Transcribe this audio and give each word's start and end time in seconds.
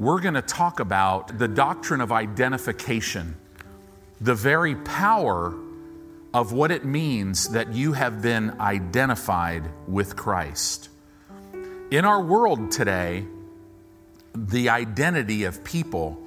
we're 0.00 0.18
going 0.18 0.32
to 0.32 0.40
talk 0.40 0.80
about 0.80 1.36
the 1.38 1.46
doctrine 1.46 2.00
of 2.00 2.10
identification, 2.10 3.36
the 4.18 4.34
very 4.34 4.74
power 4.74 5.54
of 6.32 6.52
what 6.52 6.70
it 6.70 6.86
means 6.86 7.50
that 7.50 7.74
you 7.74 7.92
have 7.92 8.22
been 8.22 8.58
identified 8.58 9.62
with 9.86 10.16
Christ. 10.16 10.88
In 11.90 12.06
our 12.06 12.22
world 12.22 12.72
today, 12.72 13.26
the 14.34 14.70
identity 14.70 15.44
of 15.44 15.62
people 15.64 16.18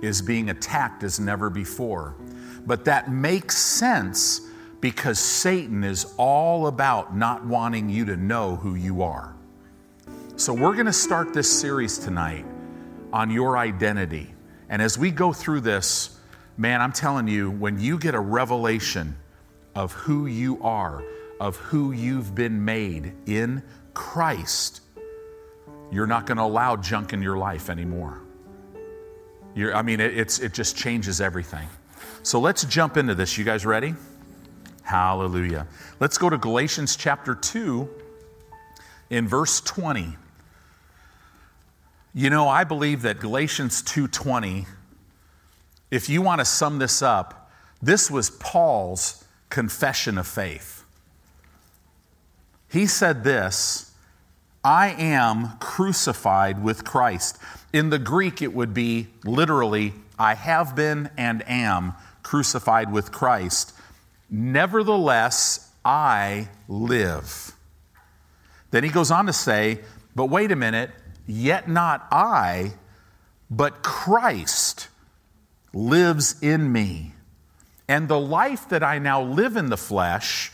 is 0.00 0.22
being 0.22 0.48
attacked 0.48 1.02
as 1.02 1.20
never 1.20 1.50
before. 1.50 2.14
But 2.64 2.86
that 2.86 3.12
makes 3.12 3.58
sense 3.58 4.40
because 4.80 5.18
Satan 5.18 5.84
is 5.84 6.14
all 6.16 6.66
about 6.66 7.14
not 7.14 7.44
wanting 7.44 7.90
you 7.90 8.06
to 8.06 8.16
know 8.16 8.56
who 8.56 8.74
you 8.74 9.02
are. 9.02 9.34
So, 10.36 10.54
we're 10.54 10.74
going 10.74 10.86
to 10.86 10.92
start 10.94 11.34
this 11.34 11.50
series 11.50 11.98
tonight 11.98 12.46
on 13.12 13.30
your 13.30 13.56
identity. 13.56 14.34
And 14.68 14.82
as 14.82 14.98
we 14.98 15.10
go 15.10 15.32
through 15.32 15.60
this, 15.60 16.18
man, 16.56 16.80
I'm 16.80 16.92
telling 16.92 17.28
you, 17.28 17.50
when 17.50 17.80
you 17.80 17.98
get 17.98 18.14
a 18.14 18.20
revelation 18.20 19.16
of 19.74 19.92
who 19.92 20.26
you 20.26 20.62
are, 20.62 21.02
of 21.40 21.56
who 21.56 21.92
you've 21.92 22.34
been 22.34 22.64
made 22.64 23.12
in 23.26 23.62
Christ, 23.94 24.82
you're 25.90 26.06
not 26.06 26.26
going 26.26 26.36
to 26.36 26.44
allow 26.44 26.76
junk 26.76 27.12
in 27.12 27.22
your 27.22 27.38
life 27.38 27.70
anymore. 27.70 28.20
You're, 29.54 29.74
I 29.74 29.82
mean, 29.82 30.00
it, 30.00 30.16
it's, 30.16 30.38
it 30.38 30.52
just 30.52 30.76
changes 30.76 31.20
everything. 31.20 31.66
So 32.22 32.40
let's 32.40 32.64
jump 32.64 32.96
into 32.96 33.14
this. 33.14 33.38
You 33.38 33.44
guys 33.44 33.64
ready? 33.64 33.94
Hallelujah. 34.82 35.66
Let's 36.00 36.18
go 36.18 36.28
to 36.28 36.38
Galatians 36.38 36.96
chapter 36.96 37.34
2 37.34 37.88
in 39.10 39.28
verse 39.28 39.60
20. 39.60 40.16
You 42.18 42.30
know, 42.30 42.48
I 42.48 42.64
believe 42.64 43.02
that 43.02 43.20
Galatians 43.20 43.80
2:20 43.80 44.66
if 45.88 46.08
you 46.08 46.20
want 46.20 46.40
to 46.40 46.44
sum 46.44 46.80
this 46.80 47.00
up, 47.00 47.48
this 47.80 48.10
was 48.10 48.28
Paul's 48.28 49.24
confession 49.50 50.18
of 50.18 50.26
faith. 50.26 50.82
He 52.68 52.88
said 52.88 53.22
this, 53.22 53.92
I 54.64 54.88
am 54.88 55.58
crucified 55.60 56.60
with 56.60 56.84
Christ. 56.84 57.38
In 57.72 57.90
the 57.90 58.00
Greek 58.00 58.42
it 58.42 58.52
would 58.52 58.74
be 58.74 59.06
literally 59.22 59.94
I 60.18 60.34
have 60.34 60.74
been 60.74 61.10
and 61.16 61.48
am 61.48 61.94
crucified 62.24 62.90
with 62.90 63.12
Christ. 63.12 63.72
Nevertheless, 64.28 65.70
I 65.84 66.48
live. 66.66 67.52
Then 68.72 68.82
he 68.82 68.90
goes 68.90 69.12
on 69.12 69.26
to 69.26 69.32
say, 69.32 69.82
but 70.16 70.26
wait 70.26 70.50
a 70.50 70.56
minute, 70.56 70.90
Yet 71.30 71.68
not 71.68 72.08
I, 72.10 72.72
but 73.50 73.82
Christ 73.82 74.88
lives 75.74 76.36
in 76.42 76.72
me. 76.72 77.12
And 77.86 78.08
the 78.08 78.18
life 78.18 78.68
that 78.70 78.82
I 78.82 78.98
now 78.98 79.22
live 79.22 79.56
in 79.56 79.68
the 79.68 79.76
flesh, 79.76 80.50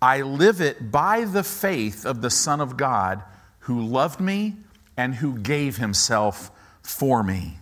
I 0.00 0.22
live 0.22 0.60
it 0.60 0.92
by 0.92 1.24
the 1.24 1.42
faith 1.42 2.06
of 2.06 2.22
the 2.22 2.30
Son 2.30 2.60
of 2.60 2.76
God 2.76 3.22
who 3.60 3.84
loved 3.84 4.20
me 4.20 4.54
and 4.96 5.16
who 5.16 5.38
gave 5.38 5.76
himself 5.76 6.52
for 6.82 7.24
me. 7.24 7.58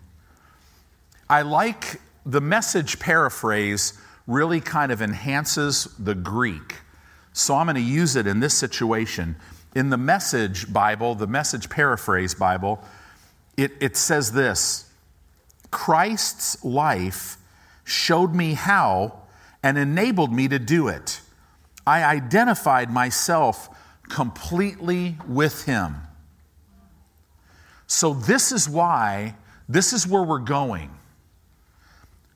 I 1.29 1.43
like 1.43 1.99
the 2.27 2.43
message 2.43 2.99
paraphrase, 2.99 3.95
really 4.27 4.61
kind 4.61 4.93
of 4.93 5.01
enhances 5.01 5.85
the 5.99 6.15
Greek. 6.15 6.77
So 7.33 7.57
I'm 7.57 7.67
going 7.67 7.77
to 7.77 7.81
use 7.81 8.17
it 8.17 8.27
in 8.27 8.41
this 8.41 8.55
situation. 8.55 9.37
In 9.75 9.91
the 9.91 9.97
Message 9.97 10.73
Bible, 10.73 11.15
the 11.17 11.27
Message 11.27 11.69
Paraphrase 11.69 12.35
Bible, 12.35 12.83
it, 13.57 13.73
it 13.81 13.97
says 13.97 14.33
this 14.33 14.91
Christ's 15.71 16.65
life 16.65 17.37
showed 17.83 18.35
me 18.35 18.55
how 18.55 19.21
and 19.63 19.77
enabled 19.77 20.33
me 20.33 20.47
to 20.47 20.59
do 20.59 20.89
it. 20.89 21.21
I 21.87 22.05
identified 22.05 22.91
myself 22.91 23.69
completely 24.09 25.17
with 25.27 25.65
him. 25.65 25.97
So, 27.87 28.15
this 28.15 28.53
is 28.53 28.69
why, 28.69 29.35
this 29.69 29.93
is 29.93 30.07
where 30.07 30.23
we're 30.23 30.39
going. 30.39 30.91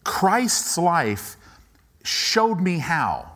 Christ's 0.04 0.76
life 0.76 1.36
showed 2.02 2.60
me 2.60 2.78
how. 2.78 3.30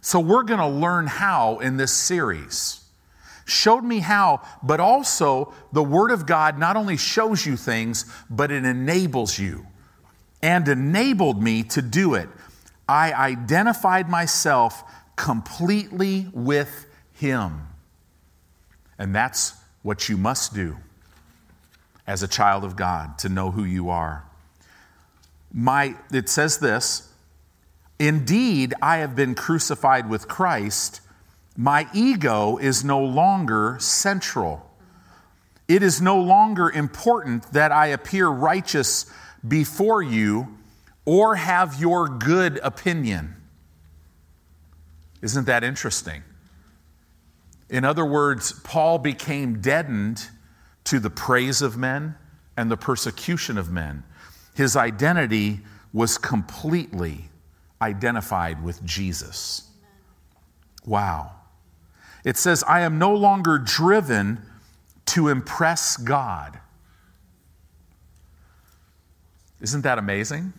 So, 0.00 0.20
we're 0.20 0.42
going 0.42 0.60
to 0.60 0.68
learn 0.68 1.06
how 1.06 1.58
in 1.58 1.76
this 1.76 1.92
series 1.92 2.83
showed 3.44 3.84
me 3.84 4.00
how, 4.00 4.42
but 4.62 4.80
also 4.80 5.52
the 5.72 5.82
Word 5.82 6.10
of 6.10 6.26
God 6.26 6.58
not 6.58 6.76
only 6.76 6.96
shows 6.96 7.44
you 7.44 7.56
things, 7.56 8.04
but 8.30 8.50
it 8.50 8.64
enables 8.64 9.38
you 9.38 9.66
and 10.42 10.68
enabled 10.68 11.42
me 11.42 11.62
to 11.62 11.82
do 11.82 12.14
it. 12.14 12.28
I 12.88 13.12
identified 13.12 14.08
myself 14.08 14.82
completely 15.16 16.28
with 16.32 16.86
Him. 17.14 17.68
And 18.98 19.14
that's 19.14 19.54
what 19.82 20.08
you 20.08 20.16
must 20.16 20.54
do 20.54 20.76
as 22.06 22.22
a 22.22 22.28
child 22.28 22.64
of 22.64 22.76
God 22.76 23.18
to 23.18 23.28
know 23.28 23.50
who 23.50 23.64
you 23.64 23.88
are. 23.88 24.24
My, 25.52 25.94
it 26.12 26.28
says 26.28 26.58
this 26.58 27.08
Indeed, 27.98 28.74
I 28.82 28.98
have 28.98 29.14
been 29.14 29.34
crucified 29.34 30.10
with 30.10 30.28
Christ 30.28 31.00
my 31.56 31.86
ego 31.94 32.56
is 32.56 32.84
no 32.84 33.02
longer 33.02 33.76
central. 33.78 34.70
It 35.68 35.82
is 35.82 36.00
no 36.00 36.20
longer 36.20 36.70
important 36.70 37.52
that 37.52 37.72
I 37.72 37.88
appear 37.88 38.28
righteous 38.28 39.06
before 39.46 40.02
you 40.02 40.58
or 41.04 41.36
have 41.36 41.80
your 41.80 42.08
good 42.08 42.58
opinion. 42.62 43.36
Isn't 45.22 45.46
that 45.46 45.64
interesting? 45.64 46.22
In 47.70 47.84
other 47.84 48.04
words, 48.04 48.52
Paul 48.52 48.98
became 48.98 49.60
deadened 49.60 50.28
to 50.84 50.98
the 50.98 51.10
praise 51.10 51.62
of 51.62 51.76
men 51.76 52.16
and 52.56 52.70
the 52.70 52.76
persecution 52.76 53.56
of 53.56 53.70
men. 53.70 54.04
His 54.54 54.76
identity 54.76 55.60
was 55.92 56.18
completely 56.18 57.30
identified 57.80 58.62
with 58.62 58.84
Jesus. 58.84 59.70
Wow. 60.84 61.32
It 62.24 62.38
says, 62.38 62.64
I 62.66 62.80
am 62.80 62.98
no 62.98 63.14
longer 63.14 63.58
driven 63.58 64.40
to 65.06 65.28
impress 65.28 65.96
God. 65.98 66.58
Isn't 69.60 69.82
that 69.82 69.98
amazing? 69.98 70.54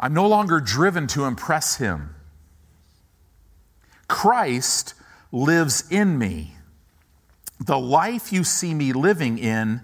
I'm 0.00 0.14
no 0.14 0.26
longer 0.26 0.60
driven 0.60 1.06
to 1.08 1.24
impress 1.24 1.76
Him. 1.76 2.14
Christ 4.08 4.94
lives 5.30 5.84
in 5.90 6.18
me. 6.18 6.56
The 7.60 7.78
life 7.78 8.32
you 8.32 8.42
see 8.42 8.74
me 8.74 8.92
living 8.92 9.38
in 9.38 9.80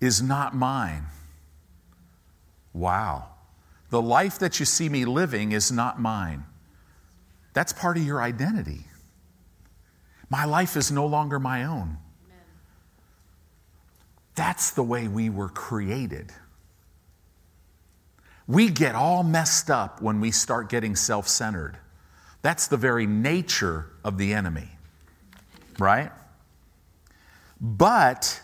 is 0.00 0.22
not 0.22 0.54
mine. 0.54 1.06
Wow. 2.72 3.28
The 3.90 4.02
life 4.02 4.38
that 4.38 4.60
you 4.60 4.66
see 4.66 4.88
me 4.88 5.04
living 5.04 5.52
is 5.52 5.72
not 5.72 6.00
mine. 6.00 6.44
That's 7.52 7.72
part 7.72 7.96
of 7.96 8.04
your 8.04 8.22
identity. 8.22 8.86
My 10.30 10.44
life 10.44 10.76
is 10.76 10.90
no 10.90 11.06
longer 11.06 11.38
my 11.38 11.64
own. 11.64 11.98
That's 14.34 14.70
the 14.70 14.82
way 14.82 15.06
we 15.06 15.30
were 15.30 15.48
created. 15.48 16.32
We 18.46 18.68
get 18.68 18.94
all 18.94 19.22
messed 19.22 19.70
up 19.70 20.02
when 20.02 20.20
we 20.20 20.30
start 20.30 20.68
getting 20.68 20.96
self 20.96 21.28
centered. 21.28 21.78
That's 22.42 22.66
the 22.66 22.76
very 22.76 23.06
nature 23.06 23.86
of 24.02 24.18
the 24.18 24.34
enemy, 24.34 24.68
right? 25.78 26.10
But 27.60 28.42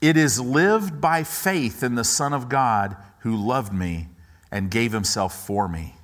it 0.00 0.16
is 0.16 0.38
lived 0.38 1.00
by 1.00 1.24
faith 1.24 1.82
in 1.82 1.94
the 1.94 2.04
Son 2.04 2.32
of 2.34 2.48
God 2.48 2.96
who 3.20 3.34
loved 3.34 3.72
me 3.72 4.08
and 4.50 4.70
gave 4.70 4.92
himself 4.92 5.46
for 5.46 5.66
me. 5.66 5.94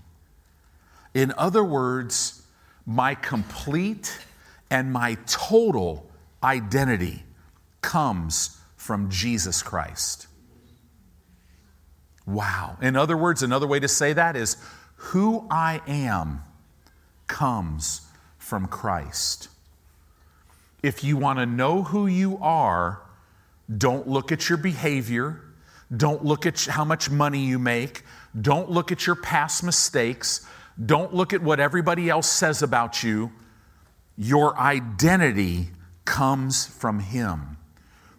In 1.12 1.32
other 1.36 1.62
words, 1.62 2.42
my 2.86 3.14
complete 3.14 4.18
and 4.74 4.92
my 4.92 5.16
total 5.26 6.10
identity 6.42 7.22
comes 7.80 8.58
from 8.74 9.08
Jesus 9.08 9.62
Christ. 9.62 10.26
Wow. 12.26 12.76
In 12.82 12.96
other 12.96 13.16
words, 13.16 13.44
another 13.44 13.68
way 13.68 13.78
to 13.78 13.86
say 13.86 14.14
that 14.14 14.34
is 14.34 14.56
who 14.96 15.46
I 15.48 15.80
am 15.86 16.42
comes 17.28 18.00
from 18.36 18.66
Christ. 18.66 19.48
If 20.82 21.04
you 21.04 21.16
want 21.18 21.38
to 21.38 21.46
know 21.46 21.84
who 21.84 22.08
you 22.08 22.38
are, 22.42 23.00
don't 23.78 24.08
look 24.08 24.32
at 24.32 24.48
your 24.48 24.58
behavior. 24.58 25.40
Don't 25.96 26.24
look 26.24 26.46
at 26.46 26.64
how 26.64 26.84
much 26.84 27.08
money 27.08 27.44
you 27.44 27.60
make. 27.60 28.02
Don't 28.38 28.68
look 28.68 28.90
at 28.90 29.06
your 29.06 29.14
past 29.14 29.62
mistakes. 29.62 30.44
Don't 30.84 31.14
look 31.14 31.32
at 31.32 31.42
what 31.42 31.60
everybody 31.60 32.10
else 32.10 32.28
says 32.28 32.60
about 32.60 33.04
you. 33.04 33.30
Your 34.16 34.58
identity 34.58 35.70
comes 36.04 36.66
from 36.66 37.00
Him. 37.00 37.56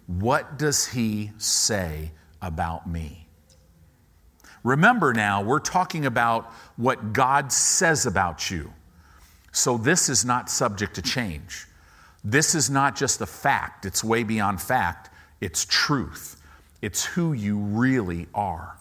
What 0.08 0.58
does 0.58 0.88
he 0.88 1.32
say 1.38 2.12
about 2.42 2.88
me? 2.88 3.28
Remember 4.64 5.14
now, 5.14 5.42
we're 5.44 5.60
talking 5.60 6.06
about 6.06 6.52
what 6.76 7.14
God 7.14 7.52
says 7.52 8.06
about 8.06 8.50
you. 8.50 8.74
So 9.52 9.78
this 9.78 10.10
is 10.10 10.26
not 10.26 10.50
subject 10.50 10.96
to 10.96 11.02
change. 11.02 11.68
This 12.24 12.56
is 12.56 12.70
not 12.70 12.96
just 12.96 13.22
a 13.22 13.26
fact, 13.26 13.86
it's 13.86 14.04
way 14.04 14.24
beyond 14.24 14.62
fact, 14.62 15.12
it's 15.40 15.66
truth. 15.66 16.42
It's 16.82 17.06
who 17.06 17.34
you 17.34 17.58
really 17.58 18.28
are. 18.34 18.78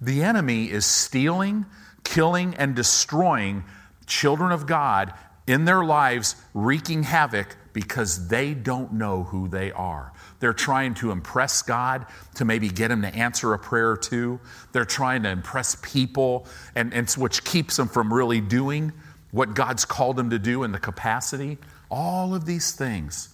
The 0.00 0.22
enemy 0.22 0.70
is 0.70 0.86
stealing, 0.86 1.66
killing, 2.04 2.54
and 2.54 2.74
destroying 2.74 3.64
children 4.06 4.52
of 4.52 4.66
God 4.66 5.12
in 5.46 5.64
their 5.64 5.84
lives, 5.84 6.36
wreaking 6.54 7.04
havoc 7.04 7.56
because 7.72 8.28
they 8.28 8.54
don't 8.54 8.92
know 8.92 9.24
who 9.24 9.48
they 9.48 9.72
are. 9.72 10.12
They're 10.40 10.52
trying 10.52 10.94
to 10.94 11.10
impress 11.10 11.62
God 11.62 12.06
to 12.34 12.44
maybe 12.44 12.68
get 12.68 12.90
him 12.90 13.02
to 13.02 13.08
answer 13.08 13.54
a 13.54 13.58
prayer 13.58 13.90
or 13.90 13.96
two. 13.96 14.40
They're 14.72 14.84
trying 14.84 15.22
to 15.22 15.30
impress 15.30 15.76
people, 15.82 16.46
and, 16.74 16.92
and 16.92 17.08
which 17.10 17.44
keeps 17.44 17.76
them 17.76 17.88
from 17.88 18.12
really 18.12 18.40
doing 18.40 18.92
what 19.30 19.54
God's 19.54 19.84
called 19.84 20.16
them 20.16 20.30
to 20.30 20.38
do 20.38 20.62
in 20.62 20.72
the 20.72 20.78
capacity. 20.78 21.58
All 21.90 22.34
of 22.34 22.44
these 22.44 22.72
things. 22.72 23.30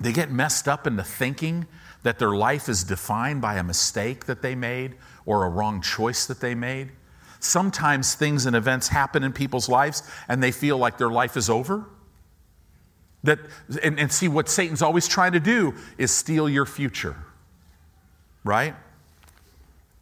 They 0.00 0.12
get 0.12 0.30
messed 0.30 0.68
up 0.68 0.86
into 0.86 1.02
thinking 1.02 1.66
that 2.02 2.18
their 2.18 2.30
life 2.30 2.68
is 2.68 2.84
defined 2.84 3.40
by 3.40 3.56
a 3.56 3.64
mistake 3.64 4.26
that 4.26 4.42
they 4.42 4.54
made 4.54 4.94
or 5.24 5.44
a 5.44 5.48
wrong 5.48 5.80
choice 5.82 6.26
that 6.26 6.40
they 6.40 6.54
made. 6.54 6.90
Sometimes 7.46 8.14
things 8.14 8.46
and 8.46 8.56
events 8.56 8.88
happen 8.88 9.22
in 9.22 9.32
people's 9.32 9.68
lives 9.68 10.02
and 10.28 10.42
they 10.42 10.50
feel 10.50 10.76
like 10.78 10.98
their 10.98 11.10
life 11.10 11.36
is 11.36 11.48
over. 11.48 11.86
That, 13.24 13.38
and, 13.82 13.98
and 13.98 14.12
see, 14.12 14.28
what 14.28 14.48
Satan's 14.48 14.82
always 14.82 15.08
trying 15.08 15.32
to 15.32 15.40
do 15.40 15.74
is 15.98 16.10
steal 16.10 16.48
your 16.48 16.66
future, 16.66 17.16
right? 18.44 18.74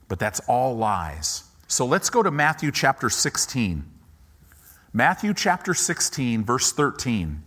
But 0.09 0.19
that's 0.19 0.41
all 0.41 0.77
lies. 0.77 1.45
So 1.67 1.87
let's 1.87 2.11
go 2.11 2.23
to 2.23 2.31
Matthew 2.31 2.71
chapter 2.71 3.09
16. 3.09 3.85
Matthew 4.93 5.35
chapter 5.35 5.75
16, 5.75 6.45
verse 6.45 6.73
13. 6.73 7.43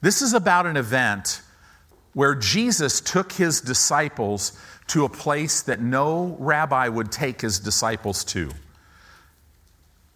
This 0.00 0.20
is 0.20 0.34
about 0.34 0.66
an 0.66 0.76
event 0.76 1.40
where 2.14 2.34
Jesus 2.34 3.00
took 3.00 3.32
his 3.32 3.60
disciples 3.60 4.58
to 4.88 5.04
a 5.04 5.08
place 5.08 5.62
that 5.62 5.80
no 5.80 6.36
rabbi 6.38 6.88
would 6.88 7.10
take 7.12 7.40
his 7.40 7.58
disciples 7.58 8.24
to. 8.24 8.50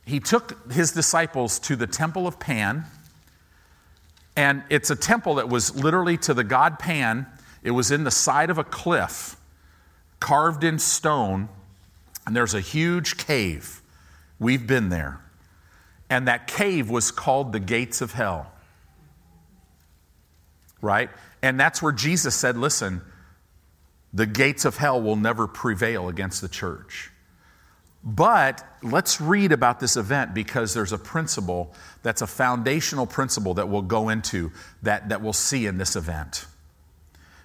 He 0.04 0.20
took 0.20 0.72
his 0.72 0.92
disciples 0.92 1.58
to 1.60 1.76
the 1.76 1.86
temple 1.86 2.26
of 2.26 2.38
Pan, 2.38 2.84
and 4.36 4.62
it's 4.70 4.90
a 4.90 4.96
temple 4.96 5.34
that 5.34 5.48
was 5.48 5.74
literally 5.74 6.16
to 6.18 6.32
the 6.32 6.44
god 6.44 6.78
Pan. 6.78 7.26
It 7.62 7.72
was 7.72 7.90
in 7.90 8.04
the 8.04 8.10
side 8.10 8.50
of 8.50 8.58
a 8.58 8.64
cliff, 8.64 9.36
carved 10.20 10.64
in 10.64 10.78
stone, 10.78 11.48
and 12.26 12.36
there's 12.36 12.54
a 12.54 12.60
huge 12.60 13.16
cave. 13.16 13.82
We've 14.38 14.66
been 14.66 14.88
there. 14.90 15.20
And 16.08 16.28
that 16.28 16.46
cave 16.46 16.88
was 16.88 17.10
called 17.10 17.52
the 17.52 17.60
gates 17.60 18.00
of 18.00 18.12
hell. 18.12 18.52
Right? 20.80 21.10
And 21.42 21.58
that's 21.58 21.82
where 21.82 21.92
Jesus 21.92 22.34
said, 22.34 22.56
listen, 22.56 23.02
the 24.12 24.26
gates 24.26 24.64
of 24.64 24.76
hell 24.76 25.00
will 25.00 25.16
never 25.16 25.46
prevail 25.46 26.08
against 26.08 26.40
the 26.40 26.48
church. 26.48 27.10
But 28.02 28.64
let's 28.82 29.20
read 29.20 29.52
about 29.52 29.80
this 29.80 29.96
event 29.96 30.32
because 30.32 30.72
there's 30.72 30.92
a 30.92 30.98
principle 30.98 31.74
that's 32.02 32.22
a 32.22 32.26
foundational 32.26 33.06
principle 33.06 33.54
that 33.54 33.68
we'll 33.68 33.82
go 33.82 34.08
into 34.08 34.52
that, 34.82 35.08
that 35.08 35.20
we'll 35.20 35.32
see 35.32 35.66
in 35.66 35.78
this 35.78 35.96
event. 35.96 36.46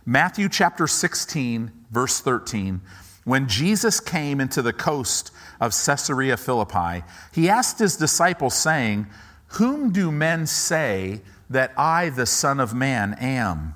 Matthew 0.05 0.49
chapter 0.49 0.85
16, 0.85 1.71
verse 1.91 2.19
13. 2.19 2.81
When 3.23 3.47
Jesus 3.47 3.99
came 3.99 4.41
into 4.41 4.61
the 4.61 4.73
coast 4.73 5.31
of 5.61 5.71
Caesarea 5.71 6.37
Philippi, 6.37 7.03
he 7.33 7.49
asked 7.49 7.79
his 7.79 7.95
disciples, 7.95 8.53
saying, 8.53 9.07
Whom 9.47 9.91
do 9.91 10.11
men 10.11 10.45
say 10.45 11.21
that 11.49 11.71
I, 11.77 12.09
the 12.09 12.25
Son 12.25 12.59
of 12.59 12.73
Man, 12.73 13.13
am? 13.13 13.75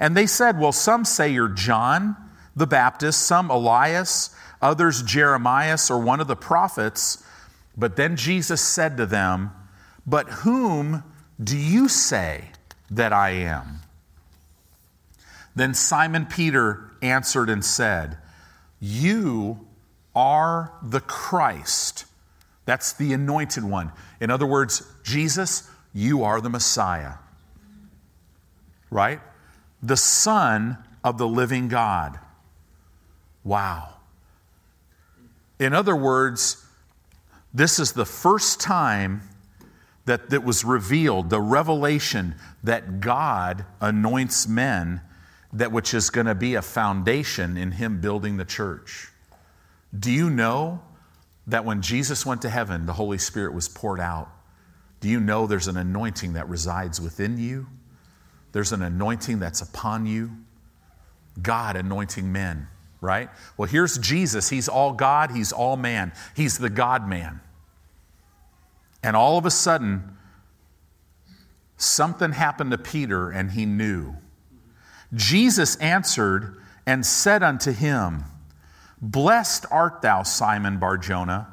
And 0.00 0.16
they 0.16 0.26
said, 0.26 0.58
Well, 0.58 0.72
some 0.72 1.04
say 1.04 1.30
you're 1.30 1.48
John 1.48 2.16
the 2.58 2.66
Baptist, 2.66 3.20
some 3.20 3.50
Elias, 3.50 4.34
others 4.60 5.02
Jeremiah 5.02 5.78
or 5.88 5.98
one 5.98 6.20
of 6.20 6.26
the 6.26 6.36
prophets. 6.36 7.24
But 7.76 7.96
then 7.96 8.16
Jesus 8.16 8.60
said 8.60 8.96
to 8.96 9.06
them, 9.06 9.52
But 10.06 10.28
whom 10.28 11.04
do 11.42 11.56
you 11.56 11.88
say 11.88 12.50
that 12.90 13.12
I 13.12 13.30
am? 13.30 13.80
Then 15.54 15.74
Simon 15.74 16.26
Peter 16.26 16.90
answered 17.00 17.48
and 17.48 17.64
said, 17.64 18.18
You 18.80 19.66
are 20.14 20.72
the 20.82 21.00
Christ. 21.00 22.04
That's 22.64 22.92
the 22.92 23.12
anointed 23.12 23.64
one. 23.64 23.92
In 24.20 24.30
other 24.30 24.46
words, 24.46 24.82
Jesus, 25.04 25.70
you 25.94 26.24
are 26.24 26.40
the 26.40 26.50
Messiah. 26.50 27.14
Right? 28.90 29.20
The 29.82 29.96
Son 29.96 30.78
of 31.04 31.18
the 31.18 31.28
living 31.28 31.68
God. 31.68 32.18
Wow. 33.44 33.94
In 35.58 35.72
other 35.72 35.96
words, 35.96 36.64
this 37.52 37.78
is 37.78 37.92
the 37.92 38.04
first 38.04 38.60
time 38.60 39.22
that 40.04 40.32
it 40.32 40.42
was 40.42 40.64
revealed, 40.64 41.30
the 41.30 41.40
revelation 41.40 42.34
that 42.62 43.00
God 43.00 43.64
anoints 43.80 44.48
men, 44.48 45.00
that 45.52 45.72
which 45.72 45.92
is 45.94 46.10
going 46.10 46.26
to 46.26 46.34
be 46.34 46.54
a 46.54 46.62
foundation 46.62 47.56
in 47.56 47.72
Him 47.72 48.00
building 48.00 48.36
the 48.36 48.44
church. 48.44 49.08
Do 49.98 50.10
you 50.10 50.30
know 50.30 50.82
that 51.46 51.64
when 51.64 51.82
Jesus 51.82 52.26
went 52.26 52.42
to 52.42 52.50
heaven, 52.50 52.86
the 52.86 52.92
Holy 52.92 53.18
Spirit 53.18 53.54
was 53.54 53.68
poured 53.68 54.00
out? 54.00 54.30
Do 55.00 55.08
you 55.08 55.20
know 55.20 55.46
there's 55.46 55.68
an 55.68 55.76
anointing 55.76 56.34
that 56.34 56.48
resides 56.48 57.00
within 57.00 57.38
you? 57.38 57.66
There's 58.52 58.72
an 58.72 58.82
anointing 58.82 59.38
that's 59.38 59.60
upon 59.60 60.06
you. 60.06 60.30
God 61.40 61.76
anointing 61.76 62.30
men, 62.32 62.68
right? 63.00 63.30
Well, 63.56 63.68
here's 63.68 63.98
Jesus. 63.98 64.48
He's 64.48 64.68
all 64.68 64.92
God, 64.92 65.30
He's 65.30 65.52
all 65.52 65.76
man, 65.76 66.12
He's 66.34 66.58
the 66.58 66.70
God 66.70 67.08
man. 67.08 67.40
And 69.02 69.14
all 69.16 69.38
of 69.38 69.46
a 69.46 69.50
sudden, 69.50 70.16
something 71.76 72.32
happened 72.32 72.72
to 72.72 72.78
Peter 72.78 73.30
and 73.30 73.52
he 73.52 73.64
knew. 73.64 74.14
Jesus 75.14 75.76
answered 75.76 76.60
and 76.84 77.06
said 77.06 77.42
unto 77.42 77.72
him, 77.72 78.24
Blessed 79.00 79.64
art 79.70 80.02
thou, 80.02 80.24
Simon 80.24 80.78
Barjona, 80.78 81.48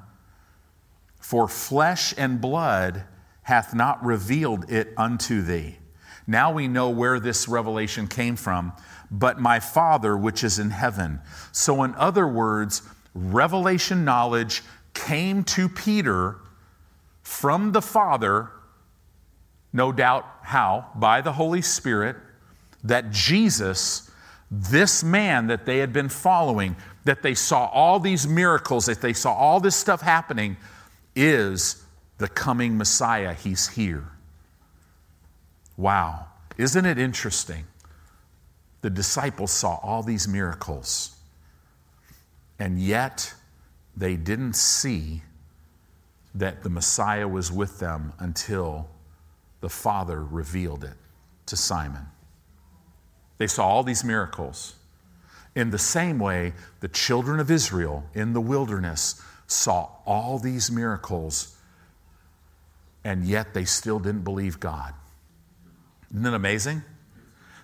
for 1.19 1.47
flesh 1.47 2.13
and 2.17 2.41
blood 2.41 3.03
hath 3.43 3.73
not 3.73 4.03
revealed 4.03 4.69
it 4.71 4.93
unto 4.97 5.41
thee. 5.41 5.77
Now 6.27 6.51
we 6.51 6.67
know 6.67 6.89
where 6.89 7.19
this 7.19 7.47
revelation 7.47 8.07
came 8.07 8.35
from, 8.35 8.73
but 9.11 9.39
my 9.39 9.59
Father 9.59 10.17
which 10.17 10.43
is 10.43 10.59
in 10.59 10.71
heaven. 10.71 11.21
So, 11.51 11.83
in 11.83 11.93
other 11.95 12.27
words, 12.27 12.81
revelation 13.13 14.03
knowledge 14.03 14.63
came 14.93 15.43
to 15.43 15.69
Peter 15.69 16.37
from 17.21 17.71
the 17.71 17.81
Father, 17.81 18.49
no 19.73 19.91
doubt 19.91 20.25
how? 20.43 20.87
By 20.95 21.21
the 21.21 21.33
Holy 21.33 21.61
Spirit, 21.61 22.15
that 22.83 23.11
Jesus, 23.11 24.09
this 24.49 25.03
man 25.03 25.47
that 25.47 25.65
they 25.65 25.79
had 25.79 25.91
been 25.91 26.09
following, 26.09 26.75
that 27.03 27.21
they 27.21 27.35
saw 27.35 27.65
all 27.67 27.99
these 27.99 28.27
miracles, 28.27 28.85
that 28.85 29.01
they 29.01 29.13
saw 29.13 29.33
all 29.33 29.59
this 29.59 29.75
stuff 29.75 30.01
happening, 30.01 30.57
is 31.15 31.83
the 32.17 32.27
coming 32.27 32.77
Messiah. 32.77 33.33
He's 33.33 33.67
here. 33.67 34.05
Wow. 35.77 36.27
Isn't 36.57 36.85
it 36.85 36.97
interesting? 36.97 37.65
The 38.81 38.89
disciples 38.89 39.51
saw 39.51 39.79
all 39.81 40.03
these 40.03 40.27
miracles, 40.27 41.15
and 42.59 42.79
yet 42.79 43.33
they 43.97 44.15
didn't 44.15 44.55
see 44.55 45.21
that 46.35 46.63
the 46.63 46.69
Messiah 46.69 47.27
was 47.27 47.51
with 47.51 47.79
them 47.79 48.13
until 48.19 48.87
the 49.61 49.69
Father 49.69 50.23
revealed 50.23 50.83
it 50.83 50.97
to 51.47 51.57
Simon. 51.57 52.05
They 53.37 53.47
saw 53.47 53.67
all 53.67 53.83
these 53.83 54.03
miracles. 54.03 54.75
In 55.55 55.71
the 55.71 55.79
same 55.79 56.19
way, 56.19 56.53
the 56.81 56.87
children 56.87 57.39
of 57.39 57.49
Israel 57.49 58.03
in 58.13 58.33
the 58.33 58.41
wilderness 58.41 59.21
saw 59.47 59.89
all 60.05 60.37
these 60.37 60.69
miracles, 60.69 61.57
and 63.03 63.25
yet 63.25 63.53
they 63.53 63.65
still 63.65 63.99
didn't 63.99 64.23
believe 64.23 64.59
God. 64.59 64.93
Isn't 66.15 66.25
it 66.25 66.33
amazing? 66.33 66.81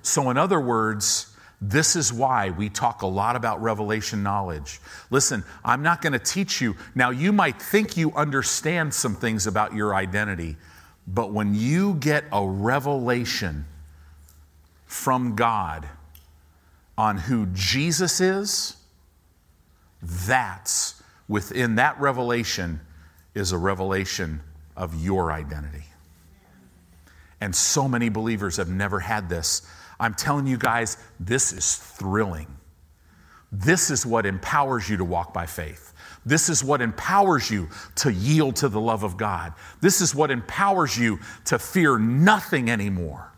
So, 0.02 0.30
in 0.30 0.38
other 0.38 0.60
words, 0.60 1.34
this 1.62 1.96
is 1.96 2.12
why 2.12 2.50
we 2.50 2.70
talk 2.70 3.02
a 3.02 3.08
lot 3.08 3.38
about 3.38 3.62
revelation 3.62 4.24
knowledge. 4.24 4.82
Listen, 5.10 5.46
I'm 5.64 5.82
not 5.82 6.02
going 6.02 6.14
to 6.14 6.20
teach 6.20 6.60
you. 6.60 6.76
Now, 6.94 7.12
you 7.12 7.32
might 7.32 7.62
think 7.62 7.96
you 7.96 8.12
understand 8.14 8.94
some 8.94 9.16
things 9.16 9.48
about 9.48 9.74
your 9.74 9.96
identity, 9.96 10.58
but 11.08 11.32
when 11.32 11.56
you 11.56 11.94
get 11.94 12.26
a 12.32 12.46
revelation 12.46 13.66
from 14.86 15.36
God 15.36 15.88
on 16.98 17.18
who 17.18 17.46
Jesus 17.54 18.20
is, 18.20 18.76
that's 20.02 21.02
within 21.30 21.76
that 21.76 21.98
revelation 22.02 22.82
is 23.34 23.54
a 23.54 23.58
revelation 23.58 24.42
of 24.76 25.02
your 25.02 25.32
identity. 25.32 25.86
And 27.42 27.56
so 27.56 27.88
many 27.88 28.10
believers 28.10 28.58
have 28.58 28.70
never 28.70 29.00
had 29.00 29.28
this. 29.28 29.68
I'm 30.00 30.14
telling 30.14 30.48
you 30.48 30.58
guys, 30.58 30.98
this 31.20 31.52
is 31.52 31.76
thrilling. 31.76 32.48
This 33.52 33.90
is 33.90 34.06
what 34.06 34.26
empowers 34.26 34.90
you 34.90 34.98
to 34.98 35.04
walk 35.04 35.34
by 35.34 35.46
faith. 35.46 35.94
This 36.26 36.50
is 36.50 36.64
what 36.64 36.82
empowers 36.82 37.50
you 37.50 37.70
to 37.96 38.14
yield 38.14 38.56
to 38.58 38.70
the 38.70 38.80
love 38.80 39.04
of 39.04 39.18
God. 39.18 39.54
This 39.82 40.02
is 40.02 40.14
what 40.14 40.32
empowers 40.32 40.98
you 40.98 41.20
to 41.46 41.58
fear 41.58 41.98
nothing 41.98 42.70
anymore. 42.70 43.32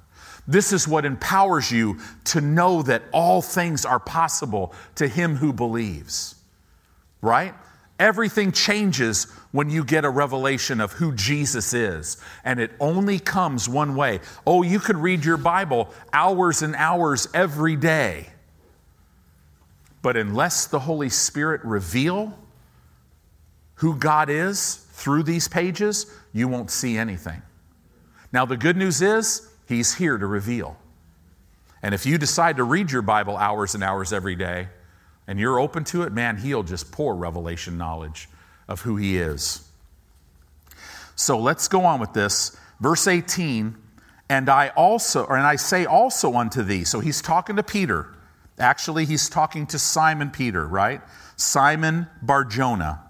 This 0.45 0.73
is 0.73 0.87
what 0.87 1.05
empowers 1.05 1.71
you 1.71 1.99
to 2.25 2.41
know 2.41 2.81
that 2.83 3.03
all 3.13 3.41
things 3.41 3.85
are 3.85 3.99
possible 3.99 4.73
to 4.95 5.07
him 5.07 5.37
who 5.37 5.53
believes. 5.53 6.35
Right? 7.21 7.53
Everything 7.99 8.51
changes 8.51 9.25
when 9.51 9.69
you 9.69 9.83
get 9.83 10.03
a 10.03 10.09
revelation 10.09 10.81
of 10.81 10.93
who 10.93 11.13
Jesus 11.13 11.73
is, 11.73 12.17
and 12.43 12.59
it 12.59 12.71
only 12.79 13.19
comes 13.19 13.69
one 13.69 13.95
way. 13.95 14.19
Oh, 14.47 14.63
you 14.63 14.79
could 14.79 14.97
read 14.97 15.23
your 15.23 15.37
Bible 15.37 15.89
hours 16.11 16.63
and 16.63 16.75
hours 16.75 17.27
every 17.33 17.75
day, 17.75 18.27
but 20.01 20.17
unless 20.17 20.65
the 20.65 20.79
Holy 20.79 21.09
Spirit 21.09 21.63
reveal 21.63 22.37
who 23.75 23.95
God 23.95 24.29
is 24.29 24.87
through 24.91 25.23
these 25.23 25.47
pages, 25.47 26.07
you 26.33 26.47
won't 26.47 26.71
see 26.71 26.97
anything. 26.97 27.41
Now, 28.31 28.45
the 28.45 28.57
good 28.57 28.75
news 28.75 29.01
is, 29.01 29.49
He's 29.67 29.93
here 29.93 30.17
to 30.17 30.25
reveal. 30.25 30.77
And 31.81 31.93
if 31.93 32.05
you 32.05 32.17
decide 32.17 32.57
to 32.57 32.63
read 32.63 32.91
your 32.91 33.01
Bible 33.01 33.37
hours 33.37 33.75
and 33.75 33.83
hours 33.83 34.13
every 34.13 34.35
day, 34.35 34.69
and 35.27 35.39
you're 35.39 35.59
open 35.59 35.83
to 35.85 36.03
it, 36.03 36.13
man, 36.13 36.37
He'll 36.37 36.63
just 36.63 36.91
pour 36.91 37.15
revelation 37.15 37.77
knowledge 37.77 38.29
of 38.67 38.81
who 38.81 38.97
He 38.97 39.17
is. 39.17 39.67
So 41.15 41.39
let's 41.39 41.67
go 41.67 41.85
on 41.85 41.99
with 41.99 42.13
this. 42.13 42.57
Verse 42.79 43.07
18, 43.07 43.77
and 44.29 44.49
I 44.49 44.69
also, 44.69 45.27
and 45.27 45.45
I 45.45 45.55
say 45.55 45.85
also 45.85 46.33
unto 46.35 46.63
thee. 46.63 46.83
So 46.83 46.99
he's 46.99 47.21
talking 47.21 47.55
to 47.55 47.63
Peter. 47.63 48.07
Actually, 48.57 49.05
he's 49.05 49.29
talking 49.29 49.67
to 49.67 49.79
Simon 49.79 50.31
Peter, 50.31 50.65
right? 50.67 51.01
Simon 51.35 52.07
Barjona. 52.21 53.01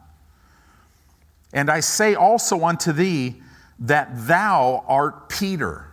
And 1.53 1.70
I 1.70 1.82
say 1.82 2.15
also 2.15 2.65
unto 2.65 2.91
thee 2.91 3.41
that 3.79 4.10
thou 4.27 4.84
art 4.88 5.29
Peter. 5.29 5.88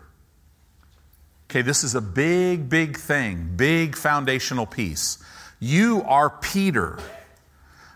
Okay, 1.49 1.63
this 1.63 1.85
is 1.85 1.95
a 1.95 2.01
big, 2.01 2.69
big 2.69 2.97
thing, 2.97 3.53
big 3.57 3.97
foundational 3.97 4.67
piece. 4.67 5.19
You 5.61 6.03
are 6.07 6.31
Peter. 6.31 6.99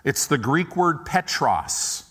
It's 0.05 0.27
the 0.27 0.37
Greek 0.37 0.77
word 0.77 1.07
Petros. 1.07 2.05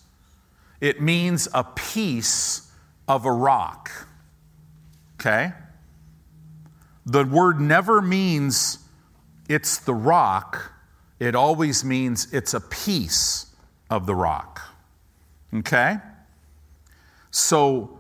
It 0.82 1.00
means 1.00 1.48
a 1.54 1.64
piece 1.64 2.72
of 3.08 3.26
a 3.26 3.32
rock. 3.32 3.92
Okay? 5.16 5.54
The 7.06 7.24
word 7.24 7.62
never 7.62 8.02
means 8.02 8.80
it's 9.48 9.78
the 9.78 9.94
rock, 9.94 10.72
it 11.20 11.36
always 11.36 11.86
means 11.86 12.34
it's 12.34 12.54
a 12.54 12.60
piece 12.60 13.48
of 13.90 14.08
the 14.08 14.16
rock. 14.16 14.60
Okay? 15.54 15.98
So 17.30 18.00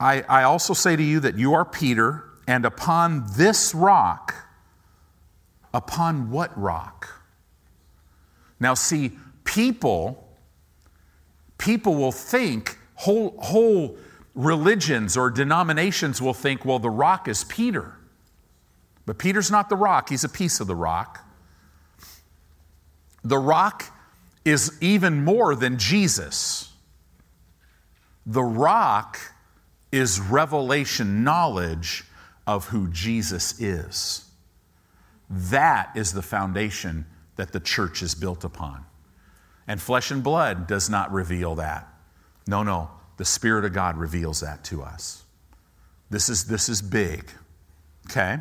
I, 0.00 0.22
I 0.22 0.42
also 0.42 0.74
say 0.74 0.96
to 0.96 1.02
you 1.02 1.20
that 1.20 1.38
you 1.38 1.54
are 1.54 1.64
Peter, 1.64 2.24
and 2.48 2.64
upon 2.64 3.26
this 3.36 3.74
rock, 3.74 4.34
upon 5.72 6.30
what 6.30 6.56
rock? 6.60 7.08
Now, 8.58 8.74
see, 8.74 9.12
people, 9.44 10.28
people 11.58 11.94
will 11.94 12.12
think, 12.12 12.78
whole, 12.94 13.34
whole 13.38 13.96
religions 14.34 15.16
or 15.16 15.30
denominations 15.30 16.20
will 16.20 16.34
think, 16.34 16.64
well, 16.64 16.78
the 16.78 16.90
rock 16.90 17.28
is 17.28 17.44
Peter. 17.44 17.94
But 19.06 19.18
Peter's 19.18 19.50
not 19.50 19.68
the 19.68 19.76
rock, 19.76 20.10
he's 20.10 20.24
a 20.24 20.28
piece 20.28 20.60
of 20.60 20.66
the 20.66 20.76
rock. 20.76 21.24
The 23.24 23.38
rock 23.38 23.84
is 24.44 24.78
even 24.80 25.24
more 25.24 25.54
than 25.54 25.78
Jesus. 25.78 26.72
The 28.26 28.42
rock 28.42 29.18
is 29.92 30.20
revelation 30.20 31.24
knowledge 31.24 32.04
of 32.46 32.68
who 32.68 32.88
Jesus 32.88 33.60
is. 33.60 34.29
That 35.30 35.92
is 35.94 36.12
the 36.12 36.22
foundation 36.22 37.06
that 37.36 37.52
the 37.52 37.60
church 37.60 38.02
is 38.02 38.14
built 38.14 38.42
upon. 38.44 38.84
And 39.68 39.80
flesh 39.80 40.10
and 40.10 40.22
blood 40.22 40.66
does 40.66 40.90
not 40.90 41.12
reveal 41.12 41.54
that. 41.54 41.88
No, 42.48 42.64
no, 42.64 42.90
the 43.16 43.24
Spirit 43.24 43.64
of 43.64 43.72
God 43.72 43.96
reveals 43.96 44.40
that 44.40 44.64
to 44.64 44.82
us. 44.82 45.22
This 46.10 46.28
is, 46.28 46.46
this 46.46 46.68
is 46.68 46.82
big. 46.82 47.30
Okay? 48.10 48.38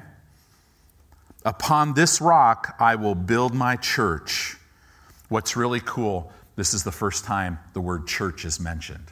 Upon 1.46 1.94
this 1.94 2.20
rock 2.20 2.76
I 2.80 2.96
will 2.96 3.16
build 3.16 3.54
my 3.54 3.76
church. 3.76 4.58
What's 5.30 5.56
really 5.56 5.80
cool, 5.80 6.34
this 6.56 6.74
is 6.74 6.84
the 6.84 6.92
first 6.92 7.24
time 7.24 7.60
the 7.74 7.82
word 7.82 8.08
church 8.08 8.44
is 8.44 8.60
mentioned. 8.60 9.12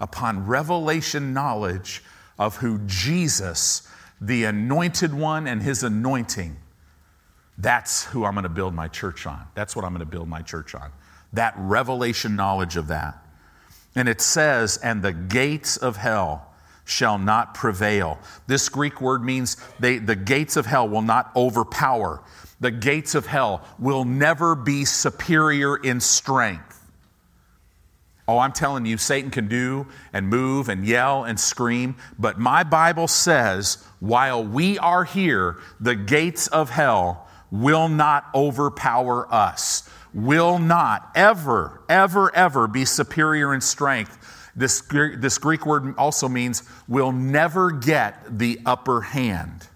Upon 0.00 0.46
revelation 0.46 1.34
knowledge 1.34 2.02
of 2.38 2.58
who 2.58 2.78
Jesus 2.86 3.86
the 4.20 4.44
anointed 4.44 5.14
one 5.14 5.46
and 5.46 5.62
his 5.62 5.82
anointing. 5.82 6.56
That's 7.56 8.04
who 8.04 8.24
I'm 8.24 8.34
going 8.34 8.44
to 8.44 8.48
build 8.48 8.74
my 8.74 8.88
church 8.88 9.26
on. 9.26 9.46
That's 9.54 9.76
what 9.76 9.84
I'm 9.84 9.92
going 9.92 10.00
to 10.00 10.06
build 10.06 10.28
my 10.28 10.42
church 10.42 10.74
on. 10.74 10.90
That 11.32 11.54
revelation 11.56 12.36
knowledge 12.36 12.76
of 12.76 12.88
that. 12.88 13.24
And 13.94 14.08
it 14.08 14.20
says, 14.20 14.78
and 14.78 15.02
the 15.02 15.12
gates 15.12 15.76
of 15.76 15.96
hell 15.96 16.46
shall 16.84 17.18
not 17.18 17.54
prevail. 17.54 18.18
This 18.46 18.68
Greek 18.68 19.00
word 19.00 19.22
means 19.22 19.56
they, 19.78 19.98
the 19.98 20.16
gates 20.16 20.56
of 20.56 20.66
hell 20.66 20.88
will 20.88 21.02
not 21.02 21.30
overpower. 21.36 22.22
The 22.60 22.70
gates 22.70 23.14
of 23.14 23.26
hell 23.26 23.64
will 23.78 24.04
never 24.04 24.54
be 24.54 24.84
superior 24.84 25.76
in 25.76 26.00
strength. 26.00 26.76
Oh, 28.28 28.38
I'm 28.38 28.52
telling 28.52 28.86
you, 28.86 28.96
Satan 28.96 29.30
can 29.30 29.48
do 29.48 29.86
and 30.12 30.28
move 30.28 30.68
and 30.68 30.86
yell 30.86 31.24
and 31.24 31.38
scream, 31.38 31.96
but 32.18 32.38
my 32.38 32.62
Bible 32.62 33.08
says 33.08 33.84
while 34.00 34.42
we 34.42 34.78
are 34.78 35.04
here, 35.04 35.58
the 35.78 35.94
gates 35.94 36.48
of 36.48 36.70
hell 36.70 37.28
will 37.50 37.88
not 37.88 38.26
overpower 38.34 39.32
us, 39.32 39.88
will 40.14 40.58
not 40.58 41.10
ever, 41.14 41.82
ever, 41.88 42.34
ever 42.34 42.66
be 42.66 42.84
superior 42.84 43.54
in 43.54 43.60
strength. 43.60 44.52
This, 44.56 44.80
this 44.80 45.38
Greek 45.38 45.66
word 45.66 45.94
also 45.96 46.28
means 46.28 46.62
will 46.88 47.12
never 47.12 47.70
get 47.70 48.38
the 48.38 48.58
upper 48.66 49.02
hand. 49.02 49.68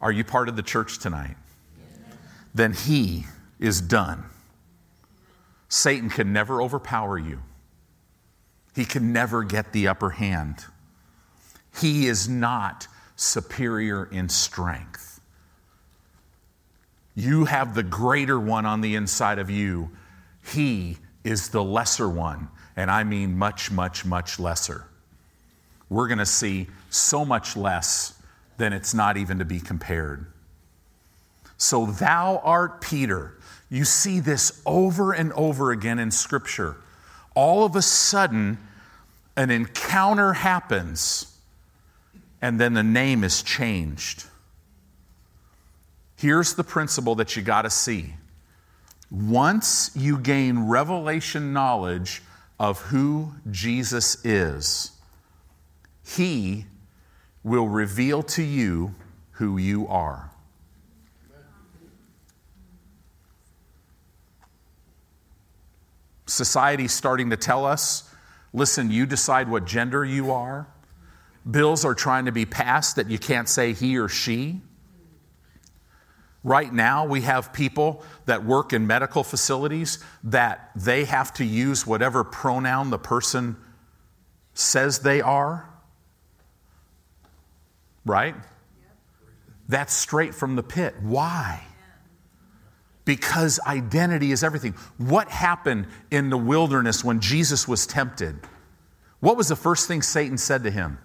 Are 0.00 0.12
you 0.12 0.22
part 0.22 0.48
of 0.48 0.56
the 0.56 0.62
church 0.62 0.98
tonight? 0.98 1.36
Then 2.54 2.72
he 2.72 3.24
is 3.58 3.80
done. 3.80 4.24
Satan 5.68 6.08
can 6.08 6.32
never 6.32 6.62
overpower 6.62 7.18
you. 7.18 7.40
He 8.78 8.84
can 8.84 9.12
never 9.12 9.42
get 9.42 9.72
the 9.72 9.88
upper 9.88 10.10
hand. 10.10 10.64
He 11.80 12.06
is 12.06 12.28
not 12.28 12.86
superior 13.16 14.04
in 14.04 14.28
strength. 14.28 15.20
You 17.16 17.46
have 17.46 17.74
the 17.74 17.82
greater 17.82 18.38
one 18.38 18.66
on 18.66 18.80
the 18.80 18.94
inside 18.94 19.40
of 19.40 19.50
you. 19.50 19.90
He 20.52 20.98
is 21.24 21.48
the 21.48 21.64
lesser 21.64 22.08
one, 22.08 22.50
and 22.76 22.88
I 22.88 23.02
mean 23.02 23.36
much, 23.36 23.72
much, 23.72 24.04
much 24.04 24.38
lesser. 24.38 24.84
We're 25.90 26.06
going 26.06 26.18
to 26.18 26.24
see 26.24 26.68
so 26.88 27.24
much 27.24 27.56
less 27.56 28.16
than 28.58 28.72
it's 28.72 28.94
not 28.94 29.16
even 29.16 29.40
to 29.40 29.44
be 29.44 29.58
compared. 29.58 30.24
So, 31.56 31.86
thou 31.86 32.40
art 32.44 32.80
Peter. 32.80 33.38
You 33.70 33.84
see 33.84 34.20
this 34.20 34.62
over 34.64 35.14
and 35.14 35.32
over 35.32 35.72
again 35.72 35.98
in 35.98 36.12
Scripture. 36.12 36.76
All 37.34 37.64
of 37.64 37.74
a 37.74 37.82
sudden, 37.82 38.58
an 39.38 39.52
encounter 39.52 40.32
happens, 40.32 41.38
and 42.42 42.60
then 42.60 42.74
the 42.74 42.82
name 42.82 43.22
is 43.22 43.40
changed. 43.40 44.24
Here's 46.16 46.54
the 46.54 46.64
principle 46.64 47.14
that 47.14 47.36
you 47.36 47.42
got 47.42 47.62
to 47.62 47.70
see. 47.70 48.14
Once 49.12 49.92
you 49.94 50.18
gain 50.18 50.66
revelation 50.66 51.52
knowledge 51.52 52.20
of 52.58 52.80
who 52.80 53.32
Jesus 53.48 54.24
is, 54.24 54.90
He 56.04 56.66
will 57.44 57.68
reveal 57.68 58.24
to 58.24 58.42
you 58.42 58.92
who 59.32 59.56
you 59.56 59.86
are. 59.86 60.32
Society's 66.26 66.92
starting 66.92 67.30
to 67.30 67.36
tell 67.36 67.64
us 67.64 68.07
Listen, 68.52 68.90
you 68.90 69.06
decide 69.06 69.48
what 69.48 69.64
gender 69.66 70.04
you 70.04 70.30
are. 70.30 70.68
Bills 71.48 71.84
are 71.84 71.94
trying 71.94 72.26
to 72.26 72.32
be 72.32 72.46
passed 72.46 72.96
that 72.96 73.08
you 73.08 73.18
can't 73.18 73.48
say 73.48 73.72
he 73.72 73.98
or 73.98 74.08
she. 74.08 74.60
Right 76.44 76.72
now, 76.72 77.04
we 77.04 77.22
have 77.22 77.52
people 77.52 78.02
that 78.26 78.44
work 78.44 78.72
in 78.72 78.86
medical 78.86 79.24
facilities 79.24 80.02
that 80.24 80.70
they 80.76 81.04
have 81.04 81.32
to 81.34 81.44
use 81.44 81.86
whatever 81.86 82.24
pronoun 82.24 82.90
the 82.90 82.98
person 82.98 83.56
says 84.54 85.00
they 85.00 85.20
are. 85.20 85.68
Right? 88.04 88.34
That's 89.68 89.92
straight 89.92 90.34
from 90.34 90.56
the 90.56 90.62
pit. 90.62 90.94
Why? 91.02 91.67
Because 93.08 93.58
identity 93.66 94.32
is 94.32 94.44
everything. 94.44 94.74
What 94.98 95.30
happened 95.30 95.86
in 96.10 96.28
the 96.28 96.36
wilderness 96.36 97.02
when 97.02 97.20
Jesus 97.20 97.66
was 97.66 97.86
tempted? 97.86 98.38
What 99.20 99.38
was 99.38 99.48
the 99.48 99.56
first 99.56 99.88
thing 99.88 100.02
Satan 100.02 100.36
said 100.36 100.62
to 100.64 100.70
him? 100.70 100.98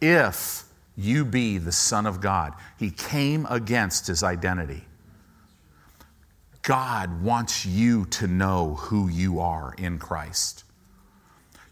If 0.00 0.62
you 0.96 1.24
be 1.24 1.58
the 1.58 1.72
Son 1.72 2.06
of 2.06 2.20
God. 2.20 2.54
He 2.78 2.90
came 2.90 3.44
against 3.50 4.06
his 4.06 4.22
identity. 4.22 4.84
God 6.62 7.22
wants 7.22 7.66
you 7.66 8.06
to 8.06 8.26
know 8.26 8.74
who 8.74 9.08
you 9.08 9.40
are 9.40 9.74
in 9.78 9.98
Christ. 9.98 10.64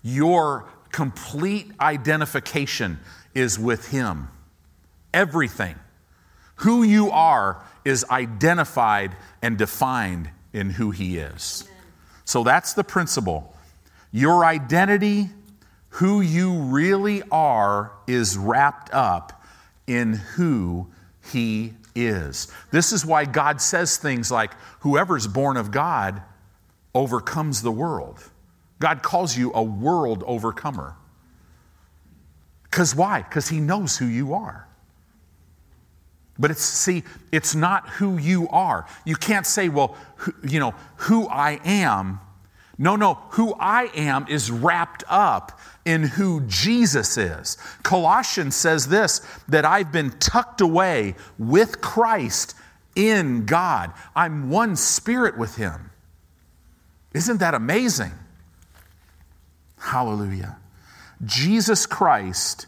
Your 0.03 0.69
complete 0.93 1.73
identification 1.81 3.01
is 3.35 3.59
with 3.59 3.89
Him. 3.89 4.29
Everything. 5.13 5.77
Who 6.57 6.83
you 6.83 7.11
are 7.11 7.63
is 7.85 8.05
identified 8.11 9.17
and 9.43 9.59
defined 9.59 10.31
in 10.53 10.71
who 10.71 10.91
He 10.91 11.19
is. 11.19 11.69
So 12.25 12.45
that's 12.45 12.75
the 12.75 12.85
principle. 12.85 13.55
Your 14.13 14.45
identity 14.45 15.29
who 15.91 16.21
you 16.21 16.55
really 16.55 17.23
are 17.31 17.93
is 18.07 18.37
wrapped 18.37 18.93
up 18.93 19.43
in 19.87 20.15
who 20.15 20.89
He 21.33 21.75
is. 21.95 22.51
This 22.71 22.93
is 22.93 23.07
why 23.07 23.25
God 23.25 23.61
says 23.61 23.97
things 23.97 24.31
like, 24.31 24.55
whoever's 24.81 25.27
born 25.27 25.57
of 25.57 25.71
God 25.71 26.23
overcomes 26.95 27.63
the 27.63 27.71
world. 27.71 28.19
God 28.81 29.03
calls 29.03 29.37
you 29.37 29.53
a 29.55 29.63
world 29.63 30.25
overcomer. 30.27 30.97
Because 32.65 32.95
why? 32.95 33.23
Because 33.23 33.49
He 33.49 33.61
knows 33.61 33.97
who 33.97 34.07
you 34.07 34.35
are. 34.35 34.64
But 36.39 36.51
it's, 36.51 36.63
see, 36.63 37.05
it's 37.31 37.55
not 37.55 37.89
who 37.91 38.19
you 38.19 38.49
are. 38.49 38.87
You 39.05 39.17
can't 39.17 39.47
say, 39.47 39.69
well, 39.69 39.97
who, 40.17 40.35
you 40.47 40.59
know, 40.59 40.75
who 40.97 41.29
I 41.29 41.61
am. 41.65 42.21
No, 42.77 42.97
no, 42.97 43.15
who 43.31 43.55
I 43.55 43.85
am 43.95 44.27
is 44.29 44.51
wrapped 44.51 45.05
up 45.09 45.61
in 45.85 46.03
who 46.03 46.41
Jesus 46.47 47.17
is. 47.17 47.57
Colossians 47.85 48.57
says 48.57 48.89
this 48.89 49.21
that 49.49 49.65
I've 49.65 49.93
been 49.93 50.11
tucked 50.19 50.61
away 50.61 51.15
with 51.39 51.81
Christ 51.81 52.57
in 52.97 53.47
God. 53.47 53.93
I'm 54.17 54.51
one 54.51 54.75
spirit 54.75 55.39
with 55.39 55.57
Him. 55.57 55.91
Isn't 57.13 57.39
that 57.39 57.55
amazing? 57.55 58.13
Hallelujah. 59.79 60.57
Jesus 61.25 61.87
Christ 61.87 62.67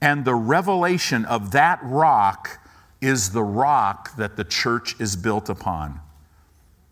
and 0.00 0.24
the 0.24 0.34
revelation 0.34 1.24
of 1.26 1.50
that 1.50 1.78
rock 1.82 2.58
is 3.02 3.32
the 3.32 3.42
rock 3.42 4.16
that 4.16 4.36
the 4.36 4.44
church 4.44 4.98
is 5.00 5.16
built 5.16 5.48
upon. 5.48 6.00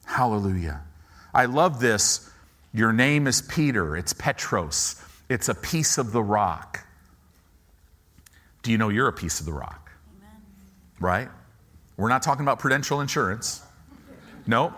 Hallelujah. 0.04 0.82
I 1.32 1.44
love 1.46 1.80
this. 1.80 2.28
Your 2.74 2.92
name 2.92 3.26
is 3.26 3.40
Peter, 3.40 3.96
it's 3.96 4.12
Petros. 4.12 5.02
It's 5.28 5.48
a 5.48 5.54
piece 5.54 5.96
of 5.96 6.10
the 6.10 6.22
rock. 6.22 6.84
Do 8.62 8.72
you 8.72 8.78
know 8.78 8.88
you're 8.88 9.06
a 9.06 9.12
piece 9.12 9.38
of 9.38 9.46
the 9.46 9.52
rock? 9.52 9.92
Amen. 10.18 10.42
Right? 10.98 11.28
We're 11.96 12.08
not 12.08 12.22
talking 12.22 12.44
about 12.44 12.58
prudential 12.58 13.00
insurance. 13.00 13.62
Nope. 14.46 14.72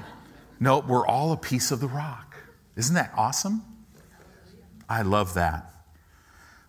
Nope, 0.61 0.87
we're 0.87 1.07
all 1.07 1.33
a 1.33 1.37
piece 1.37 1.71
of 1.71 1.81
the 1.81 1.87
rock. 1.87 2.37
Isn't 2.77 2.97
that 2.97 3.13
awesome? 3.17 3.63
I 4.89 5.03
love 5.03 5.35
that. 5.35 5.73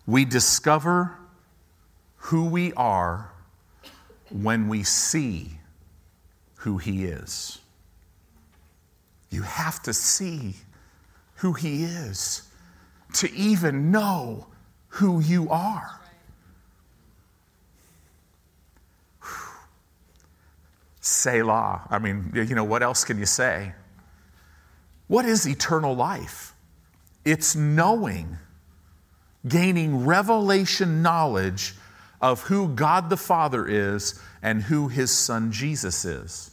We 0.06 0.24
discover 0.24 1.18
who 2.16 2.46
we 2.46 2.72
are 2.74 3.33
when 4.34 4.66
we 4.68 4.82
see 4.82 5.58
who 6.56 6.76
He 6.78 7.04
is. 7.04 7.60
You 9.30 9.42
have 9.42 9.80
to 9.84 9.94
see 9.94 10.56
who 11.36 11.52
He 11.52 11.84
is 11.84 12.42
to 13.14 13.32
even 13.32 13.92
know 13.92 14.48
who 14.88 15.20
you 15.20 15.48
are. 15.50 16.00
Selah. 21.00 21.86
I 21.90 21.98
mean, 21.98 22.32
you 22.34 22.54
know, 22.56 22.64
what 22.64 22.82
else 22.82 23.04
can 23.04 23.18
you 23.18 23.26
say? 23.26 23.72
What 25.06 25.26
is 25.26 25.46
eternal 25.46 25.94
life? 25.94 26.54
It's 27.24 27.54
knowing, 27.54 28.38
gaining 29.46 30.06
revelation 30.06 31.02
knowledge 31.02 31.74
of 32.24 32.40
who 32.40 32.68
God 32.68 33.10
the 33.10 33.18
Father 33.18 33.68
is 33.68 34.18
and 34.42 34.62
who 34.62 34.88
his 34.88 35.10
Son 35.10 35.52
Jesus 35.52 36.06
is. 36.06 36.50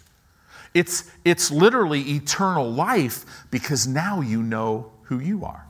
It's, 0.74 1.10
it's 1.24 1.50
literally 1.50 2.02
eternal 2.02 2.70
life 2.70 3.24
because 3.52 3.88
now 3.88 4.20
you 4.20 4.44
know 4.44 4.92
who 5.04 5.20
you 5.20 5.46
are. 5.46 5.66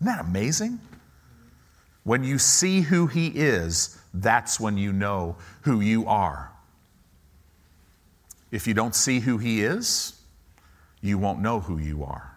Isn't 0.00 0.16
that 0.16 0.24
amazing? 0.24 0.80
When 2.02 2.24
you 2.24 2.38
see 2.38 2.80
who 2.80 3.06
He 3.06 3.28
is, 3.28 3.96
that's 4.12 4.58
when 4.58 4.76
you 4.76 4.92
know 4.92 5.36
who 5.62 5.80
you 5.80 6.06
are. 6.08 6.50
If 8.50 8.66
you 8.66 8.74
don't 8.74 8.96
see 8.96 9.20
who 9.20 9.38
He 9.38 9.62
is, 9.62 10.20
you 11.00 11.18
won't 11.18 11.40
know 11.40 11.60
who 11.60 11.78
you 11.78 12.02
are. 12.02 12.36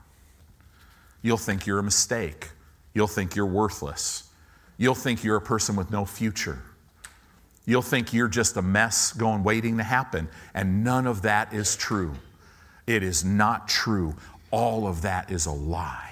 You'll 1.24 1.38
think 1.38 1.66
you're 1.66 1.80
a 1.80 1.84
mistake. 1.84 2.52
You'll 2.94 3.08
think 3.08 3.36
you're 3.36 3.48
worthless. 3.48 4.27
You'll 4.78 4.96
think 4.96 5.24
you're 5.24 5.38
a 5.38 5.42
person 5.42 5.76
with 5.76 5.92
no 5.92 6.06
future. 6.06 6.62
You'll 7.66 7.82
think 7.82 8.13
you're 8.13 8.28
just 8.28 8.58
a 8.58 8.62
mess 8.62 9.12
going 9.12 9.44
waiting 9.44 9.78
to 9.78 9.84
happen. 9.84 10.30
And 10.54 10.84
none 10.84 11.08
of 11.08 11.24
that 11.24 11.54
is 11.54 11.76
true. 11.76 12.13
It 12.86 13.04
is 13.04 13.26
not 13.26 13.68
true. 13.68 14.16
All 14.52 14.88
of 14.88 15.02
that 15.02 15.32
is 15.32 15.46
a 15.46 15.52
lie 15.52 16.08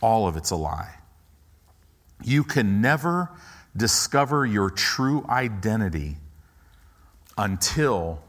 all 0.00 0.26
of 0.28 0.36
it's 0.36 0.50
a 0.50 0.56
lie. 0.56 0.94
You 2.22 2.44
can 2.44 2.80
never 2.80 3.30
discover 3.76 4.46
your 4.46 4.70
true 4.70 5.24
identity 5.28 6.16
until 7.36 8.22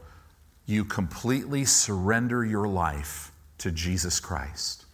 you 0.66 0.84
completely 0.84 1.64
surrender 1.64 2.44
your 2.44 2.68
life 2.68 3.32
to 3.58 3.70
Jesus 3.70 4.20
Christ. 4.20 4.84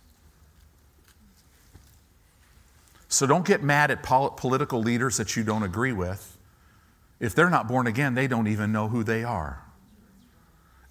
So 3.14 3.28
don't 3.28 3.46
get 3.46 3.62
mad 3.62 3.92
at 3.92 4.02
political 4.02 4.80
leaders 4.80 5.18
that 5.18 5.36
you 5.36 5.44
don't 5.44 5.62
agree 5.62 5.92
with. 5.92 6.36
If 7.20 7.32
they're 7.36 7.48
not 7.48 7.68
born 7.68 7.86
again, 7.86 8.14
they 8.14 8.26
don't 8.26 8.48
even 8.48 8.72
know 8.72 8.88
who 8.88 9.04
they 9.04 9.22
are. 9.22 9.62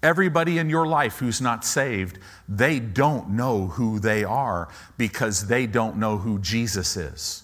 Everybody 0.02 0.56
in 0.56 0.70
your 0.70 0.86
life 0.86 1.18
who's 1.18 1.42
not 1.42 1.66
saved, 1.66 2.18
they 2.48 2.80
don't 2.80 3.30
know 3.30 3.66
who 3.66 3.98
they 3.98 4.24
are 4.24 4.68
because 4.96 5.48
they 5.48 5.66
don't 5.66 5.98
know 5.98 6.16
who 6.16 6.38
Jesus 6.38 6.96
is. 6.96 7.42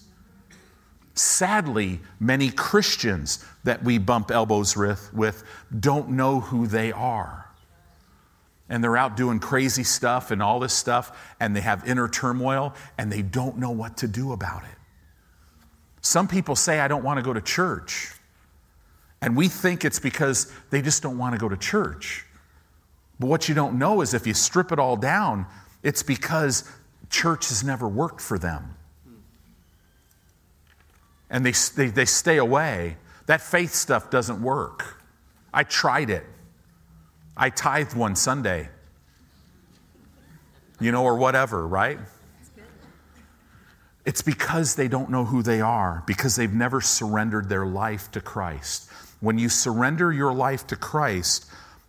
Sadly, 1.13 1.99
many 2.19 2.49
Christians 2.49 3.45
that 3.63 3.83
we 3.83 3.99
bump 3.99 4.31
elbows 4.31 4.75
with, 4.75 5.43
don't 5.79 6.09
know 6.09 6.39
who 6.39 6.65
they 6.65 6.91
are. 6.91 7.40
And 8.71 8.81
they're 8.81 8.95
out 8.95 9.17
doing 9.17 9.39
crazy 9.39 9.83
stuff 9.83 10.31
and 10.31 10.41
all 10.41 10.61
this 10.61 10.73
stuff, 10.73 11.35
and 11.41 11.53
they 11.53 11.59
have 11.59 11.85
inner 11.85 12.07
turmoil, 12.07 12.73
and 12.97 13.11
they 13.11 13.21
don't 13.21 13.57
know 13.57 13.71
what 13.71 13.97
to 13.97 14.07
do 14.07 14.31
about 14.31 14.63
it. 14.63 14.77
Some 15.99 16.27
people 16.27 16.55
say, 16.55 16.79
I 16.79 16.87
don't 16.87 17.03
want 17.03 17.19
to 17.19 17.23
go 17.23 17.33
to 17.33 17.41
church. 17.41 18.13
And 19.21 19.35
we 19.35 19.49
think 19.49 19.83
it's 19.83 19.99
because 19.99 20.51
they 20.69 20.81
just 20.81 21.03
don't 21.03 21.17
want 21.17 21.35
to 21.35 21.37
go 21.37 21.49
to 21.49 21.57
church. 21.57 22.25
But 23.19 23.27
what 23.27 23.49
you 23.49 23.53
don't 23.53 23.77
know 23.77 23.99
is 23.99 24.13
if 24.13 24.25
you 24.25 24.33
strip 24.33 24.71
it 24.71 24.79
all 24.79 24.95
down, 24.95 25.45
it's 25.83 26.01
because 26.01 26.63
church 27.09 27.49
has 27.49 27.65
never 27.65 27.89
worked 27.89 28.21
for 28.21 28.39
them. 28.39 28.75
And 31.29 31.45
they, 31.45 31.51
they, 31.75 31.91
they 31.91 32.05
stay 32.05 32.37
away. 32.37 32.95
That 33.25 33.41
faith 33.41 33.73
stuff 33.73 34.09
doesn't 34.09 34.41
work. 34.41 35.03
I 35.53 35.63
tried 35.63 36.09
it. 36.09 36.25
I 37.41 37.49
tithed 37.49 37.95
one 37.95 38.15
Sunday, 38.15 38.69
you 40.79 40.91
know, 40.91 41.03
or 41.03 41.17
whatever, 41.17 41.67
right? 41.67 41.97
It's 44.05 44.21
because 44.21 44.75
they 44.75 44.87
don't 44.87 45.09
know 45.09 45.25
who 45.25 45.41
they 45.41 45.59
are, 45.59 46.03
because 46.05 46.35
they've 46.35 46.53
never 46.53 46.81
surrendered 46.81 47.49
their 47.49 47.65
life 47.65 48.11
to 48.11 48.21
Christ. 48.21 48.91
When 49.21 49.39
you 49.39 49.49
surrender 49.49 50.13
your 50.13 50.31
life 50.31 50.67
to 50.67 50.75
Christ, 50.75 51.47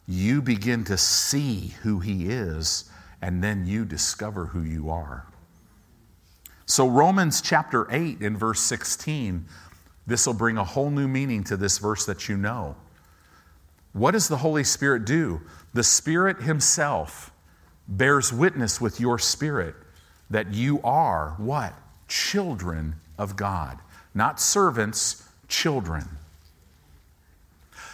you 0.09 0.41
begin 0.41 0.85
to 0.85 0.97
see 0.97 1.75
who 1.83 2.01
He 2.01 2.31
is, 2.31 2.91
and 3.21 3.45
then 3.45 3.67
you 3.67 3.85
discover 3.85 4.47
who 4.47 4.63
you 4.63 4.89
are. 4.89 5.27
So, 6.65 6.89
Romans 6.89 7.43
chapter 7.43 7.87
8 7.91 8.23
in 8.23 8.39
verse 8.39 8.61
16, 8.61 9.45
this 10.07 10.27
will 10.27 10.33
bring 10.33 10.57
a 10.57 10.65
whole 10.65 10.89
new 10.89 11.09
meaning 11.09 11.45
to 11.45 11.59
this 11.59 11.77
verse 11.77 12.07
that 12.07 12.27
you 12.27 12.39
know. 12.39 12.75
What 13.93 14.13
does 14.13 14.29
the 14.29 14.39
Holy 14.39 14.65
Spirit 14.65 15.05
do? 15.05 15.43
The 15.75 15.85
Spirit 15.85 16.43
Himself 16.43 17.31
bears 17.89 18.33
witness 18.33 18.81
with 18.81 19.01
your 19.01 19.19
spirit 19.19 19.75
that 20.31 20.53
you 20.53 20.81
are 20.83 21.35
what? 21.37 21.75
Children 22.09 22.97
of 23.19 23.37
God. 23.37 23.79
Not 24.15 24.41
servants, 24.41 25.29
children. 25.49 26.09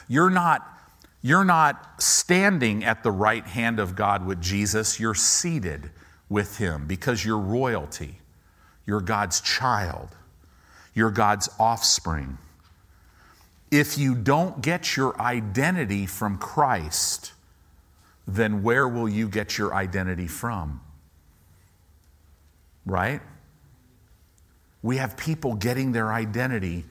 You're 0.08 0.30
not, 0.30 0.66
you're 1.20 1.44
not 1.44 2.00
standing 2.00 2.84
at 2.84 3.02
the 3.02 3.10
right 3.10 3.44
hand 3.46 3.78
of 3.80 3.96
God 3.96 4.24
with 4.24 4.40
Jesus, 4.40 4.98
you're 4.98 5.14
seated 5.14 5.90
with 6.28 6.58
Him 6.58 6.86
because 6.86 7.24
you're 7.24 7.38
royalty. 7.38 8.20
You're 8.86 9.00
God's 9.00 9.40
child. 9.40 10.08
You're 10.94 11.10
God's 11.10 11.48
offspring. 11.58 12.38
If 13.70 13.98
you 13.98 14.14
don't 14.14 14.62
get 14.62 14.96
your 14.96 15.20
identity 15.20 16.06
from 16.06 16.38
Christ, 16.38 17.32
then 18.26 18.62
where 18.62 18.88
will 18.88 19.08
you 19.08 19.28
get 19.28 19.58
your 19.58 19.74
identity 19.74 20.26
from? 20.26 20.80
Right? 22.86 23.20
We 24.82 24.96
have 24.96 25.16
people 25.16 25.54
getting 25.54 25.92
their 25.92 26.12
identity 26.12 26.84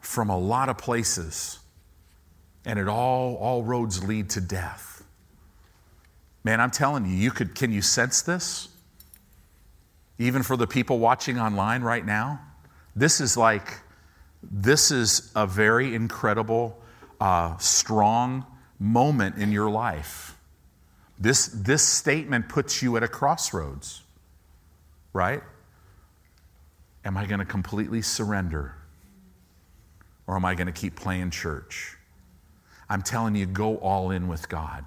from 0.00 0.30
a 0.30 0.38
lot 0.38 0.68
of 0.68 0.78
places, 0.78 1.58
and 2.64 2.78
it 2.78 2.88
all, 2.88 3.36
all 3.36 3.62
roads 3.62 4.02
lead 4.02 4.30
to 4.30 4.40
death. 4.40 5.04
Man, 6.42 6.60
I'm 6.60 6.70
telling 6.70 7.04
you, 7.04 7.12
you 7.12 7.30
could, 7.30 7.54
can 7.54 7.72
you 7.72 7.82
sense 7.82 8.22
this? 8.22 8.68
even 10.18 10.42
for 10.42 10.56
the 10.56 10.66
people 10.66 10.98
watching 10.98 11.38
online 11.38 11.82
right 11.82 12.04
now, 12.04 12.40
this 12.96 13.20
is 13.20 13.36
like, 13.36 13.80
this 14.42 14.90
is 14.90 15.32
a 15.34 15.46
very 15.46 15.94
incredible, 15.94 16.78
uh, 17.20 17.56
strong 17.58 18.46
moment 18.78 19.36
in 19.36 19.52
your 19.52 19.68
life. 19.68 20.36
This, 21.18 21.46
this 21.46 21.82
statement 21.82 22.48
puts 22.48 22.80
you 22.82 22.96
at 22.96 23.02
a 23.02 23.08
crossroads, 23.08 24.02
right? 25.12 25.42
Am 27.04 27.16
I 27.16 27.26
going 27.26 27.40
to 27.40 27.44
completely 27.44 28.02
surrender? 28.02 28.74
Or 30.26 30.36
am 30.36 30.44
I 30.44 30.54
going 30.54 30.66
to 30.66 30.72
keep 30.72 30.94
playing 30.94 31.30
church? 31.30 31.96
I'm 32.88 33.02
telling 33.02 33.34
you, 33.34 33.46
go 33.46 33.76
all 33.78 34.10
in 34.10 34.28
with 34.28 34.48
God 34.48 34.84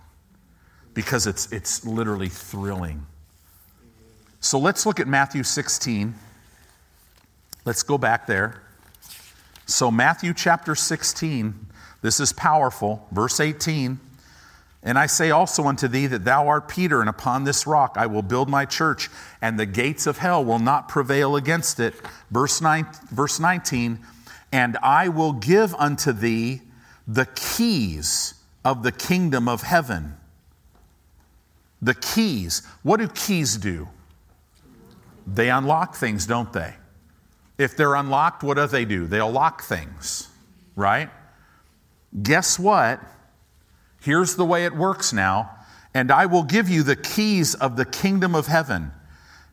because 0.93 1.27
it's, 1.27 1.51
it's 1.51 1.85
literally 1.85 2.29
thrilling. 2.29 3.05
So 4.39 4.57
let's 4.57 4.85
look 4.85 4.99
at 4.99 5.07
Matthew 5.07 5.43
16. 5.43 6.15
Let's 7.65 7.83
go 7.83 7.97
back 7.97 8.25
there. 8.25 8.61
So, 9.65 9.91
Matthew 9.91 10.34
chapter 10.34 10.76
16, 10.76 11.67
this 12.02 12.19
is 12.19 12.34
powerful. 12.34 13.08
Verse 13.12 13.39
18. 13.39 14.00
And 14.84 14.97
I 14.97 15.06
say 15.06 15.30
also 15.30 15.65
unto 15.65 15.88
thee 15.88 16.08
that 16.08 16.26
thou 16.26 16.47
art 16.47 16.67
Peter, 16.67 17.02
and 17.02 17.10
upon 17.10 17.43
this 17.43 17.67
rock 17.67 17.95
I 17.97 18.08
will 18.08 18.24
build 18.24 18.50
my 18.50 18.65
church, 18.65 19.10
and 19.41 19.60
the 19.60 19.67
gates 19.67 20.08
of 20.08 20.17
hell 20.17 20.43
will 20.43 20.60
not 20.60 20.89
prevail 20.89 21.36
against 21.36 21.80
it. 21.80 21.93
Verse, 22.32 22.62
9, 22.62 22.88
verse 23.12 23.39
19. 23.39 24.00
And 24.52 24.78
I 24.82 25.08
will 25.08 25.34
give 25.34 25.76
unto 25.76 26.12
thee 26.12 26.62
the 27.08 27.28
keys 27.36 28.34
of 28.65 28.84
the 28.84 28.91
kingdom 28.91 29.47
of 29.47 29.62
heaven. 29.62 30.17
The 31.82 31.93
keys. 31.93 32.63
What 32.84 33.00
do 33.00 33.08
keys 33.08 33.58
do? 33.58 33.88
They 35.28 35.50
unlock 35.50 35.95
things, 35.95 36.26
don't 36.26 36.52
they? 36.52 36.76
If 37.62 37.78
they're 37.78 37.93
unlocked, 37.93 38.41
what 38.41 38.58
do 38.58 38.65
they 38.65 38.86
do? 38.86 39.06
They'll 39.06 39.32
lock 39.32 39.62
things, 39.62 40.28
right? 40.76 41.12
Guess 42.24 42.58
what? 42.58 43.00
Here's 44.02 44.36
the 44.36 44.45
way 44.45 44.65
it 44.65 44.76
works 44.76 45.13
now. 45.13 45.52
And 45.93 46.10
I 46.10 46.26
will 46.26 46.41
give 46.41 46.69
you 46.69 46.82
the 46.82 46.95
keys 46.95 47.54
of 47.54 47.76
the 47.76 47.86
kingdom 47.86 48.34
of 48.34 48.47
heaven. 48.47 48.91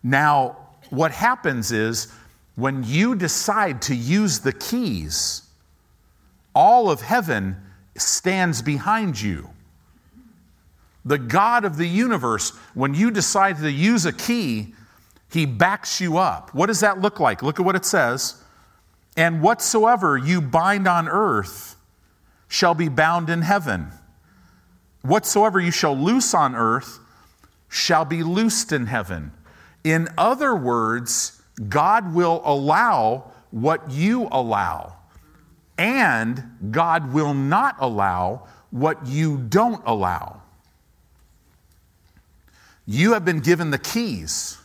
Now, 0.03 0.57
what 0.88 1.11
happens 1.11 1.71
is 1.71 2.11
when 2.55 2.83
you 2.83 3.14
decide 3.14 3.83
to 3.83 3.94
use 3.94 4.38
the 4.38 4.55
keys, 4.55 5.42
all 6.55 6.90
of 6.90 7.03
heaven 7.03 7.57
stands 7.94 8.62
behind 8.62 9.21
you. 9.21 9.51
The 11.05 11.18
God 11.18 11.66
of 11.66 11.77
the 11.77 11.87
universe, 11.87 12.57
when 12.73 12.94
you 12.94 13.11
decide 13.11 13.59
to 13.59 13.71
use 13.71 14.07
a 14.07 14.14
key, 14.14 14.73
he 15.31 15.47
backs 15.47 16.01
you 16.01 16.19
up. 16.19 16.55
What 16.55 16.67
does 16.67 16.81
that 16.81 17.01
look 17.01 17.21
like? 17.21 17.43
Look 17.43 17.61
at 17.61 17.67
what 17.67 17.77
it 17.77 17.85
says. 17.85 18.43
And 19.17 19.43
whatsoever 19.43 20.17
you 20.17 20.41
bind 20.41 20.87
on 20.87 21.09
earth 21.09 21.77
shall 22.49 22.75
be 22.75 22.88
bound 22.88 23.29
in 23.29 23.43
heaven. 23.43 23.88
Whatsoever 25.03 25.61
you 25.61 25.71
shall 25.71 25.97
loose 25.97 26.35
on 26.35 26.55
earth 26.55 26.99
shall 27.69 28.05
be 28.05 28.23
loosed 28.23 28.73
in 28.73 28.87
heaven. 28.87 29.33
In 29.85 30.09
other 30.17 30.55
words, 30.55 31.43
God 31.69 32.14
will 32.14 32.43
allow 32.45 33.33
what 33.51 33.91
you 33.91 34.29
allow, 34.31 34.97
and 35.77 36.43
God 36.71 37.12
will 37.12 37.35
not 37.35 37.77
allow 37.79 38.47
what 38.71 39.07
you 39.07 39.38
don't 39.38 39.83
allow. 39.87 40.43
You 42.87 43.12
have 43.12 43.25
been 43.25 43.41
given 43.41 43.71
the 43.71 43.79
keys. 43.79 44.59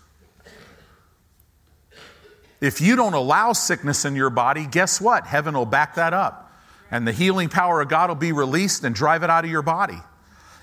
If 2.63 2.79
you 2.79 2.95
don't 2.95 3.13
allow 3.13 3.51
sickness 3.51 4.05
in 4.05 4.15
your 4.15 4.29
body, 4.29 4.65
guess 4.65 5.01
what? 5.01 5.27
Heaven 5.27 5.53
will 5.53 5.65
back 5.65 5.95
that 5.95 6.13
up. 6.13 6.49
And 6.89 7.05
the 7.05 7.11
healing 7.11 7.49
power 7.49 7.81
of 7.81 7.89
God 7.89 8.09
will 8.09 8.15
be 8.15 8.31
released 8.31 8.85
and 8.85 8.95
drive 8.95 9.21
it 9.21 9.29
out 9.29 9.43
of 9.43 9.51
your 9.51 9.61
body. 9.61 9.97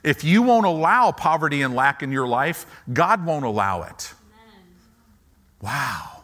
If 0.03 0.25
you 0.25 0.41
won't 0.41 0.65
allow 0.65 1.13
poverty 1.13 1.61
and 1.61 1.75
lack 1.75 2.03
in 2.03 2.11
your 2.11 2.27
life, 2.27 2.65
God 2.91 3.27
won't 3.27 3.45
allow 3.45 3.83
it. 3.83 4.15
Wow. 5.61 6.23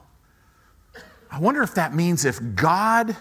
I 1.31 1.41
wonder 1.41 1.63
if 1.63 1.75
that 1.75 1.95
means 1.95 2.25
if 2.25 2.41
God, 2.55 3.15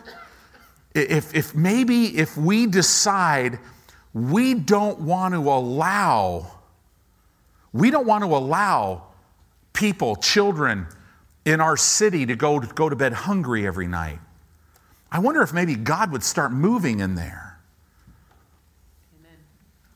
if, 0.94 1.36
if 1.36 1.54
maybe 1.54 2.18
if 2.18 2.38
we 2.38 2.68
decide 2.68 3.60
we 4.14 4.54
don't 4.54 5.02
want 5.02 5.34
to 5.34 5.42
allow, 5.42 6.54
we 7.74 7.92
don't 7.92 8.08
want 8.08 8.24
to 8.24 8.34
allow 8.34 9.08
people, 9.74 10.16
children, 10.16 10.88
in 11.46 11.62
our 11.62 11.78
city 11.78 12.26
to 12.26 12.36
go, 12.36 12.60
to 12.60 12.68
go 12.68 12.90
to 12.90 12.96
bed 12.96 13.14
hungry 13.14 13.66
every 13.66 13.88
night. 13.88 14.20
I 15.12 15.20
wonder 15.20 15.42
if 15.42 15.54
maybe 15.54 15.76
God 15.76 16.12
would 16.12 16.24
start 16.24 16.52
moving 16.52 17.00
in 17.00 17.16
there. 17.16 17.60
Amen. 19.20 19.38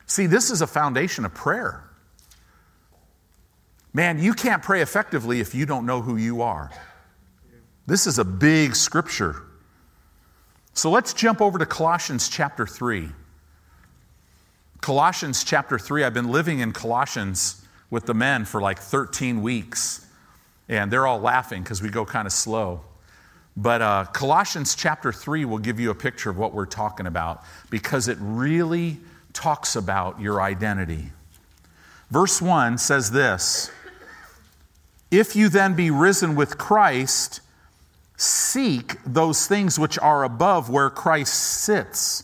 See, 0.05 0.27
this 0.27 0.51
is 0.51 0.62
a 0.62 0.67
foundation 0.67 1.25
of 1.25 1.33
prayer. 1.33 1.83
Man, 3.91 4.19
you 4.19 4.33
can't 4.33 4.62
pray 4.62 4.81
effectively 4.81 5.39
if 5.39 5.55
you 5.55 5.65
don't 5.65 5.85
know 5.85 6.01
who 6.01 6.15
you 6.15 6.43
are. 6.43 6.71
This 7.88 8.05
is 8.05 8.19
a 8.19 8.23
big 8.23 8.75
scripture. 8.75 9.43
So 10.73 10.91
let's 10.91 11.13
jump 11.13 11.41
over 11.41 11.57
to 11.57 11.65
Colossians 11.65 12.29
chapter 12.29 12.67
3. 12.67 13.09
Colossians 14.79 15.43
chapter 15.43 15.79
3, 15.79 16.03
I've 16.03 16.13
been 16.13 16.31
living 16.31 16.59
in 16.59 16.71
Colossians 16.71 17.65
with 17.89 18.05
the 18.05 18.13
men 18.13 18.45
for 18.45 18.62
like 18.62 18.77
13 18.79 19.41
weeks. 19.41 20.05
And 20.69 20.91
they're 20.91 21.08
all 21.08 21.19
laughing 21.19 21.63
because 21.63 21.82
we 21.82 21.89
go 21.89 22.05
kind 22.05 22.25
of 22.27 22.32
slow. 22.32 22.82
But 23.58 23.82
uh, 23.82 24.05
Colossians 24.13 24.75
chapter 24.75 25.12
3 25.12 25.43
will 25.43 25.58
give 25.58 25.79
you 25.79 25.89
a 25.89 25.95
picture 25.95 26.29
of 26.29 26.38
what 26.38 26.53
we're 26.53 26.65
talking 26.65 27.08
about 27.08 27.43
because 27.69 28.08
it 28.08 28.17
really 28.21 28.99
talks 29.34 29.75
about 29.75 30.21
your 30.21 30.41
identity. 30.41 31.12
Verse 32.10 32.41
1 32.41 32.77
says 32.77 33.12
this 33.12 33.71
If 35.12 35.36
you 35.36 35.49
then 35.49 35.73
be 35.73 35.91
risen 35.91 36.36
with 36.36 36.58
Christ, 36.58 37.41
seek 38.15 38.95
those 39.05 39.47
things 39.47 39.77
which 39.79 39.97
are 39.99 40.23
above 40.23 40.69
where 40.69 40.89
Christ 40.89 41.34
sits 41.34 42.23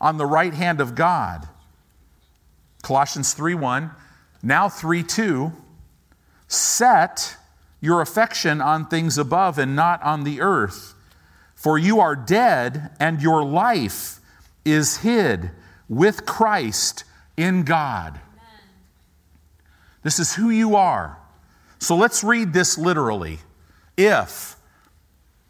on 0.00 0.18
the 0.18 0.26
right 0.26 0.54
hand 0.54 0.80
of 0.80 0.94
God. 0.94 1.48
Colossians 2.82 3.34
3 3.34 3.54
1. 3.54 3.90
Now 4.42 4.68
3 4.68 5.02
2. 5.02 5.52
Set 6.48 7.36
your 7.86 8.02
affection 8.02 8.60
on 8.60 8.86
things 8.86 9.16
above 9.16 9.58
and 9.58 9.74
not 9.74 10.02
on 10.02 10.24
the 10.24 10.42
earth. 10.42 10.94
For 11.54 11.78
you 11.78 12.00
are 12.00 12.14
dead, 12.14 12.90
and 13.00 13.22
your 13.22 13.42
life 13.42 14.20
is 14.64 14.98
hid 14.98 15.50
with 15.88 16.26
Christ 16.26 17.04
in 17.36 17.62
God. 17.62 18.20
Amen. 18.34 18.60
This 20.02 20.18
is 20.18 20.34
who 20.34 20.50
you 20.50 20.76
are. 20.76 21.18
So 21.78 21.96
let's 21.96 22.22
read 22.22 22.52
this 22.52 22.76
literally. 22.76 23.38
If, 23.96 24.56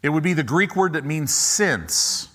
it 0.01 0.09
would 0.09 0.23
be 0.23 0.33
the 0.33 0.43
Greek 0.43 0.75
word 0.75 0.93
that 0.93 1.03
means 1.03 1.33
since. 1.33 2.29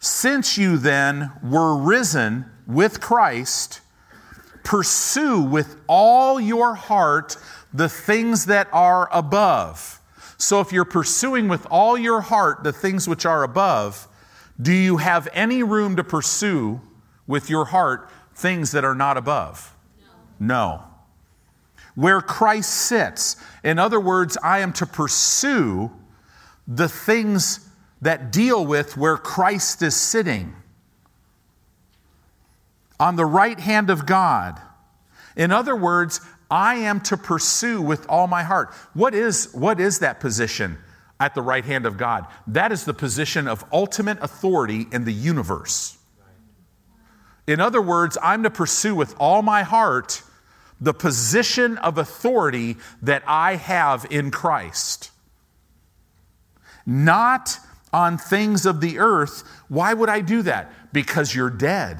Since 0.00 0.58
you 0.58 0.76
then 0.76 1.32
were 1.42 1.76
risen 1.76 2.44
with 2.66 3.00
Christ, 3.00 3.80
pursue 4.64 5.40
with 5.40 5.76
all 5.86 6.38
your 6.38 6.74
heart 6.74 7.36
the 7.72 7.88
things 7.88 8.46
that 8.46 8.68
are 8.72 9.08
above. 9.12 10.00
So 10.36 10.60
if 10.60 10.72
you're 10.72 10.84
pursuing 10.84 11.48
with 11.48 11.66
all 11.70 11.98
your 11.98 12.20
heart 12.20 12.62
the 12.62 12.72
things 12.72 13.08
which 13.08 13.26
are 13.26 13.42
above, 13.42 14.08
do 14.60 14.72
you 14.72 14.96
have 14.98 15.28
any 15.32 15.62
room 15.62 15.96
to 15.96 16.04
pursue 16.04 16.80
with 17.26 17.50
your 17.50 17.66
heart 17.66 18.10
things 18.34 18.72
that 18.72 18.84
are 18.84 18.94
not 18.94 19.16
above? 19.16 19.74
No. 20.38 20.46
no. 20.46 20.84
Where 21.94 22.20
Christ 22.20 22.70
sits, 22.70 23.36
in 23.64 23.78
other 23.78 24.00
words, 24.00 24.38
I 24.42 24.60
am 24.60 24.72
to 24.74 24.86
pursue 24.86 25.90
the 26.66 26.88
things 26.88 27.68
that 28.00 28.30
deal 28.30 28.64
with 28.64 28.96
where 28.96 29.16
Christ 29.16 29.82
is 29.82 29.96
sitting 29.96 30.54
on 33.00 33.16
the 33.16 33.26
right 33.26 33.58
hand 33.58 33.90
of 33.90 34.06
God. 34.06 34.60
In 35.36 35.50
other 35.50 35.74
words, 35.74 36.20
I 36.50 36.76
am 36.76 37.00
to 37.02 37.16
pursue 37.16 37.82
with 37.82 38.06
all 38.08 38.26
my 38.26 38.42
heart. 38.42 38.72
What 38.94 39.14
is, 39.14 39.52
what 39.52 39.80
is 39.80 39.98
that 39.98 40.20
position 40.20 40.78
at 41.20 41.34
the 41.34 41.42
right 41.42 41.64
hand 41.64 41.84
of 41.84 41.98
God? 41.98 42.26
That 42.46 42.72
is 42.72 42.84
the 42.84 42.94
position 42.94 43.46
of 43.46 43.64
ultimate 43.72 44.18
authority 44.22 44.86
in 44.92 45.04
the 45.04 45.12
universe. 45.12 45.98
In 47.46 47.60
other 47.60 47.82
words, 47.82 48.16
I'm 48.22 48.42
to 48.42 48.50
pursue 48.50 48.94
with 48.94 49.14
all 49.18 49.42
my 49.42 49.62
heart 49.62 50.22
the 50.80 50.94
position 50.94 51.76
of 51.78 51.98
authority 51.98 52.76
that 53.02 53.22
I 53.26 53.56
have 53.56 54.06
in 54.10 54.30
Christ. 54.30 55.10
Not 56.86 57.58
on 57.92 58.16
things 58.16 58.64
of 58.64 58.80
the 58.80 58.98
earth. 58.98 59.42
Why 59.68 59.92
would 59.92 60.08
I 60.08 60.20
do 60.20 60.42
that? 60.42 60.92
Because 60.92 61.34
you're 61.34 61.50
dead. 61.50 61.98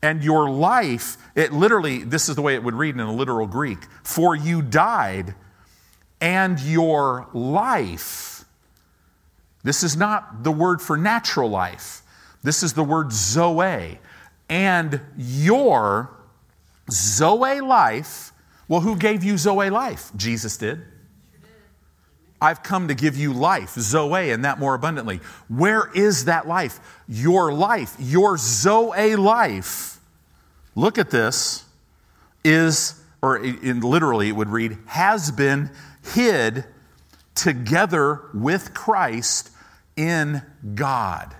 And 0.00 0.22
your 0.22 0.48
life, 0.48 1.16
it 1.34 1.52
literally, 1.52 2.04
this 2.04 2.28
is 2.28 2.36
the 2.36 2.42
way 2.42 2.54
it 2.54 2.62
would 2.62 2.74
read 2.74 2.94
in 2.94 3.00
a 3.00 3.12
literal 3.12 3.46
Greek 3.46 3.78
for 4.02 4.36
you 4.36 4.62
died, 4.62 5.34
and 6.20 6.58
your 6.60 7.28
life, 7.32 8.44
this 9.62 9.82
is 9.82 9.96
not 9.96 10.42
the 10.44 10.52
word 10.52 10.80
for 10.80 10.96
natural 10.96 11.50
life, 11.50 12.02
this 12.42 12.62
is 12.62 12.72
the 12.72 12.84
word 12.84 13.12
zoe. 13.12 13.98
And 14.48 15.00
your 15.16 16.10
zoe 16.90 17.60
life, 17.60 18.32
well, 18.66 18.80
who 18.80 18.96
gave 18.96 19.22
you 19.22 19.36
zoe 19.36 19.68
life? 19.68 20.10
Jesus 20.16 20.56
did. 20.56 20.82
I've 22.40 22.62
come 22.62 22.88
to 22.88 22.94
give 22.94 23.16
you 23.16 23.32
life, 23.32 23.70
Zoe, 23.70 24.30
and 24.30 24.44
that 24.44 24.58
more 24.58 24.74
abundantly. 24.74 25.20
Where 25.48 25.90
is 25.94 26.26
that 26.26 26.46
life? 26.46 26.78
Your 27.08 27.52
life, 27.52 27.96
your 27.98 28.36
Zoe 28.36 29.16
life. 29.16 29.98
Look 30.76 30.98
at 30.98 31.10
this, 31.10 31.64
is, 32.44 33.00
or 33.20 33.36
in 33.38 33.80
literally 33.80 34.28
it 34.28 34.36
would 34.36 34.48
read, 34.48 34.78
has 34.86 35.30
been 35.30 35.70
hid 36.14 36.64
together 37.34 38.22
with 38.32 38.74
Christ 38.74 39.50
in 39.96 40.42
God. 40.74 41.34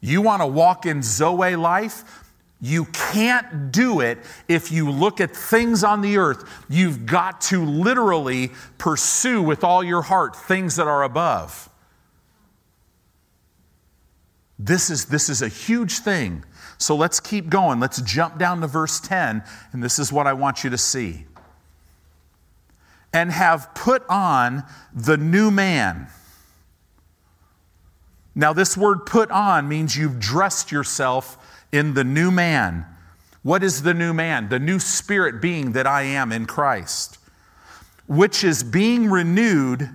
You 0.00 0.20
want 0.20 0.42
to 0.42 0.46
walk 0.46 0.84
in 0.84 1.02
Zoe 1.02 1.56
life? 1.56 2.23
You 2.60 2.86
can't 2.86 3.72
do 3.72 4.00
it 4.00 4.18
if 4.48 4.72
you 4.72 4.90
look 4.90 5.20
at 5.20 5.36
things 5.36 5.84
on 5.84 6.00
the 6.00 6.16
earth. 6.16 6.48
You've 6.68 7.04
got 7.04 7.40
to 7.42 7.64
literally 7.64 8.52
pursue 8.78 9.42
with 9.42 9.64
all 9.64 9.84
your 9.84 10.02
heart 10.02 10.34
things 10.34 10.76
that 10.76 10.86
are 10.86 11.02
above. 11.02 11.68
This 14.58 14.88
is, 14.88 15.06
this 15.06 15.28
is 15.28 15.42
a 15.42 15.48
huge 15.48 15.98
thing. 15.98 16.44
So 16.78 16.96
let's 16.96 17.20
keep 17.20 17.50
going. 17.50 17.80
Let's 17.80 18.00
jump 18.00 18.38
down 18.38 18.60
to 18.60 18.66
verse 18.66 19.00
10, 19.00 19.42
and 19.72 19.82
this 19.82 19.98
is 19.98 20.12
what 20.12 20.26
I 20.26 20.32
want 20.32 20.64
you 20.64 20.70
to 20.70 20.78
see. 20.78 21.26
And 23.12 23.30
have 23.30 23.74
put 23.74 24.04
on 24.08 24.64
the 24.92 25.16
new 25.16 25.50
man. 25.50 26.08
Now, 28.34 28.52
this 28.52 28.76
word 28.76 29.06
put 29.06 29.30
on 29.30 29.68
means 29.68 29.96
you've 29.96 30.18
dressed 30.18 30.72
yourself 30.72 31.38
in 31.74 31.94
the 31.94 32.04
new 32.04 32.30
man. 32.30 32.86
What 33.42 33.64
is 33.64 33.82
the 33.82 33.94
new 33.94 34.14
man? 34.14 34.48
The 34.48 34.60
new 34.60 34.78
spirit 34.78 35.42
being 35.42 35.72
that 35.72 35.88
I 35.88 36.02
am 36.02 36.30
in 36.30 36.46
Christ, 36.46 37.18
which 38.06 38.44
is 38.44 38.62
being 38.62 39.10
renewed 39.10 39.90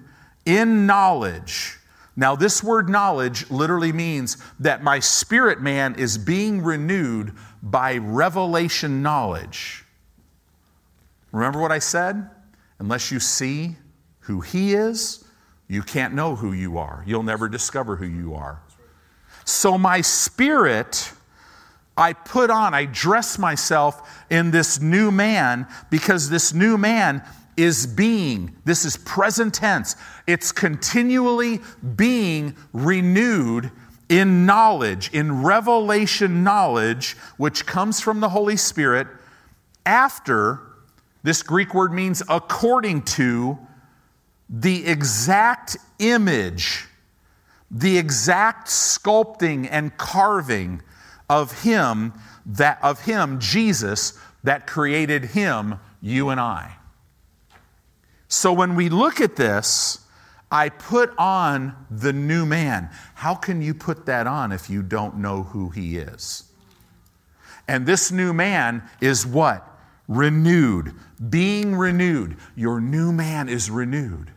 in 0.46 0.86
knowledge. 0.86 1.78
Now, 2.18 2.36
this 2.36 2.62
word 2.62 2.90
knowledge 2.90 3.50
literally 3.50 3.94
means 3.94 4.36
that 4.60 4.84
my 4.84 5.00
spirit 5.00 5.62
man 5.62 5.96
is 5.96 6.18
being 6.18 6.62
renewed 6.62 7.34
by 7.64 7.98
revelation 7.98 9.02
knowledge. 9.02 9.86
Remember 11.32 11.62
what 11.62 11.72
I 11.72 11.80
said? 11.80 12.30
Unless 12.80 13.10
you 13.10 13.22
see 13.22 13.78
who 14.20 14.42
he 14.42 14.74
is, 14.74 15.24
you 15.70 15.82
can't 15.82 16.14
know 16.14 16.36
who 16.36 16.52
you 16.52 16.78
are. 16.78 17.06
You'll 17.08 17.24
never 17.24 17.48
discover 17.48 17.96
who 17.96 18.06
you 18.06 18.36
are. 18.36 18.62
So, 19.46 19.78
my 19.78 20.02
spirit 20.02 21.14
I 22.00 22.14
put 22.14 22.50
on, 22.50 22.74
I 22.74 22.86
dress 22.86 23.38
myself 23.38 24.26
in 24.30 24.52
this 24.52 24.80
new 24.80 25.12
man 25.12 25.68
because 25.90 26.30
this 26.30 26.54
new 26.54 26.78
man 26.78 27.22
is 27.58 27.86
being. 27.86 28.56
This 28.64 28.86
is 28.86 28.96
present 28.96 29.54
tense. 29.54 29.98
It's 30.26 30.54
continually 30.54 31.60
being 31.98 32.56
renewed 32.72 33.72
in 34.08 34.46
knowledge, 34.46 35.12
in 35.14 35.44
revelation 35.44 36.42
knowledge, 36.44 37.18
which 37.36 37.66
comes 37.66 38.00
from 38.00 38.22
the 38.22 38.30
Holy 38.30 38.56
Spirit 38.56 39.08
after, 39.86 40.62
this 41.24 41.44
Greek 41.44 41.74
word 41.74 41.92
means 41.92 42.24
according 42.30 43.02
to, 43.02 43.58
the 44.50 44.88
exact 44.88 45.76
image, 46.00 46.88
the 47.70 47.98
exact 47.98 48.68
sculpting 48.68 49.68
and 49.70 49.96
carving 49.98 50.82
of 51.30 51.62
him 51.62 52.14
that 52.46 52.80
of 52.84 53.02
him 53.02 53.40
Jesus 53.40 54.14
that 54.44 54.68
created 54.68 55.26
him 55.26 55.80
you 56.02 56.30
and 56.30 56.40
I. 56.40 56.76
So 58.28 58.54
when 58.54 58.76
we 58.76 58.90
look 58.90 59.22
at 59.22 59.36
this, 59.36 60.00
I 60.52 60.70
put 60.70 61.16
on 61.18 61.76
the 61.92 62.14
new 62.14 62.46
man. 62.46 62.90
How 63.16 63.36
can 63.36 63.62
you 63.62 63.74
put 63.74 64.06
that 64.08 64.28
on 64.28 64.52
if 64.52 64.70
you 64.70 64.82
don't 64.82 65.18
know 65.18 65.44
who 65.44 65.70
he 65.70 65.98
is? 65.98 66.44
And 67.68 67.86
this 67.86 68.12
new 68.12 68.34
man 68.34 68.82
is 69.00 69.28
what? 69.28 69.66
Renewed, 70.08 70.94
being 71.30 71.76
renewed. 71.76 72.38
Your 72.56 72.82
new 72.82 73.12
man 73.12 73.48
is 73.48 73.70
renewed. 73.70 74.32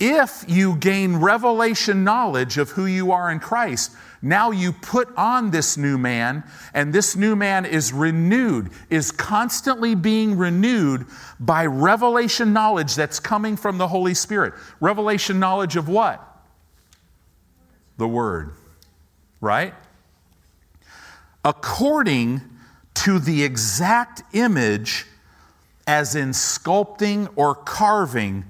If 0.00 0.44
you 0.46 0.76
gain 0.76 1.16
revelation 1.16 2.04
knowledge 2.04 2.56
of 2.56 2.70
who 2.70 2.86
you 2.86 3.10
are 3.10 3.30
in 3.30 3.40
Christ, 3.40 3.92
now 4.22 4.50
you 4.50 4.72
put 4.72 5.08
on 5.16 5.50
this 5.50 5.76
new 5.76 5.98
man, 5.98 6.44
and 6.72 6.92
this 6.92 7.16
new 7.16 7.34
man 7.34 7.64
is 7.64 7.92
renewed, 7.92 8.70
is 8.90 9.10
constantly 9.10 9.94
being 9.94 10.36
renewed 10.36 11.06
by 11.40 11.66
revelation 11.66 12.52
knowledge 12.52 12.94
that's 12.94 13.18
coming 13.18 13.56
from 13.56 13.78
the 13.78 13.88
Holy 13.88 14.14
Spirit. 14.14 14.54
Revelation 14.80 15.40
knowledge 15.40 15.76
of 15.76 15.88
what? 15.88 16.24
The 17.96 18.08
Word, 18.08 18.52
right? 19.40 19.74
According 21.44 22.42
to 22.94 23.18
the 23.18 23.42
exact 23.42 24.22
image, 24.32 25.06
as 25.86 26.14
in 26.14 26.30
sculpting 26.30 27.32
or 27.34 27.54
carving 27.54 28.44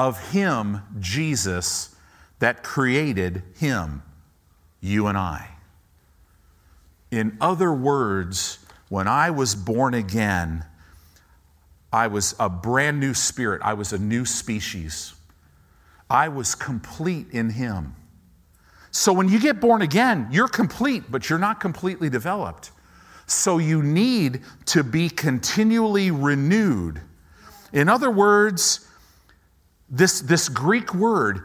of 0.00 0.30
Him, 0.30 0.80
Jesus, 0.98 1.94
that 2.38 2.62
created 2.62 3.42
Him 3.58 4.02
you 4.80 5.08
and 5.08 5.18
I. 5.18 5.46
In 7.10 7.36
other 7.38 7.70
words, 7.70 8.60
when 8.88 9.06
I 9.06 9.28
was 9.28 9.54
born 9.54 9.92
again, 9.92 10.64
I 11.92 12.06
was 12.06 12.34
a 12.40 12.48
brand 12.48 12.98
new 12.98 13.12
spirit. 13.12 13.60
I 13.62 13.74
was 13.74 13.92
a 13.92 13.98
new 13.98 14.24
species. 14.24 15.12
I 16.08 16.28
was 16.28 16.54
complete 16.54 17.26
in 17.32 17.50
Him. 17.50 17.94
So 18.92 19.12
when 19.12 19.28
you 19.28 19.38
get 19.38 19.60
born 19.60 19.82
again, 19.82 20.28
you're 20.30 20.48
complete, 20.48 21.10
but 21.10 21.28
you're 21.28 21.38
not 21.38 21.60
completely 21.60 22.08
developed. 22.08 22.70
So 23.26 23.58
you 23.58 23.82
need 23.82 24.40
to 24.66 24.82
be 24.82 25.10
continually 25.10 26.10
renewed. 26.10 27.02
In 27.74 27.90
other 27.90 28.10
words, 28.10 28.86
this, 29.90 30.20
this 30.20 30.48
Greek 30.48 30.94
word, 30.94 31.42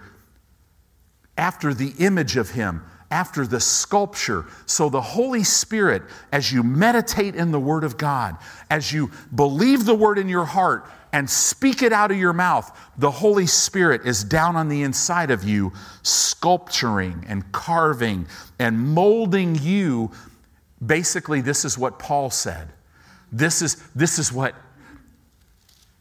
after 1.38 1.73
the 1.73 1.93
image 1.99 2.38
of 2.38 2.51
Him, 2.51 2.84
after 3.12 3.45
the 3.45 3.60
sculpture. 3.60 4.45
So, 4.65 4.89
the 4.89 5.01
Holy 5.01 5.43
Spirit, 5.43 6.03
as 6.31 6.51
you 6.51 6.63
meditate 6.63 7.36
in 7.36 7.51
the 7.51 7.60
Word 7.60 7.84
of 7.84 7.97
God, 7.97 8.38
as 8.69 8.91
you 8.91 9.12
believe 9.34 9.86
the 9.86 9.95
Word 9.95 10.17
in 10.17 10.29
your 10.29 10.45
heart 10.45 10.89
and 11.12 11.29
speak 11.29 11.81
it 11.81 11.93
out 11.93 12.12
of 12.12 12.17
your 12.17 12.34
mouth, 12.34 12.77
the 12.97 13.12
Holy 13.12 13.47
Spirit 13.47 14.05
is 14.05 14.23
down 14.23 14.55
on 14.55 14.69
the 14.69 14.84
inside 14.84 15.31
of 15.31 15.43
you, 15.43 15.71
sculpturing 16.03 17.25
and 17.27 17.51
carving 17.51 18.27
and 18.60 18.79
molding 18.79 19.55
you. 19.55 20.12
Basically, 20.86 21.41
this 21.41 21.63
is 21.63 21.77
what 21.77 21.99
Paul 21.99 22.29
said. 22.29 22.67
This 23.31 23.62
is, 23.62 23.75
this 23.95 24.19
is 24.19 24.31
what 24.31 24.55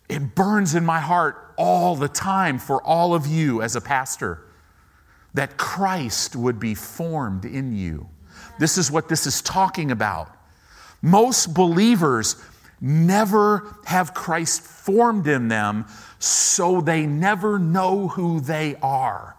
It 0.09 0.35
burns 0.35 0.75
in 0.75 0.85
my 0.85 1.01
heart 1.01 1.55
all 1.57 1.97
the 1.97 2.09
time 2.09 2.59
for 2.59 2.83
all 2.83 3.15
of 3.15 3.27
you 3.27 3.63
as 3.63 3.77
a 3.77 3.81
pastor 3.81 4.41
that 5.35 5.57
Christ 5.57 6.37
would 6.37 6.61
be 6.61 6.75
formed 6.75 7.45
in 7.45 7.73
you. 7.73 8.09
This 8.59 8.79
is 8.79 8.91
what 8.91 9.09
this 9.09 9.27
is 9.27 9.43
talking 9.43 9.91
about. 9.91 10.35
Most 11.03 11.55
believers 11.55 12.37
never 12.81 13.77
have 13.85 14.15
Christ 14.15 14.63
formed 14.63 15.27
in 15.27 15.49
them, 15.49 15.87
so 16.19 16.81
they 16.81 17.07
never 17.07 17.59
know 17.59 18.09
who 18.09 18.41
they 18.41 18.77
are. 18.77 19.37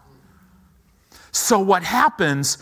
So, 1.32 1.58
what 1.58 1.82
happens, 1.82 2.58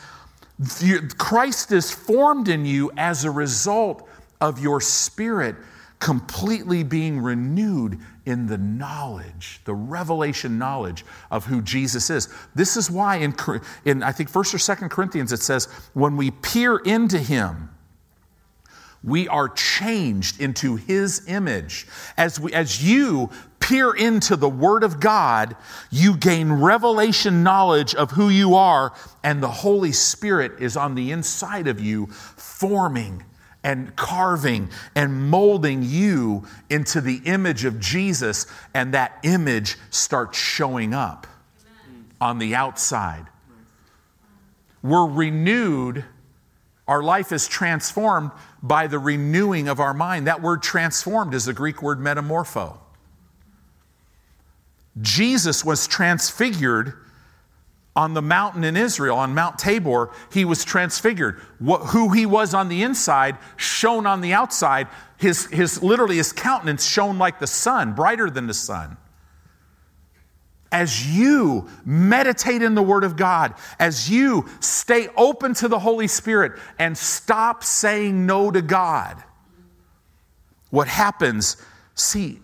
Christ 1.18 1.72
is 1.72 1.90
formed 1.90 2.48
in 2.48 2.64
you 2.66 2.90
as 2.96 3.24
a 3.24 3.30
result 3.30 4.08
of 4.40 4.58
your 4.58 4.80
spirit 4.80 5.56
completely 6.04 6.82
being 6.82 7.18
renewed 7.18 7.98
in 8.26 8.46
the 8.46 8.58
knowledge, 8.58 9.58
the 9.64 9.74
revelation 9.74 10.58
knowledge 10.58 11.02
of 11.30 11.46
who 11.46 11.62
Jesus 11.62 12.10
is. 12.10 12.28
This 12.54 12.76
is 12.76 12.90
why 12.90 13.16
in, 13.16 13.34
in 13.86 14.02
I 14.02 14.12
think 14.12 14.30
1st 14.30 14.54
or 14.54 14.58
2nd 14.58 14.90
Corinthians 14.90 15.32
it 15.32 15.40
says, 15.40 15.64
when 15.94 16.18
we 16.18 16.30
peer 16.30 16.76
into 16.76 17.18
him, 17.18 17.70
we 19.02 19.28
are 19.28 19.48
changed 19.48 20.42
into 20.42 20.76
his 20.76 21.26
image. 21.26 21.86
As, 22.18 22.38
we, 22.38 22.52
as 22.52 22.84
you 22.84 23.30
peer 23.58 23.90
into 23.94 24.36
the 24.36 24.48
Word 24.48 24.84
of 24.84 25.00
God, 25.00 25.56
you 25.90 26.18
gain 26.18 26.52
revelation 26.52 27.42
knowledge 27.42 27.94
of 27.94 28.10
who 28.10 28.28
you 28.28 28.56
are, 28.56 28.92
and 29.22 29.42
the 29.42 29.48
Holy 29.48 29.92
Spirit 29.92 30.60
is 30.60 30.76
on 30.76 30.96
the 30.96 31.12
inside 31.12 31.66
of 31.66 31.80
you, 31.80 32.08
forming 32.08 33.24
and 33.64 33.96
carving 33.96 34.68
and 34.94 35.30
molding 35.30 35.82
you 35.82 36.44
into 36.70 37.00
the 37.00 37.22
image 37.24 37.64
of 37.64 37.80
Jesus, 37.80 38.46
and 38.74 38.94
that 38.94 39.18
image 39.24 39.76
starts 39.90 40.38
showing 40.38 40.94
up 40.94 41.26
Amen. 41.88 42.04
on 42.20 42.38
the 42.38 42.54
outside. 42.54 43.26
We're 44.82 45.08
renewed, 45.08 46.04
our 46.86 47.02
life 47.02 47.32
is 47.32 47.48
transformed 47.48 48.30
by 48.62 48.86
the 48.86 48.98
renewing 48.98 49.66
of 49.66 49.80
our 49.80 49.94
mind. 49.94 50.26
That 50.26 50.42
word 50.42 50.62
transformed 50.62 51.32
is 51.32 51.46
the 51.46 51.54
Greek 51.54 51.82
word 51.82 51.98
metamorpho. 51.98 52.76
Jesus 55.00 55.64
was 55.64 55.88
transfigured 55.88 57.03
on 57.96 58.14
the 58.14 58.22
mountain 58.22 58.64
in 58.64 58.76
Israel, 58.76 59.16
on 59.16 59.34
Mount 59.34 59.58
Tabor, 59.58 60.10
he 60.32 60.44
was 60.44 60.64
transfigured. 60.64 61.40
What, 61.58 61.86
who 61.86 62.10
he 62.10 62.26
was 62.26 62.52
on 62.52 62.68
the 62.68 62.82
inside, 62.82 63.38
shone 63.56 64.04
on 64.06 64.20
the 64.20 64.32
outside. 64.32 64.88
His, 65.16 65.46
his, 65.46 65.82
literally, 65.82 66.16
his 66.16 66.32
countenance 66.32 66.84
shone 66.84 67.18
like 67.18 67.38
the 67.38 67.46
sun, 67.46 67.92
brighter 67.92 68.28
than 68.30 68.48
the 68.48 68.54
sun. 68.54 68.96
As 70.72 71.16
you 71.16 71.68
meditate 71.84 72.62
in 72.62 72.74
the 72.74 72.82
Word 72.82 73.04
of 73.04 73.14
God, 73.14 73.54
as 73.78 74.10
you 74.10 74.48
stay 74.58 75.06
open 75.16 75.54
to 75.54 75.68
the 75.68 75.78
Holy 75.78 76.08
Spirit 76.08 76.58
and 76.80 76.98
stop 76.98 77.62
saying 77.62 78.26
no 78.26 78.50
to 78.50 78.60
God, 78.60 79.22
what 80.70 80.88
happens, 80.88 81.58
see, 81.94 82.40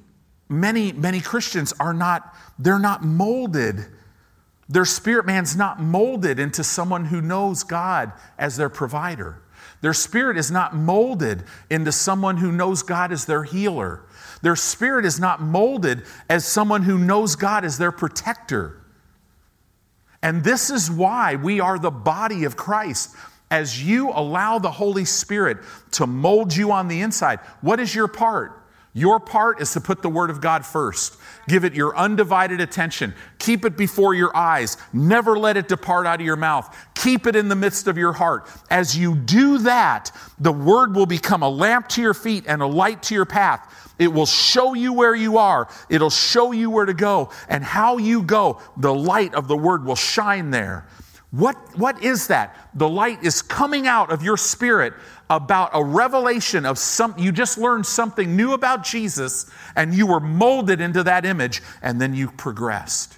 many, 0.48 0.92
many 0.92 1.20
Christians 1.20 1.74
are 1.80 1.92
not, 1.92 2.36
they're 2.56 2.78
not 2.78 3.02
molded 3.02 3.84
their 4.70 4.84
spirit 4.84 5.26
man's 5.26 5.56
not 5.56 5.80
molded 5.80 6.38
into 6.38 6.62
someone 6.62 7.06
who 7.06 7.20
knows 7.20 7.64
God 7.64 8.12
as 8.38 8.56
their 8.56 8.68
provider. 8.68 9.42
Their 9.80 9.92
spirit 9.92 10.36
is 10.36 10.48
not 10.48 10.76
molded 10.76 11.42
into 11.68 11.90
someone 11.90 12.36
who 12.36 12.52
knows 12.52 12.84
God 12.84 13.10
as 13.10 13.24
their 13.24 13.42
healer. 13.42 14.04
Their 14.42 14.54
spirit 14.54 15.04
is 15.04 15.18
not 15.18 15.42
molded 15.42 16.04
as 16.28 16.44
someone 16.44 16.82
who 16.82 16.98
knows 16.98 17.34
God 17.34 17.64
as 17.64 17.78
their 17.78 17.90
protector. 17.90 18.80
And 20.22 20.44
this 20.44 20.70
is 20.70 20.88
why 20.88 21.34
we 21.34 21.58
are 21.58 21.78
the 21.78 21.90
body 21.90 22.44
of 22.44 22.56
Christ. 22.56 23.16
As 23.50 23.84
you 23.84 24.10
allow 24.10 24.60
the 24.60 24.70
Holy 24.70 25.04
Spirit 25.04 25.58
to 25.92 26.06
mold 26.06 26.54
you 26.54 26.70
on 26.70 26.86
the 26.86 27.00
inside, 27.00 27.40
what 27.60 27.80
is 27.80 27.92
your 27.92 28.06
part? 28.06 28.52
Your 28.92 29.18
part 29.18 29.60
is 29.60 29.72
to 29.72 29.80
put 29.80 30.02
the 30.02 30.08
Word 30.08 30.30
of 30.30 30.40
God 30.40 30.64
first. 30.64 31.16
Give 31.48 31.64
it 31.64 31.74
your 31.74 31.96
undivided 31.96 32.60
attention. 32.60 33.14
Keep 33.38 33.64
it 33.64 33.76
before 33.76 34.14
your 34.14 34.34
eyes. 34.36 34.76
Never 34.92 35.38
let 35.38 35.56
it 35.56 35.68
depart 35.68 36.06
out 36.06 36.20
of 36.20 36.26
your 36.26 36.36
mouth. 36.36 36.76
Keep 36.94 37.26
it 37.26 37.36
in 37.36 37.48
the 37.48 37.56
midst 37.56 37.86
of 37.88 37.98
your 37.98 38.12
heart. 38.12 38.48
As 38.70 38.96
you 38.96 39.16
do 39.16 39.58
that, 39.58 40.12
the 40.38 40.52
Word 40.52 40.94
will 40.94 41.06
become 41.06 41.42
a 41.42 41.48
lamp 41.48 41.88
to 41.90 42.02
your 42.02 42.14
feet 42.14 42.44
and 42.46 42.62
a 42.62 42.66
light 42.66 43.02
to 43.04 43.14
your 43.14 43.24
path. 43.24 43.94
It 43.98 44.08
will 44.08 44.26
show 44.26 44.74
you 44.74 44.92
where 44.92 45.14
you 45.14 45.38
are, 45.38 45.68
it'll 45.88 46.10
show 46.10 46.52
you 46.52 46.70
where 46.70 46.86
to 46.86 46.94
go, 46.94 47.30
and 47.48 47.62
how 47.62 47.98
you 47.98 48.22
go, 48.22 48.60
the 48.76 48.94
light 48.94 49.34
of 49.34 49.46
the 49.46 49.56
Word 49.56 49.84
will 49.84 49.96
shine 49.96 50.50
there. 50.50 50.86
What, 51.30 51.56
what 51.78 52.02
is 52.02 52.26
that? 52.26 52.70
The 52.74 52.88
light 52.88 53.22
is 53.22 53.40
coming 53.40 53.86
out 53.86 54.10
of 54.10 54.22
your 54.22 54.36
spirit 54.36 54.94
about 55.30 55.70
a 55.72 55.82
revelation 55.82 56.66
of 56.66 56.76
some, 56.76 57.14
you 57.16 57.30
just 57.30 57.56
learned 57.56 57.86
something 57.86 58.36
new 58.36 58.52
about 58.52 58.84
Jesus 58.84 59.48
and 59.76 59.94
you 59.94 60.08
were 60.08 60.18
molded 60.18 60.80
into 60.80 61.04
that 61.04 61.24
image 61.24 61.62
and 61.80 62.00
then 62.00 62.12
you 62.12 62.32
progressed. 62.32 63.16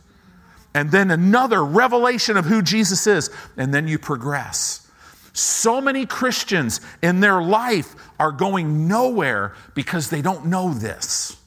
And 0.74 0.90
then 0.90 1.10
another 1.10 1.64
revelation 1.64 2.36
of 2.36 2.44
who 2.44 2.60
Jesus 2.60 3.06
is 3.06 3.30
and 3.56 3.72
then 3.72 3.88
you 3.88 3.98
progress. 3.98 4.90
So 5.32 5.80
many 5.80 6.04
Christians 6.04 6.82
in 7.00 7.20
their 7.20 7.42
life 7.42 7.94
are 8.20 8.30
going 8.30 8.86
nowhere 8.86 9.54
because 9.74 10.10
they 10.10 10.20
don't 10.20 10.46
know 10.46 10.74
this. 10.74 11.38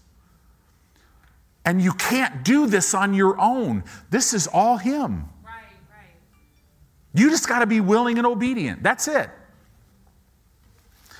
And 1.63 1.79
you 1.79 1.93
can't 1.93 2.43
do 2.43 2.65
this 2.65 2.95
on 2.95 3.13
your 3.13 3.39
own. 3.39 3.83
This 4.09 4.33
is 4.33 4.47
all 4.47 4.77
Him. 4.77 5.29
Right, 5.43 5.53
right. 5.91 6.09
You 7.13 7.29
just 7.29 7.47
got 7.47 7.59
to 7.59 7.67
be 7.67 7.79
willing 7.79 8.17
and 8.17 8.25
obedient. 8.25 8.81
That's 8.81 9.07
it. 9.07 9.29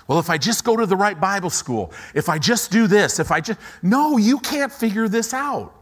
Well, 0.07 0.19
if 0.19 0.29
I 0.29 0.37
just 0.37 0.63
go 0.63 0.77
to 0.77 0.85
the 0.85 0.95
right 0.95 1.19
Bible 1.19 1.49
school, 1.49 1.91
if 2.13 2.29
I 2.29 2.37
just 2.37 2.71
do 2.71 2.87
this, 2.87 3.19
if 3.19 3.31
I 3.31 3.41
just. 3.41 3.59
No, 3.81 4.17
you 4.17 4.39
can't 4.39 4.71
figure 4.71 5.07
this 5.07 5.33
out. 5.33 5.73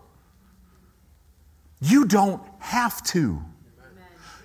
You 1.82 2.06
don't 2.06 2.42
have 2.60 3.04
to. 3.08 3.44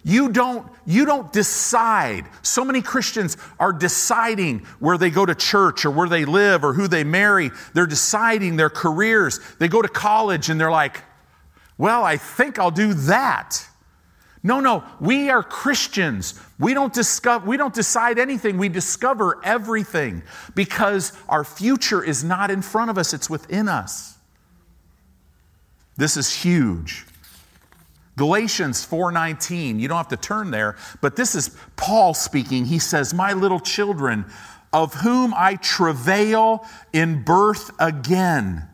You 0.05 0.31
don't, 0.31 0.67
you 0.87 1.05
don't 1.05 1.31
decide. 1.33 2.25
So 2.43 2.65
many 2.65 2.81
Christians 2.81 3.37
are 3.61 3.73
deciding 3.73 4.61
where 4.81 4.97
they 4.97 5.11
go 5.11 5.27
to 5.27 5.35
church 5.35 5.85
or 5.85 5.91
where 5.91 6.09
they 6.09 6.25
live 6.25 6.65
or 6.65 6.73
who 6.73 6.89
they 6.89 7.05
marry. 7.05 7.51
They're 7.75 7.87
deciding 7.87 8.57
their 8.57 8.71
careers. 8.71 9.39
They 9.59 9.69
go 9.69 9.83
to 9.83 9.89
college 9.89 10.49
and 10.49 10.59
they're 10.59 10.71
like, 10.71 11.03
well, 11.77 12.05
I 12.05 12.17
think 12.17 12.59
I'll 12.59 12.71
do 12.71 12.95
that. 12.95 13.68
No, 14.43 14.61
no, 14.61 14.85
we 15.01 15.31
are 15.31 15.43
Christians. 15.43 16.41
We 16.59 16.75
don't, 16.75 16.93
discover, 16.93 17.47
we 17.47 17.57
don't 17.57 17.75
decide 17.75 18.19
anything, 18.19 18.59
we 18.59 18.69
discover 18.69 19.41
everything 19.45 20.23
because 20.55 21.13
our 21.29 21.45
future 21.45 22.03
is 22.03 22.23
not 22.23 22.51
in 22.51 22.63
front 22.63 22.91
of 22.91 22.99
us, 22.99 23.13
it's 23.13 23.29
within 23.29 23.69
us. 23.69 24.17
This 25.97 26.17
is 26.17 26.33
huge. 26.33 27.05
Galatians 28.17 28.85
4:19. 28.85 29.79
You 29.79 29.89
don't 29.89 29.97
have 29.97 30.09
to 30.09 30.17
turn 30.17 30.51
there, 30.51 30.77
but 31.01 31.17
this 31.17 31.35
is 31.35 31.57
Paul 31.77 32.15
speaking. 32.15 32.67
He 32.67 32.79
says, 32.79 33.15
"My 33.15 33.33
little 33.33 33.61
children, 33.61 34.27
of 34.73 34.95
whom 34.95 35.33
I 35.37 35.55
travail 35.57 36.67
in 36.93 37.23
birth 37.23 37.71
again." 37.79 38.69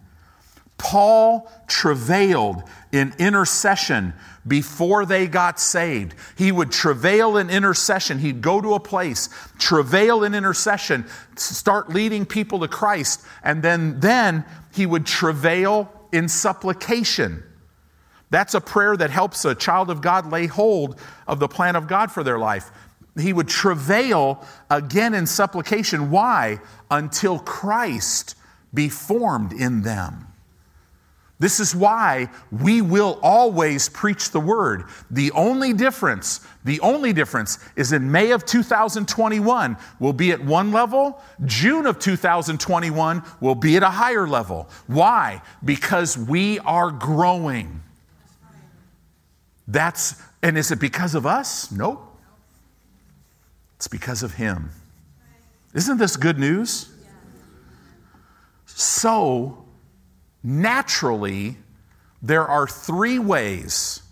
Paul 0.78 1.50
travailed 1.66 2.64
in 2.90 3.14
intercession 3.18 4.14
before 4.46 5.06
they 5.06 5.26
got 5.26 5.58
saved. 5.58 6.14
He 6.36 6.52
would 6.52 6.70
travail 6.70 7.36
in 7.36 7.50
intercession. 7.50 8.18
He'd 8.18 8.42
go 8.42 8.60
to 8.60 8.74
a 8.74 8.80
place, 8.80 9.28
travail 9.58 10.24
in 10.24 10.34
intercession, 10.34 11.06
start 11.36 11.88
leading 11.88 12.26
people 12.26 12.60
to 12.60 12.68
Christ, 12.68 13.24
and 13.42 13.62
then, 13.62 14.00
then 14.00 14.44
he 14.72 14.86
would 14.86 15.06
travail 15.06 15.90
in 16.12 16.28
supplication. 16.28 17.42
That's 18.30 18.54
a 18.54 18.60
prayer 18.60 18.96
that 18.96 19.10
helps 19.10 19.44
a 19.44 19.54
child 19.54 19.90
of 19.90 20.00
God 20.00 20.30
lay 20.30 20.46
hold 20.46 20.98
of 21.26 21.38
the 21.38 21.48
plan 21.48 21.76
of 21.76 21.86
God 21.86 22.10
for 22.10 22.22
their 22.22 22.38
life. 22.38 22.70
He 23.18 23.32
would 23.32 23.48
travail 23.48 24.44
again 24.70 25.14
in 25.14 25.26
supplication. 25.26 26.10
Why? 26.10 26.58
Until 26.90 27.38
Christ 27.38 28.34
be 28.72 28.88
formed 28.88 29.52
in 29.52 29.82
them. 29.82 30.26
This 31.44 31.60
is 31.60 31.74
why 31.74 32.30
we 32.50 32.80
will 32.80 33.20
always 33.22 33.90
preach 33.90 34.30
the 34.30 34.40
word. 34.40 34.84
The 35.10 35.30
only 35.32 35.74
difference, 35.74 36.40
the 36.64 36.80
only 36.80 37.12
difference 37.12 37.58
is 37.76 37.92
in 37.92 38.10
May 38.10 38.30
of 38.30 38.46
2021, 38.46 39.76
we'll 40.00 40.14
be 40.14 40.32
at 40.32 40.42
one 40.42 40.72
level. 40.72 41.20
June 41.44 41.84
of 41.84 41.98
2021, 41.98 43.22
we'll 43.42 43.54
be 43.54 43.76
at 43.76 43.82
a 43.82 43.90
higher 43.90 44.26
level. 44.26 44.70
Why? 44.86 45.42
Because 45.62 46.16
we 46.16 46.60
are 46.60 46.90
growing. 46.90 47.82
That's, 49.68 50.14
and 50.42 50.56
is 50.56 50.70
it 50.70 50.80
because 50.80 51.14
of 51.14 51.26
us? 51.26 51.70
Nope. 51.70 52.18
It's 53.76 53.88
because 53.88 54.22
of 54.22 54.32
Him. 54.32 54.70
Isn't 55.74 55.98
this 55.98 56.16
good 56.16 56.38
news? 56.38 56.90
So, 58.64 59.63
naturally, 60.44 61.56
there 62.22 62.46
are 62.46 62.68
three 62.68 63.18
ways 63.18 64.02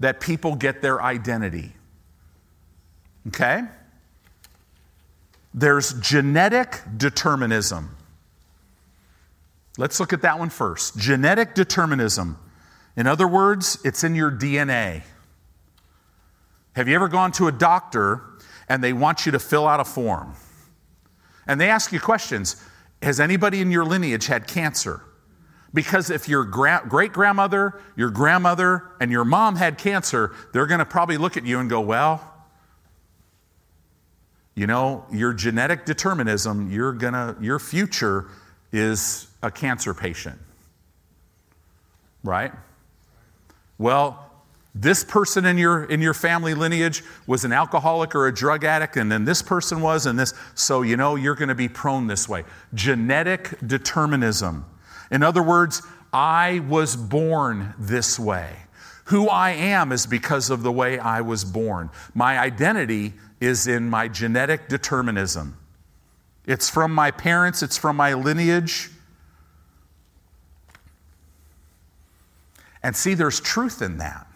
that 0.00 0.18
people 0.18 0.56
get 0.56 0.82
their 0.82 1.00
identity. 1.00 1.72
Okay? 3.28 3.62
There's 5.54 5.92
genetic 6.00 6.80
determinism. 6.96 7.96
Let's 9.78 10.00
look 10.00 10.12
at 10.12 10.22
that 10.22 10.38
one 10.38 10.50
first. 10.50 10.98
Genetic 10.98 11.54
determinism. 11.54 12.38
In 12.96 13.06
other 13.06 13.28
words, 13.28 13.78
it's 13.84 14.02
in 14.02 14.14
your 14.14 14.30
DNA. 14.30 15.02
Have 16.74 16.88
you 16.88 16.94
ever 16.94 17.08
gone 17.08 17.32
to 17.32 17.48
a 17.48 17.52
doctor 17.52 18.22
and 18.68 18.82
they 18.82 18.92
want 18.92 19.26
you 19.26 19.32
to 19.32 19.38
fill 19.38 19.68
out 19.68 19.80
a 19.80 19.84
form? 19.84 20.34
And 21.46 21.60
they 21.60 21.68
ask 21.68 21.92
you 21.92 22.00
questions 22.00 22.56
Has 23.02 23.20
anybody 23.20 23.60
in 23.60 23.70
your 23.70 23.84
lineage 23.84 24.26
had 24.26 24.46
cancer? 24.46 25.02
Because 25.74 26.10
if 26.10 26.28
your 26.28 26.44
gra- 26.44 26.84
great 26.86 27.12
grandmother, 27.12 27.80
your 27.96 28.10
grandmother, 28.10 28.90
and 29.00 29.10
your 29.10 29.24
mom 29.24 29.56
had 29.56 29.78
cancer, 29.78 30.34
they're 30.52 30.66
going 30.66 30.80
to 30.80 30.86
probably 30.86 31.16
look 31.16 31.36
at 31.36 31.46
you 31.46 31.58
and 31.58 31.70
go, 31.70 31.80
Well, 31.80 32.28
you 34.54 34.66
know, 34.66 35.06
your 35.10 35.32
genetic 35.32 35.86
determinism, 35.86 36.70
you're 36.70 36.92
gonna, 36.92 37.36
your 37.40 37.58
future 37.58 38.28
is 38.70 39.28
a 39.42 39.50
cancer 39.50 39.94
patient. 39.94 40.38
Right? 42.22 42.52
Well, 43.78 44.30
this 44.74 45.04
person 45.04 45.44
in 45.44 45.58
your 45.58 45.84
in 45.84 46.00
your 46.00 46.14
family 46.14 46.54
lineage 46.54 47.02
was 47.26 47.44
an 47.44 47.52
alcoholic 47.52 48.14
or 48.14 48.26
a 48.26 48.34
drug 48.34 48.64
addict 48.64 48.96
and 48.96 49.12
then 49.12 49.26
this 49.26 49.42
person 49.42 49.82
was 49.82 50.06
and 50.06 50.18
this 50.18 50.32
so 50.54 50.80
you 50.80 50.96
know 50.96 51.14
you're 51.14 51.34
going 51.34 51.50
to 51.50 51.54
be 51.54 51.68
prone 51.68 52.06
this 52.06 52.26
way 52.26 52.42
genetic 52.72 53.54
determinism 53.66 54.64
in 55.12 55.22
other 55.22 55.42
words 55.42 55.82
i 56.12 56.58
was 56.68 56.96
born 56.96 57.72
this 57.78 58.18
way 58.18 58.50
who 59.04 59.28
i 59.28 59.50
am 59.50 59.92
is 59.92 60.06
because 60.06 60.50
of 60.50 60.64
the 60.64 60.72
way 60.72 60.98
i 60.98 61.20
was 61.20 61.44
born 61.44 61.88
my 62.14 62.36
identity 62.38 63.12
is 63.42 63.66
in 63.66 63.90
my 63.90 64.06
genetic 64.06 64.68
determinism. 64.68 65.58
It's 66.46 66.70
from 66.70 66.94
my 66.94 67.10
parents, 67.10 67.60
it's 67.60 67.76
from 67.76 67.96
my 67.96 68.14
lineage. 68.14 68.88
And 72.84 72.94
see, 72.94 73.14
there's 73.14 73.40
truth 73.40 73.82
in 73.82 73.98
that. 73.98 74.28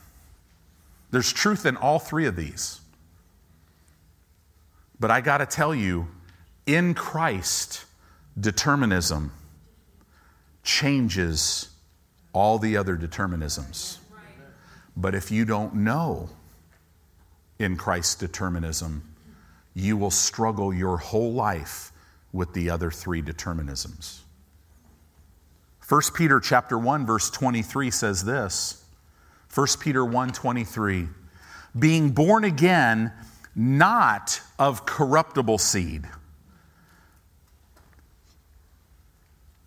There's 1.12 1.32
truth 1.32 1.66
in 1.66 1.76
all 1.76 2.00
three 2.00 2.26
of 2.26 2.34
these. 2.34 2.80
But 4.98 5.12
I 5.12 5.20
got 5.20 5.38
to 5.38 5.46
tell 5.46 5.74
you, 5.74 6.08
in 6.66 6.92
Christ, 6.92 7.84
determinism 8.38 9.30
changes 10.66 11.70
all 12.34 12.58
the 12.58 12.76
other 12.76 12.96
determinisms. 12.96 13.98
But 14.94 15.14
if 15.14 15.30
you 15.30 15.46
don't 15.46 15.74
know 15.74 16.28
in 17.58 17.76
Christ's 17.76 18.16
determinism, 18.16 19.02
you 19.74 19.96
will 19.96 20.10
struggle 20.10 20.74
your 20.74 20.98
whole 20.98 21.32
life 21.32 21.92
with 22.32 22.52
the 22.52 22.68
other 22.68 22.90
three 22.90 23.22
determinisms. 23.22 24.20
1 25.88 26.00
Peter 26.14 26.40
chapter 26.40 26.76
1 26.76 27.06
verse 27.06 27.30
23 27.30 27.90
says 27.90 28.24
this. 28.24 28.84
1 29.54 29.66
Peter 29.80 30.04
1:23 30.04 31.08
being 31.78 32.10
born 32.10 32.44
again 32.44 33.12
not 33.54 34.40
of 34.58 34.84
corruptible 34.84 35.58
seed. 35.58 36.06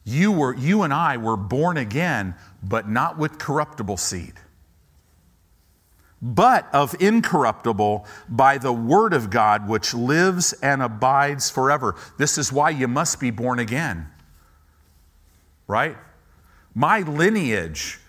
You 0.09 0.31
were 0.31 0.55
you 0.55 0.81
and 0.81 0.93
I 0.93 1.17
were 1.17 1.37
born 1.37 1.77
again 1.77 2.35
but 2.63 2.89
not 2.89 3.17
with 3.17 3.37
corruptible 3.37 3.97
seed 3.97 4.33
but 6.21 6.67
of 6.73 6.95
incorruptible 6.99 8.05
by 8.27 8.57
the 8.57 8.73
word 8.73 9.13
of 9.13 9.29
God, 9.29 9.67
which 9.67 9.93
lives 9.93 10.53
and 10.53 10.81
abides 10.81 11.49
forever. 11.49 11.95
This 12.17 12.37
is 12.37 12.51
why 12.51 12.71
you 12.71 12.87
must 12.87 13.19
be 13.19 13.31
born 13.31 13.59
again. 13.59 14.07
Right? 15.67 15.97
My 16.75 17.01
lineage 17.01 17.99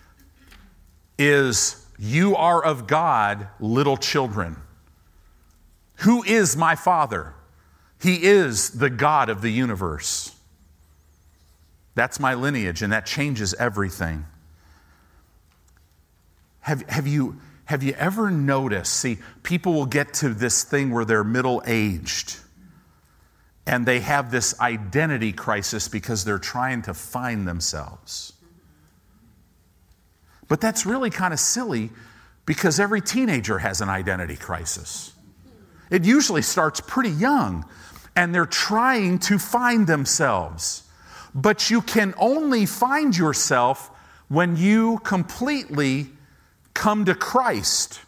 is 1.17 1.85
you 1.97 2.35
are 2.35 2.63
of 2.63 2.87
God, 2.87 3.47
little 3.59 3.97
children. 3.97 4.57
Who 5.97 6.23
is 6.23 6.57
my 6.57 6.75
Father? 6.75 7.33
He 8.01 8.23
is 8.23 8.71
the 8.71 8.89
God 8.89 9.29
of 9.29 9.41
the 9.41 9.51
universe. 9.51 10.30
That's 11.95 12.19
my 12.19 12.33
lineage, 12.33 12.81
and 12.81 12.93
that 12.93 13.05
changes 13.05 13.53
everything. 13.55 14.25
Have, 16.61 16.81
have 16.89 17.07
you 17.07 17.39
have 17.65 17.83
you 17.83 17.93
ever 17.93 18.29
noticed? 18.29 18.93
See, 18.93 19.19
people 19.43 19.71
will 19.71 19.85
get 19.85 20.13
to 20.15 20.29
this 20.33 20.65
thing 20.65 20.91
where 20.91 21.05
they're 21.05 21.23
middle 21.23 21.63
aged 21.65 22.37
and 23.65 23.85
they 23.85 24.01
have 24.01 24.29
this 24.29 24.59
identity 24.59 25.31
crisis 25.31 25.87
because 25.87 26.25
they're 26.25 26.37
trying 26.37 26.81
to 26.81 26.93
find 26.93 27.47
themselves. 27.47 28.33
But 30.49 30.59
that's 30.59 30.85
really 30.85 31.09
kind 31.09 31.33
of 31.33 31.39
silly 31.39 31.91
because 32.45 32.77
every 32.77 32.99
teenager 32.99 33.59
has 33.59 33.79
an 33.79 33.87
identity 33.87 34.35
crisis. 34.35 35.13
It 35.89 36.03
usually 36.03 36.41
starts 36.41 36.81
pretty 36.81 37.11
young 37.11 37.63
and 38.17 38.35
they're 38.35 38.45
trying 38.45 39.19
to 39.19 39.39
find 39.39 39.87
themselves. 39.87 40.83
But 41.33 41.69
you 41.69 41.81
can 41.81 42.13
only 42.17 42.65
find 42.65 43.15
yourself 43.15 43.89
when 44.27 44.55
you 44.55 44.99
completely 44.99 46.09
come 46.73 47.05
to 47.05 47.15
Christ 47.15 48.01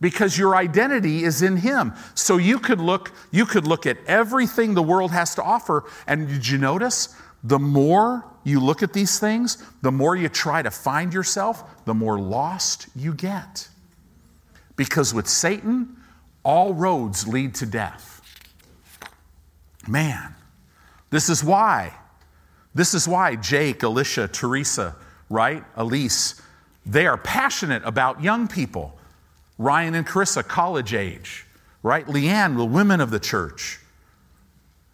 because 0.00 0.38
your 0.38 0.56
identity 0.56 1.24
is 1.24 1.42
in 1.42 1.58
him. 1.58 1.92
So 2.14 2.38
you 2.38 2.58
could 2.58 2.80
look 2.80 3.12
you 3.30 3.44
could 3.44 3.66
look 3.66 3.86
at 3.86 3.98
everything 4.06 4.74
the 4.74 4.82
world 4.82 5.10
has 5.12 5.34
to 5.34 5.42
offer 5.42 5.84
and 6.06 6.28
did 6.28 6.46
you 6.46 6.58
notice 6.58 7.14
the 7.44 7.58
more 7.58 8.24
you 8.44 8.60
look 8.60 8.82
at 8.82 8.92
these 8.92 9.18
things, 9.18 9.62
the 9.82 9.92
more 9.92 10.16
you 10.16 10.28
try 10.28 10.62
to 10.62 10.70
find 10.70 11.12
yourself, 11.12 11.84
the 11.84 11.94
more 11.94 12.18
lost 12.18 12.88
you 12.96 13.14
get. 13.14 13.68
Because 14.76 15.12
with 15.12 15.28
Satan, 15.28 15.96
all 16.42 16.72
roads 16.74 17.28
lead 17.28 17.54
to 17.56 17.66
death. 17.66 18.22
Man, 19.86 20.34
this 21.10 21.28
is 21.28 21.44
why. 21.44 21.94
This 22.74 22.94
is 22.94 23.08
why 23.08 23.36
Jake, 23.36 23.82
Alicia, 23.82 24.28
Teresa, 24.28 24.96
right? 25.28 25.64
Elise, 25.76 26.40
they 26.86 27.06
are 27.06 27.18
passionate 27.18 27.82
about 27.84 28.22
young 28.22 28.48
people. 28.48 28.96
Ryan 29.58 29.94
and 29.94 30.06
Carissa, 30.06 30.46
college 30.46 30.94
age, 30.94 31.46
right? 31.82 32.06
Leanne, 32.06 32.56
the 32.56 32.64
women 32.64 33.00
of 33.00 33.10
the 33.10 33.20
church. 33.20 33.78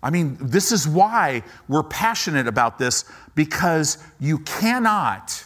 I 0.02 0.10
mean, 0.10 0.36
this 0.40 0.72
is 0.72 0.86
why 0.86 1.42
we're 1.68 1.82
passionate 1.82 2.46
about 2.46 2.78
this 2.78 3.04
because 3.34 3.98
you 4.20 4.38
cannot, 4.40 5.44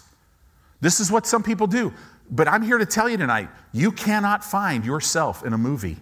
this 0.80 1.00
is 1.00 1.10
what 1.10 1.26
some 1.26 1.42
people 1.42 1.66
do, 1.66 1.92
but 2.30 2.48
I'm 2.48 2.62
here 2.62 2.78
to 2.78 2.86
tell 2.86 3.08
you 3.08 3.16
tonight 3.16 3.48
you 3.72 3.92
cannot 3.92 4.44
find 4.44 4.84
yourself 4.84 5.44
in 5.44 5.52
a 5.52 5.58
movie. 5.58 5.96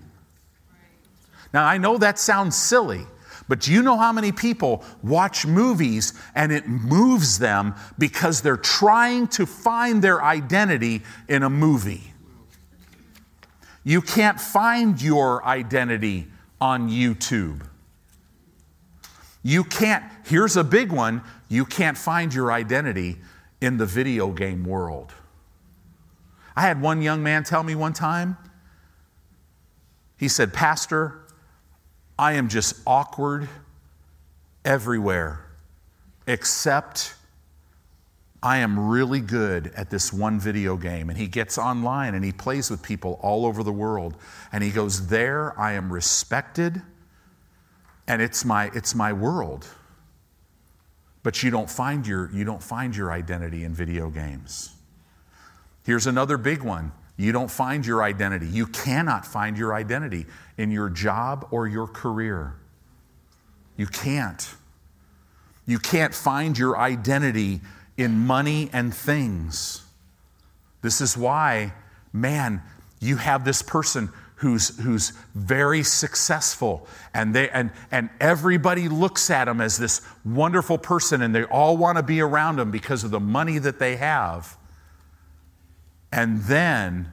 Now, 1.53 1.65
I 1.65 1.79
know 1.79 1.99
that 1.99 2.19
sounds 2.19 2.57
silly, 2.57 3.07
but 3.49 3.61
do 3.61 3.73
you 3.73 3.83
know 3.83 3.97
how 3.97 4.13
many 4.13 4.31
people 4.31 4.85
watch 5.03 5.47
movies 5.47 6.13
and 6.35 6.53
it 6.53 6.69
moves 6.69 7.39
them 7.39 7.75
because 7.99 8.43
they're 8.43 8.59
trying 8.59 9.27
to 9.29 9.47
find 9.47 10.03
their 10.03 10.23
identity 10.23 11.03
in 11.29 11.43
a 11.43 11.51
movie? 11.51 12.13
You 13.85 14.03
can't 14.03 14.39
find 14.39 15.01
your 15.01 15.45
identity 15.47 16.27
on 16.61 16.91
YouTube. 16.91 17.63
You 19.43 19.65
can't, 19.65 20.05
here's 20.25 20.57
a 20.57 20.65
big 20.65 20.93
one 20.93 21.23
you 21.49 21.65
can't 21.65 21.97
find 21.97 22.35
your 22.35 22.53
identity 22.53 23.17
in 23.63 23.79
the 23.79 23.87
video 23.87 24.31
game 24.31 24.65
world. 24.65 25.15
I 26.55 26.61
had 26.61 26.83
one 26.83 27.01
young 27.01 27.23
man 27.23 27.45
tell 27.45 27.63
me 27.63 27.75
one 27.75 27.95
time, 27.95 28.37
he 30.19 30.29
said, 30.29 30.53
Pastor, 30.53 31.21
I 32.19 32.33
am 32.33 32.49
just 32.49 32.81
awkward 32.87 33.49
everywhere, 34.65 35.47
except 36.27 37.15
I 38.43 38.59
am 38.59 38.89
really 38.89 39.21
good 39.21 39.73
at 39.77 39.91
this 39.91 40.13
one 40.13 40.41
video 40.41 40.77
game. 40.77 41.11
And 41.11 41.19
he 41.19 41.29
gets 41.29 41.59
online 41.59 42.15
and 42.15 42.25
he 42.25 42.33
plays 42.33 42.71
with 42.71 42.83
people 42.83 43.21
all 43.23 43.47
over 43.47 43.63
the 43.63 43.73
world. 43.73 44.17
And 44.53 44.65
he 44.65 44.71
goes, 44.71 45.07
There 45.07 45.59
I 45.59 45.75
am 45.75 45.93
respected, 45.93 46.83
and 48.09 48.21
it's 48.21 48.45
my, 48.45 48.71
it's 48.75 48.95
my 48.95 49.13
world. 49.13 49.67
But 51.23 51.43
you 51.43 51.51
don't, 51.51 51.71
find 51.71 52.07
your, 52.07 52.31
you 52.33 52.45
don't 52.45 52.63
find 52.63 52.97
your 52.97 53.13
identity 53.13 53.65
in 53.65 53.75
video 53.75 54.09
games. 54.09 54.75
Here's 55.85 56.07
another 56.07 56.37
big 56.37 56.63
one 56.63 56.93
you 57.17 57.33
don't 57.33 57.51
find 57.51 57.85
your 57.85 58.05
identity. 58.05 58.47
You 58.47 58.67
cannot 58.67 59.27
find 59.27 59.59
your 59.59 59.75
identity 59.75 60.27
in 60.59 60.73
your 60.73 60.91
job 60.91 61.47
or 61.53 61.67
your 61.67 61.87
career. 61.87 62.55
You 63.77 63.87
can't. 63.87 64.47
You 65.67 65.79
can't 65.79 66.15
find 66.15 66.59
your 66.59 66.77
identity 66.77 67.61
in 67.97 68.19
money 68.19 68.69
and 68.73 68.93
things. 68.93 69.83
This 70.83 71.01
is 71.01 71.17
why, 71.17 71.73
man, 72.13 72.63
you 73.01 73.17
have 73.17 73.45
this 73.45 73.63
person 73.63 74.11
who's, 74.37 74.79
who's 74.81 75.13
very 75.35 75.83
successful 75.83 76.87
and, 77.15 77.35
they, 77.35 77.49
and, 77.51 77.71
and 77.91 78.09
everybody 78.21 78.89
looks 78.89 79.31
at 79.31 79.49
him 79.49 79.61
as 79.61 79.79
this 79.79 80.01
wonderful 80.25 80.79
person 80.79 81.23
and 81.23 81.35
they 81.35 81.45
all 81.45 81.77
want 81.77 81.99
to 81.99 82.03
be 82.03 82.21
around 82.21 82.59
him 82.59 82.71
because 82.71 83.05
of 83.05 83.11
the 83.11 83.21
money 83.21 83.59
that 83.59 83.79
they 83.79 83.97
have. 83.97 84.57
And 86.13 86.43
then 86.43 87.13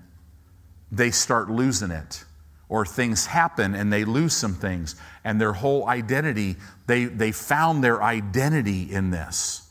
they 0.92 1.12
start 1.12 1.50
losing 1.50 1.92
it 1.92 2.25
or 2.68 2.86
things 2.86 3.28
happen 3.28 3.76
and 3.76 3.92
they 3.92 4.04
lose 4.04 4.34
some 4.34 4.56
things 4.56 4.96
and 5.24 5.40
their 5.40 5.54
whole 5.54 5.88
identity 5.88 6.56
they, 6.88 7.06
they 7.06 7.32
found 7.32 7.84
their 7.84 8.02
identity 8.02 8.92
in 8.92 9.12
this 9.12 9.70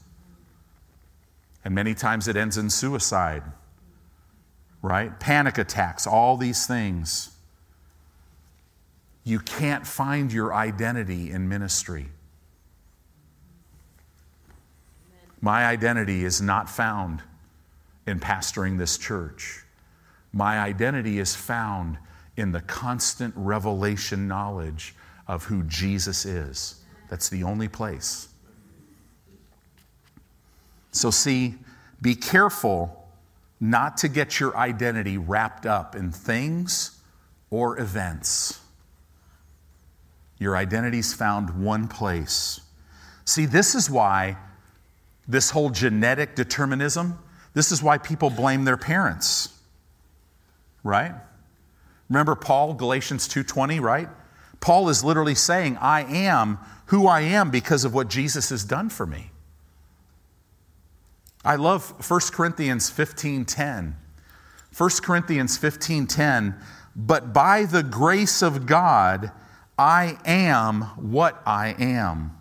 and 1.65 1.75
many 1.75 1.95
times 1.95 2.29
it 2.29 2.37
ends 2.37 2.57
in 2.57 2.71
suicide 2.71 3.43
right 4.83 5.19
panic 5.19 5.59
attacks 5.59 6.07
all 6.07 6.37
these 6.37 6.67
things 6.67 7.35
you 9.25 9.41
can't 9.41 9.87
find 9.87 10.31
your 10.31 10.55
identity 10.55 11.31
in 11.31 11.49
ministry. 11.49 12.09
My 15.41 15.65
identity 15.65 16.25
is 16.25 16.43
not 16.43 16.69
found 16.69 17.23
in 18.07 18.21
pastoring 18.21 18.77
this 18.79 18.99
church. 18.99 19.65
My 20.33 20.59
identity 20.59 21.19
is 21.19 21.35
found 21.35 21.97
in 22.37 22.53
the 22.53 22.61
constant 22.61 23.33
revelation 23.37 24.27
knowledge 24.27 24.95
of 25.27 25.45
who 25.45 25.63
Jesus 25.65 26.25
is. 26.25 26.83
That's 27.09 27.29
the 27.29 27.43
only 27.45 27.69
place. 27.69 28.29
So, 30.93 31.11
see, 31.11 31.55
be 32.01 32.15
careful 32.15 33.09
not 33.61 33.97
to 33.99 34.09
get 34.09 34.39
your 34.41 34.57
identity 34.57 35.17
wrapped 35.19 35.67
up 35.67 35.95
in 35.95 36.11
things 36.13 37.01
or 37.51 37.79
events. 37.81 38.61
Your 40.39 40.57
identity's 40.57 41.15
found 41.15 41.63
one 41.63 41.89
place. 41.89 42.61
See, 43.25 43.47
this 43.47 43.75
is 43.75 43.89
why 43.89 44.37
this 45.27 45.51
whole 45.51 45.71
genetic 45.71 46.35
determinism, 46.35 47.19
this 47.55 47.73
is 47.73 47.83
why 47.83 47.99
people 47.99 48.29
blame 48.29 48.65
their 48.65 48.77
parents. 48.77 49.49
Right? 50.83 51.15
Remember 52.09 52.35
Paul, 52.35 52.75
Galatians 52.75 53.29
2:20, 53.29 53.81
right? 53.81 54.09
Paul 54.61 54.89
is 54.89 55.05
literally 55.05 55.35
saying, 55.35 55.77
"I 55.79 56.03
am 56.03 56.59
who 56.87 57.07
I 57.07 57.21
am 57.21 57.51
because 57.51 57.85
of 57.85 57.95
what 57.95 58.09
Jesus 58.09 58.51
has 58.51 58.65
done 58.65 58.89
for 58.89 59.07
me." 59.07 59.31
I 61.45 61.57
love 61.57 61.95
1 61.99 62.33
Corinthians 62.33 62.91
15:10. 62.91 63.97
1 64.71 65.03
Corinthians 65.03 65.57
15:10, 65.57 66.57
"But 66.97 67.33
by 67.33 67.65
the 67.65 67.83
grace 67.83 68.43
of 68.43 68.67
God, 68.67 69.31
I 69.79 70.19
am 70.25 70.83
what 70.97 71.43
I 71.45 71.75
am. 71.79 72.33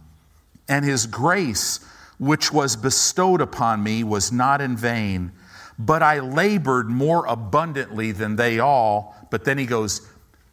And 0.70 0.86
his 0.86 1.06
grace, 1.08 1.80
which 2.18 2.52
was 2.52 2.76
bestowed 2.76 3.42
upon 3.42 3.84
me, 3.84 4.04
was 4.04 4.32
not 4.32 4.62
in 4.62 4.78
vain, 4.78 5.32
but 5.78 6.04
I 6.04 6.20
labored 6.20 6.90
more 6.90 7.26
abundantly 7.26 8.12
than 8.12 8.36
they 8.36 8.60
all. 8.60 9.16
But 9.34 9.46
then 9.46 9.58
he 9.58 9.66
goes, 9.66 10.08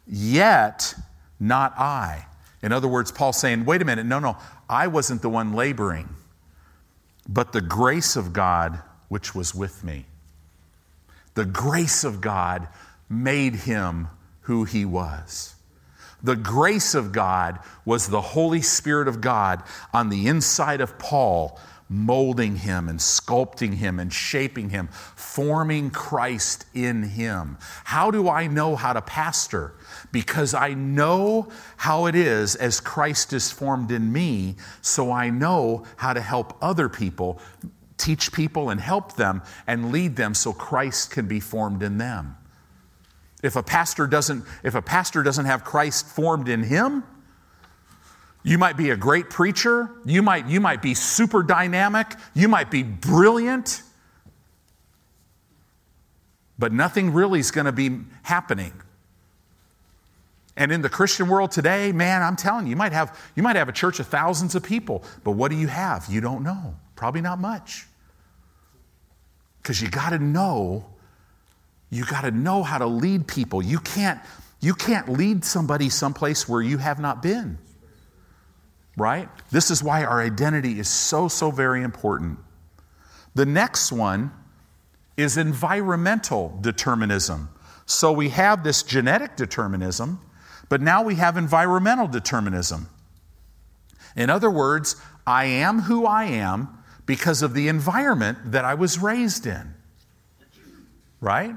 Yet 0.07 0.95
not 1.39 1.79
I. 1.79 2.25
In 2.63 2.73
other 2.73 2.89
words, 2.89 3.13
Paul's 3.13 3.39
saying, 3.39 3.67
Wait 3.67 3.83
a 3.83 3.85
minute, 3.85 4.07
no, 4.07 4.19
no, 4.19 4.39
I 4.71 4.87
wasn't 4.87 5.21
the 5.21 5.29
one 5.29 5.53
laboring, 5.53 6.09
but 7.29 7.53
the 7.53 7.61
grace 7.61 8.17
of 8.17 8.33
God 8.33 8.81
which 9.11 9.35
was 9.35 9.55
with 9.55 9.85
me. 9.85 10.07
The 11.35 11.45
grace 11.45 12.05
of 12.05 12.23
God 12.23 12.69
made 13.07 13.55
him 13.55 14.09
who 14.43 14.65
he 14.65 14.87
was. 14.87 15.57
The 16.23 16.37
grace 16.37 16.95
of 16.95 17.13
God 17.13 17.59
was 17.85 18.09
the 18.09 18.23
Holy 18.23 18.63
Spirit 18.63 19.09
of 19.09 19.21
God 19.21 19.63
on 19.93 20.09
the 20.09 20.27
inside 20.27 20.81
of 20.81 20.99
Paul, 20.99 21.61
molding 21.93 22.55
him 22.55 22.89
and 22.89 23.01
sculpting 23.01 23.75
him 23.75 23.99
and 23.99 24.13
shaping 24.13 24.71
him, 24.71 24.89
forming 25.17 25.91
Christ 25.91 26.65
in 26.73 27.03
him. 27.03 27.59
How 27.85 28.13
do 28.13 28.29
I 28.29 28.47
know 28.47 28.77
how 28.77 28.93
to 28.93 29.03
pastor? 29.03 29.75
Because 30.13 30.55
I 30.55 30.73
know 30.73 31.49
how 31.77 32.07
it 32.07 32.15
is 32.15 32.55
as 32.55 32.79
Christ 32.79 33.33
is 33.33 33.51
formed 33.51 33.91
in 33.91 34.13
me, 34.13 34.55
so 34.81 35.11
I 35.11 35.31
know 35.31 35.85
how 35.97 36.13
to 36.13 36.21
help 36.21 36.57
other 36.63 36.89
people, 36.89 37.41
teach 37.97 38.33
people 38.33 38.71
and 38.71 38.81
help 38.81 39.17
them 39.17 39.43
and 39.67 39.91
lead 39.91 40.15
them 40.15 40.33
so 40.33 40.53
Christ 40.53 41.11
can 41.11 41.27
be 41.27 41.41
formed 41.41 41.83
in 41.83 41.99
them. 41.99 42.37
If 43.43 43.57
a 43.57 43.65
pastor 43.65 44.07
doesn't, 44.07 44.45
if 44.63 44.77
a 44.77 44.83
pastor 44.83 45.25
doesn't 45.25 45.47
have 45.47 45.65
Christ 45.65 46.07
formed 46.07 46.49
in 46.49 46.63
him, 46.63 47.03
you 48.43 48.59
might 48.59 48.77
be 48.77 48.91
a 48.91 48.97
great 48.97 49.31
preacher, 49.31 49.91
you 50.05 50.23
might, 50.23 50.47
you 50.47 50.61
might 50.61 50.83
be 50.83 50.95
super 50.95 51.43
dynamic, 51.43 52.15
you 52.35 52.49
might 52.49 52.71
be 52.71 52.83
brilliant, 52.83 53.83
but 56.59 56.73
nothing 56.73 57.13
really 57.13 57.41
is 57.41 57.51
going 57.51 57.67
to 57.67 57.73
be 57.73 57.99
happening. 58.23 58.73
And 60.57 60.73
in 60.73 60.83
the 60.83 60.89
Christian 60.89 61.29
world 61.29 61.53
today, 61.53 61.93
man, 61.93 62.23
I'm 62.23 62.37
telling 62.37 62.67
you, 62.67 62.71
you 62.71 62.77
might 62.77 62.93
have 62.93 63.19
you 63.35 63.43
might 63.43 63.57
have 63.57 63.69
a 63.69 63.73
church 63.73 63.99
of 63.99 64.09
thousands 64.09 64.55
of 64.55 64.63
people, 64.63 65.05
but 65.25 65.33
what 65.33 65.51
do 65.51 65.57
you 65.57 65.69
have? 65.69 66.07
You 66.11 66.21
don't 66.21 66.43
know. 66.43 66.75
Probably 66.97 67.23
not 67.23 67.39
much. 67.39 67.87
Cuz 69.63 69.81
you 69.81 69.89
got 69.89 70.11
to 70.11 70.19
know 70.19 70.85
you 71.91 72.05
got 72.05 72.23
to 72.23 72.31
know 72.31 72.63
how 72.63 72.79
to 72.79 72.87
lead 72.87 73.27
people. 73.27 73.61
You 73.61 73.81
can't, 73.81 74.21
you 74.61 74.75
can't 74.75 75.09
lead 75.09 75.45
somebody 75.45 75.89
someplace 75.89 76.49
where 76.49 76.63
you 76.63 76.79
have 76.79 77.01
not 77.01 77.21
been. 77.21 77.59
Right? 79.01 79.31
This 79.51 79.71
is 79.71 79.83
why 79.83 80.05
our 80.05 80.21
identity 80.21 80.79
is 80.79 80.87
so, 80.87 81.27
so 81.27 81.51
very 81.51 81.83
important. 81.83 82.39
The 83.35 83.47
next 83.47 83.91
one 83.91 84.31
is 85.17 85.39
environmental 85.39 86.59
determinism. 86.61 87.49
So 87.87 88.13
we 88.13 88.29
have 88.29 88.63
this 88.63 88.83
genetic 88.83 89.37
determinism, 89.37 90.21
but 90.69 90.83
now 90.83 91.03
we 91.03 91.15
have 91.15 91.39
environmental 91.39 92.09
determinism. 92.09 92.91
In 94.17 94.29
other 94.29 94.51
words, 94.51 94.97
I 95.27 95.47
am 95.47 95.81
who 95.81 96.05
I 96.05 96.25
am 96.25 96.69
because 97.07 97.41
of 97.41 97.55
the 97.55 97.69
environment 97.69 98.53
that 98.53 98.67
I 98.67 98.75
was 98.75 98.99
raised 98.99 99.47
in. 99.47 99.77
Right? 101.23 101.57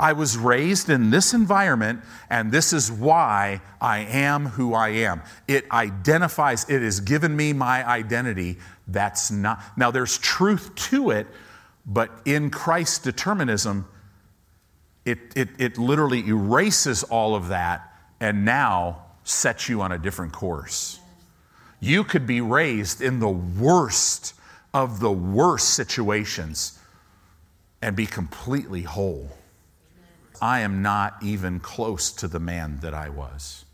I 0.00 0.14
was 0.14 0.38
raised 0.38 0.88
in 0.88 1.10
this 1.10 1.34
environment, 1.34 2.00
and 2.30 2.50
this 2.50 2.72
is 2.72 2.90
why 2.90 3.60
I 3.82 3.98
am 3.98 4.46
who 4.46 4.72
I 4.72 4.88
am. 4.88 5.20
It 5.46 5.70
identifies, 5.70 6.68
it 6.70 6.80
has 6.80 7.00
given 7.00 7.36
me 7.36 7.52
my 7.52 7.86
identity. 7.86 8.56
That's 8.88 9.30
not, 9.30 9.62
now 9.76 9.90
there's 9.90 10.16
truth 10.16 10.74
to 10.90 11.10
it, 11.10 11.26
but 11.84 12.10
in 12.24 12.50
Christ's 12.50 13.00
determinism, 13.00 13.86
it, 15.04 15.18
it, 15.36 15.50
it 15.58 15.76
literally 15.76 16.26
erases 16.26 17.02
all 17.02 17.34
of 17.34 17.48
that 17.48 17.94
and 18.20 18.46
now 18.46 19.04
sets 19.24 19.68
you 19.68 19.82
on 19.82 19.92
a 19.92 19.98
different 19.98 20.32
course. 20.32 20.98
You 21.78 22.04
could 22.04 22.26
be 22.26 22.40
raised 22.40 23.02
in 23.02 23.20
the 23.20 23.28
worst 23.28 24.32
of 24.72 24.98
the 25.00 25.12
worst 25.12 25.74
situations 25.74 26.78
and 27.82 27.94
be 27.94 28.06
completely 28.06 28.82
whole. 28.82 29.30
I 30.40 30.60
am 30.60 30.82
not 30.82 31.16
even 31.22 31.60
close 31.60 32.12
to 32.12 32.28
the 32.28 32.40
man 32.40 32.78
that 32.82 32.94
I 32.94 33.08
was. 33.10 33.64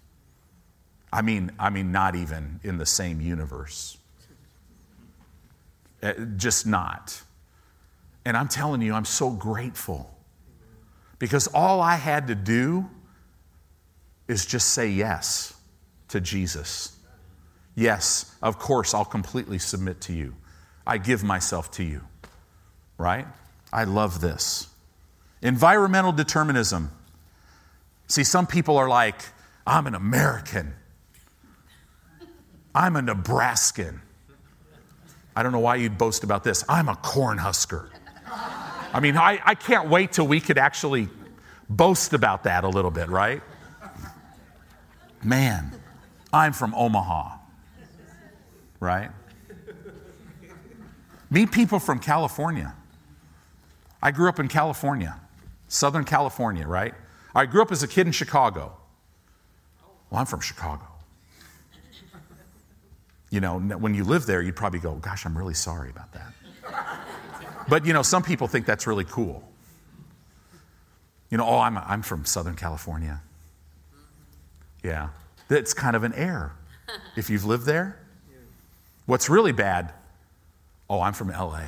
I 1.13 1.23
mean, 1.23 1.53
I 1.59 1.71
mean, 1.71 1.93
not 1.93 2.15
even 2.15 2.61
in 2.63 2.79
the 2.79 2.87
same 2.87 3.21
universe. 3.21 3.97
Uh, 6.03 6.13
just 6.37 6.67
not. 6.67 7.23
And 8.25 8.37
I'm 8.37 8.49
telling 8.49 8.83
you, 8.83 8.93
I'm 8.93 9.05
so 9.05 9.31
grateful 9.31 10.13
because 11.19 11.47
all 11.49 11.81
I 11.81 11.95
had 11.97 12.27
to 12.27 12.35
do 12.35 12.91
is 14.29 14.45
just 14.45 14.71
say 14.71 14.89
yes 14.89 15.55
to 16.09 16.21
Jesus. 16.21 16.97
Yes, 17.75 18.35
of 18.43 18.59
course, 18.59 18.95
I'll 18.95 19.05
completely 19.05 19.59
submit 19.59 20.01
to 20.03 20.13
you. 20.13 20.35
I 20.87 20.99
give 20.99 21.23
myself 21.23 21.71
to 21.73 21.85
you, 21.85 22.03
right? 22.99 23.27
I 23.73 23.85
love 23.85 24.21
this. 24.21 24.69
Environmental 25.43 26.13
determinism. 26.13 26.91
See, 28.07 28.25
some 28.25 28.47
people 28.47 28.77
are 28.77 28.89
like, 28.89 29.21
I'm 29.67 29.87
an 29.87 29.95
American. 29.95 30.75
I'm 32.75 32.97
a 32.97 33.03
Nebraskan. 33.03 34.01
I 35.35 35.43
don't 35.43 35.53
know 35.53 35.59
why 35.61 35.77
you'd 35.77 35.99
boast 35.99 36.25
about 36.25 36.45
this. 36.45 36.65
I'm 36.69 36.89
a 36.89 36.95
cornhusker. 36.95 37.91
I 38.93 39.01
mean, 39.01 39.17
I, 39.17 39.41
I 39.45 39.55
can't 39.55 39.89
wait 39.89 40.13
till 40.13 40.27
we 40.27 40.41
could 40.41 40.57
actually 40.57 41.09
boast 41.69 42.13
about 42.15 42.45
that 42.45 42.65
a 42.65 42.69
little 42.69 42.91
bit, 42.91 43.09
right? 43.09 43.43
Man, 45.23 45.73
I'm 46.33 46.53
from 46.53 46.75
Omaha, 46.75 47.37
right? 48.81 49.11
Meet 51.31 51.51
people 51.51 51.79
from 51.79 51.99
California. 51.99 52.75
I 54.03 54.13
grew 54.13 54.29
up 54.29 54.39
in 54.39 54.49
California, 54.49 55.21
Southern 55.69 56.05
California, 56.05 56.67
right? 56.67 56.95
I 57.35 57.47
grew 57.47 57.63
up 57.63 57.73
as 57.73 57.83
a 57.83 57.89
kid 57.89 58.07
in 58.07 58.13
Chicago. 58.13 58.77
Well, 60.11 60.21
I'm 60.21 60.27
from 60.27 60.41
Chicago. 60.41 60.87
You 63.31 63.41
know, 63.41 63.59
when 63.59 63.95
you 63.95 64.05
live 64.05 64.27
there, 64.27 64.41
you'd 64.41 64.57
probably 64.57 64.79
go, 64.79 64.95
Gosh, 64.95 65.27
I'm 65.27 65.37
really 65.37 65.55
sorry 65.55 65.91
about 65.91 66.13
that. 66.13 66.33
But, 67.69 67.85
you 67.85 67.93
know, 67.93 68.03
some 68.03 68.23
people 68.23 68.47
think 68.47 68.65
that's 68.65 68.87
really 68.87 69.05
cool. 69.05 69.43
You 71.31 71.39
know, 71.39 71.45
oh, 71.45 71.59
I'm, 71.59 71.77
I'm 71.79 72.03
from 72.03 72.25
Southern 72.25 72.55
California. 72.55 73.21
Yeah. 74.85 75.09
That's 75.49 75.75
kind 75.75 75.97
of 75.97 76.05
an 76.05 76.13
air 76.15 76.53
if 77.17 77.29
you've 77.29 77.45
lived 77.45 77.67
there. 77.67 77.99
What's 79.07 79.29
really 79.29 79.53
bad, 79.53 79.93
oh, 80.89 81.01
I'm 81.01 81.13
from 81.13 81.29
LA. 81.29 81.63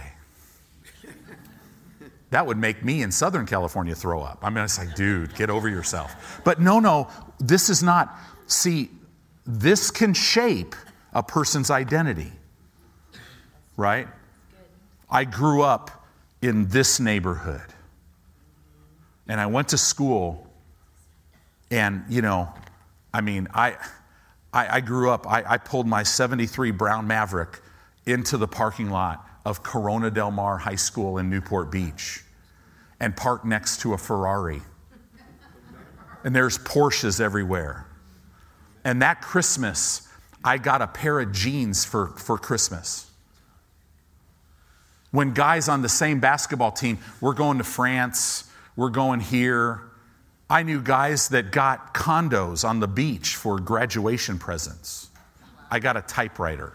That 2.30 2.46
would 2.46 2.58
make 2.58 2.84
me 2.84 3.02
in 3.02 3.10
Southern 3.10 3.46
California 3.46 3.94
throw 3.94 4.22
up. 4.22 4.40
I 4.42 4.50
mean, 4.50 4.64
it's 4.64 4.78
like, 4.78 4.94
dude, 4.94 5.34
get 5.34 5.48
over 5.48 5.68
yourself. 5.68 6.40
But 6.44 6.60
no, 6.60 6.78
no, 6.78 7.08
this 7.38 7.70
is 7.70 7.82
not. 7.82 8.14
See, 8.46 8.90
this 9.46 9.90
can 9.90 10.12
shape 10.12 10.74
a 11.14 11.22
person's 11.22 11.70
identity, 11.70 12.32
right? 13.76 14.08
I 15.10 15.24
grew 15.24 15.62
up 15.62 16.06
in 16.42 16.68
this 16.68 17.00
neighborhood. 17.00 17.62
And 19.26 19.40
I 19.40 19.46
went 19.46 19.68
to 19.68 19.78
school, 19.78 20.46
and, 21.70 22.02
you 22.08 22.22
know, 22.22 22.52
I 23.12 23.20
mean, 23.20 23.48
I, 23.52 23.76
I, 24.52 24.76
I 24.76 24.80
grew 24.80 25.10
up, 25.10 25.26
I, 25.26 25.44
I 25.46 25.58
pulled 25.58 25.86
my 25.86 26.02
73 26.02 26.70
Brown 26.70 27.06
Maverick 27.06 27.60
into 28.06 28.38
the 28.38 28.48
parking 28.48 28.90
lot 28.90 29.27
of 29.48 29.62
Corona 29.62 30.10
Del 30.10 30.30
Mar 30.30 30.58
High 30.58 30.74
School 30.74 31.16
in 31.16 31.30
Newport 31.30 31.70
Beach 31.70 32.22
and 33.00 33.16
parked 33.16 33.46
next 33.46 33.80
to 33.80 33.94
a 33.94 33.98
Ferrari. 33.98 34.60
And 36.22 36.36
there's 36.36 36.58
Porsches 36.58 37.18
everywhere. 37.18 37.86
And 38.84 39.00
that 39.00 39.22
Christmas, 39.22 40.06
I 40.44 40.58
got 40.58 40.82
a 40.82 40.86
pair 40.86 41.18
of 41.18 41.32
jeans 41.32 41.82
for, 41.82 42.08
for 42.08 42.36
Christmas. 42.36 43.10
When 45.12 45.32
guys 45.32 45.70
on 45.70 45.80
the 45.80 45.88
same 45.88 46.20
basketball 46.20 46.72
team, 46.72 46.98
we're 47.18 47.32
going 47.32 47.56
to 47.56 47.64
France, 47.64 48.50
we're 48.76 48.90
going 48.90 49.20
here. 49.20 49.80
I 50.50 50.62
knew 50.62 50.82
guys 50.82 51.30
that 51.30 51.52
got 51.52 51.94
condos 51.94 52.68
on 52.68 52.80
the 52.80 52.88
beach 52.88 53.34
for 53.34 53.58
graduation 53.58 54.38
presents. 54.38 55.08
I 55.70 55.78
got 55.78 55.96
a 55.96 56.02
typewriter. 56.02 56.74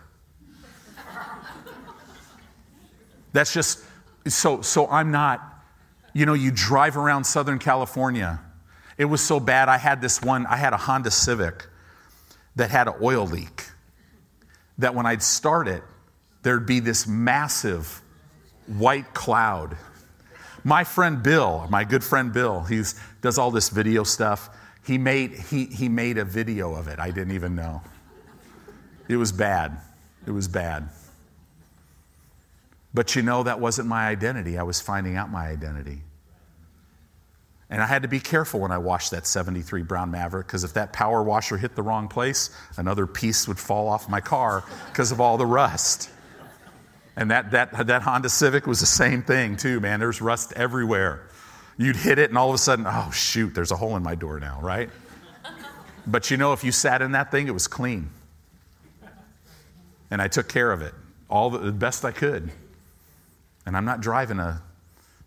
That's 3.34 3.53
just 3.53 3.84
so 4.27 4.61
so 4.61 4.88
I'm 4.88 5.11
not 5.11 5.41
you 6.13 6.25
know 6.25 6.34
you 6.34 6.51
drive 6.51 6.95
around 6.95 7.25
Southern 7.25 7.59
California. 7.59 8.39
It 8.97 9.05
was 9.05 9.21
so 9.21 9.39
bad 9.39 9.69
I 9.69 9.77
had 9.77 10.01
this 10.01 10.21
one 10.21 10.45
I 10.45 10.55
had 10.55 10.73
a 10.73 10.77
Honda 10.77 11.11
Civic 11.11 11.67
that 12.55 12.69
had 12.69 12.88
an 12.88 12.95
oil 13.01 13.25
leak. 13.25 13.65
That 14.77 14.95
when 14.95 15.05
I'd 15.05 15.21
start 15.21 15.67
it 15.67 15.84
there'd 16.43 16.65
be 16.65 16.79
this 16.79 17.07
massive 17.07 18.01
white 18.67 19.13
cloud 19.13 19.77
my 20.63 20.84
friend 20.84 21.21
Bill, 21.21 21.67
my 21.69 21.84
good 21.84 22.03
friend 22.03 22.31
Bill, 22.31 22.61
he 22.61 22.84
does 23.21 23.38
all 23.38 23.51
this 23.51 23.69
video 23.69 24.03
stuff. 24.03 24.49
He 24.86 24.97
made, 24.97 25.34
he, 25.34 25.65
he 25.65 25.89
made 25.89 26.17
a 26.17 26.25
video 26.25 26.73
of 26.73 26.88
it. 26.88 26.99
I 26.99 27.11
didn't 27.11 27.34
even 27.34 27.55
know. 27.55 27.81
It 29.07 29.17
was 29.17 29.31
bad. 29.31 29.77
It 30.25 30.31
was 30.31 30.47
bad. 30.47 30.89
But 32.93 33.15
you 33.15 33.21
know, 33.21 33.43
that 33.43 33.59
wasn't 33.59 33.87
my 33.87 34.07
identity. 34.07 34.57
I 34.57 34.63
was 34.63 34.79
finding 34.79 35.15
out 35.15 35.31
my 35.31 35.47
identity. 35.47 36.03
And 37.69 37.81
I 37.81 37.87
had 37.87 38.03
to 38.03 38.07
be 38.07 38.19
careful 38.19 38.59
when 38.59 38.71
I 38.71 38.77
washed 38.77 39.11
that 39.11 39.25
73 39.25 39.81
Brown 39.81 40.11
Maverick 40.11 40.45
because 40.45 40.63
if 40.63 40.73
that 40.73 40.93
power 40.93 41.23
washer 41.23 41.57
hit 41.57 41.75
the 41.75 41.81
wrong 41.81 42.07
place, 42.07 42.51
another 42.77 43.07
piece 43.07 43.47
would 43.47 43.57
fall 43.57 43.87
off 43.87 44.07
my 44.07 44.21
car 44.21 44.63
because 44.89 45.11
of 45.11 45.19
all 45.19 45.37
the 45.37 45.45
rust. 45.45 46.11
And 47.15 47.31
that, 47.31 47.51
that, 47.51 47.87
that 47.87 48.01
Honda 48.03 48.29
Civic 48.29 48.67
was 48.67 48.79
the 48.79 48.85
same 48.85 49.23
thing, 49.23 49.55
too, 49.55 49.79
man. 49.79 49.99
There's 49.99 50.21
rust 50.21 50.53
everywhere. 50.55 51.29
You'd 51.77 51.95
hit 51.95 52.19
it, 52.19 52.29
and 52.29 52.37
all 52.37 52.49
of 52.49 52.55
a 52.55 52.59
sudden, 52.59 52.85
oh, 52.87 53.09
shoot, 53.11 53.55
there's 53.55 53.71
a 53.71 53.75
hole 53.75 53.95
in 53.95 54.03
my 54.03 54.15
door 54.15 54.39
now, 54.39 54.59
right? 54.61 54.89
But 56.05 56.29
you 56.29 56.37
know, 56.37 56.53
if 56.53 56.63
you 56.63 56.71
sat 56.71 57.01
in 57.01 57.13
that 57.13 57.31
thing, 57.31 57.47
it 57.47 57.53
was 57.53 57.67
clean. 57.67 58.09
And 60.11 60.21
I 60.21 60.27
took 60.27 60.47
care 60.47 60.71
of 60.71 60.81
it 60.81 60.93
all 61.29 61.49
the, 61.49 61.57
the 61.57 61.71
best 61.71 62.05
I 62.05 62.11
could. 62.11 62.51
And 63.66 63.78
I'm 63.78 63.86
not 63.86 64.01
driving 64.01 64.39
a 64.39 64.61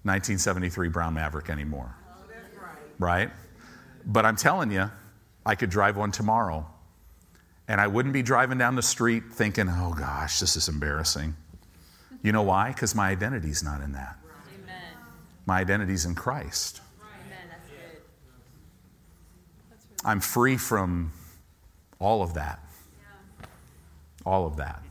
1973 0.03 0.89
Brown 0.89 1.15
Maverick 1.15 1.51
anymore. 1.51 1.95
Oh, 2.09 2.23
right. 2.99 3.29
right? 3.29 3.31
But 4.05 4.25
I'm 4.25 4.37
telling 4.37 4.71
you, 4.71 4.91
I 5.45 5.55
could 5.55 5.71
drive 5.71 5.97
one 5.97 6.13
tomorrow. 6.13 6.67
And 7.69 7.81
I 7.81 7.89
wouldn't 7.89 8.13
be 8.13 8.23
driving 8.23 8.59
down 8.59 8.77
the 8.77 8.83
street 8.83 9.25
thinking, 9.33 9.69
oh 9.69 9.95
gosh, 9.99 10.39
this 10.39 10.57
is 10.57 10.69
embarrassing. 10.69 11.35
You 12.23 12.33
know 12.33 12.43
why? 12.43 12.69
Because 12.69 12.95
my 12.95 13.11
identity's 13.11 13.63
not 13.63 13.81
in 13.81 13.93
that. 13.93 14.17
Amen. 14.63 14.83
My 15.47 15.61
identity's 15.61 16.05
in 16.05 16.15
Christ. 16.15 16.81
I'm 20.05 20.21
free 20.21 20.57
from 20.57 21.13
all 21.99 22.23
of 22.23 22.35
that. 22.35 22.61
All 24.25 24.47
of 24.47 24.57
that. 24.57 24.83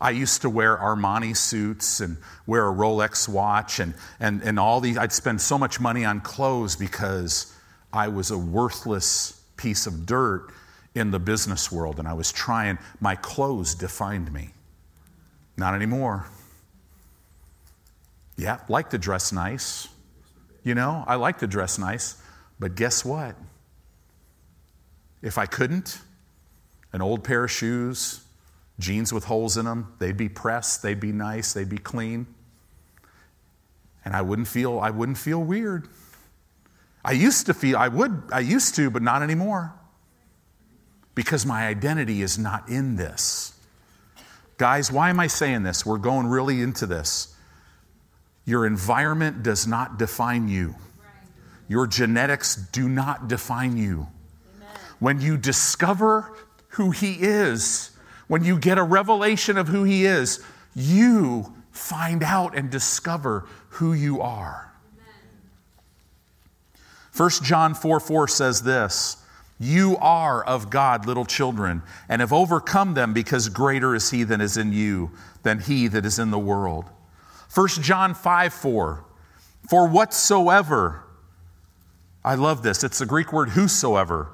I 0.00 0.10
used 0.10 0.42
to 0.42 0.50
wear 0.50 0.76
Armani 0.76 1.36
suits 1.36 2.00
and 2.00 2.18
wear 2.46 2.68
a 2.68 2.72
Rolex 2.72 3.28
watch 3.28 3.80
and, 3.80 3.94
and, 4.20 4.42
and 4.42 4.58
all 4.58 4.80
these. 4.80 4.98
I'd 4.98 5.12
spend 5.12 5.40
so 5.40 5.56
much 5.58 5.80
money 5.80 6.04
on 6.04 6.20
clothes 6.20 6.76
because 6.76 7.54
I 7.92 8.08
was 8.08 8.30
a 8.30 8.38
worthless 8.38 9.40
piece 9.56 9.86
of 9.86 10.04
dirt 10.04 10.50
in 10.94 11.10
the 11.10 11.18
business 11.18 11.72
world 11.72 11.98
and 11.98 12.06
I 12.06 12.12
was 12.12 12.30
trying, 12.32 12.78
my 13.00 13.14
clothes 13.16 13.74
defined 13.74 14.32
me. 14.32 14.50
Not 15.56 15.74
anymore. 15.74 16.26
Yeah, 18.36 18.60
like 18.68 18.90
to 18.90 18.98
dress 18.98 19.32
nice. 19.32 19.88
You 20.62 20.74
know, 20.74 21.04
I 21.06 21.14
like 21.14 21.38
to 21.38 21.46
dress 21.46 21.78
nice. 21.78 22.20
But 22.58 22.74
guess 22.74 23.04
what? 23.04 23.36
If 25.22 25.38
I 25.38 25.46
couldn't, 25.46 25.98
an 26.92 27.02
old 27.02 27.24
pair 27.24 27.44
of 27.44 27.50
shoes, 27.50 28.20
jeans 28.78 29.12
with 29.12 29.24
holes 29.24 29.56
in 29.56 29.64
them, 29.64 29.94
they'd 29.98 30.16
be 30.16 30.28
pressed, 30.28 30.82
they'd 30.82 31.00
be 31.00 31.12
nice, 31.12 31.52
they'd 31.52 31.68
be 31.68 31.78
clean. 31.78 32.26
And 34.04 34.14
I 34.14 34.22
wouldn't 34.22 34.48
feel 34.48 34.78
I 34.78 34.90
wouldn't 34.90 35.18
feel 35.18 35.42
weird. 35.42 35.88
I 37.04 37.12
used 37.12 37.46
to 37.46 37.54
feel 37.54 37.76
I 37.76 37.88
would 37.88 38.22
I 38.32 38.40
used 38.40 38.74
to, 38.76 38.90
but 38.90 39.02
not 39.02 39.22
anymore. 39.22 39.72
Because 41.14 41.46
my 41.46 41.66
identity 41.66 42.22
is 42.22 42.38
not 42.38 42.68
in 42.68 42.96
this. 42.96 43.54
Guys, 44.58 44.92
why 44.92 45.10
am 45.10 45.20
I 45.20 45.26
saying 45.26 45.62
this? 45.62 45.84
We're 45.84 45.98
going 45.98 46.26
really 46.26 46.62
into 46.62 46.86
this. 46.86 47.34
Your 48.44 48.66
environment 48.66 49.42
does 49.42 49.66
not 49.66 49.98
define 49.98 50.48
you. 50.48 50.74
Your 51.68 51.86
genetics 51.86 52.54
do 52.54 52.88
not 52.88 53.28
define 53.28 53.76
you. 53.76 54.06
When 54.98 55.20
you 55.20 55.36
discover 55.36 56.32
who 56.68 56.90
He 56.90 57.14
is, 57.14 57.90
when 58.28 58.44
you 58.44 58.58
get 58.58 58.78
a 58.78 58.82
revelation 58.82 59.56
of 59.58 59.68
who 59.68 59.84
He 59.84 60.04
is, 60.04 60.44
you 60.74 61.54
find 61.70 62.22
out 62.22 62.56
and 62.56 62.70
discover 62.70 63.46
who 63.70 63.92
you 63.92 64.20
are. 64.20 64.72
1 67.16 67.30
John 67.42 67.74
4 67.74 68.00
4 68.00 68.28
says 68.28 68.62
this 68.62 69.16
you 69.58 69.96
are 70.00 70.44
of 70.44 70.68
God, 70.68 71.06
little 71.06 71.24
children, 71.24 71.82
and 72.08 72.20
have 72.20 72.32
overcome 72.32 72.94
them 72.94 73.14
because 73.14 73.48
greater 73.48 73.94
is 73.94 74.10
he 74.10 74.22
that 74.24 74.40
is 74.40 74.56
in 74.56 74.72
you 74.72 75.10
than 75.42 75.60
he 75.60 75.88
that 75.88 76.04
is 76.04 76.18
in 76.18 76.30
the 76.30 76.38
world. 76.38 76.84
1 77.54 77.68
John 77.68 78.14
5 78.14 78.52
4. 78.52 79.04
For 79.68 79.88
whatsoever, 79.88 81.04
I 82.24 82.34
love 82.34 82.62
this, 82.62 82.84
it's 82.84 82.98
the 82.98 83.06
Greek 83.06 83.32
word 83.32 83.50
whosoever, 83.50 84.28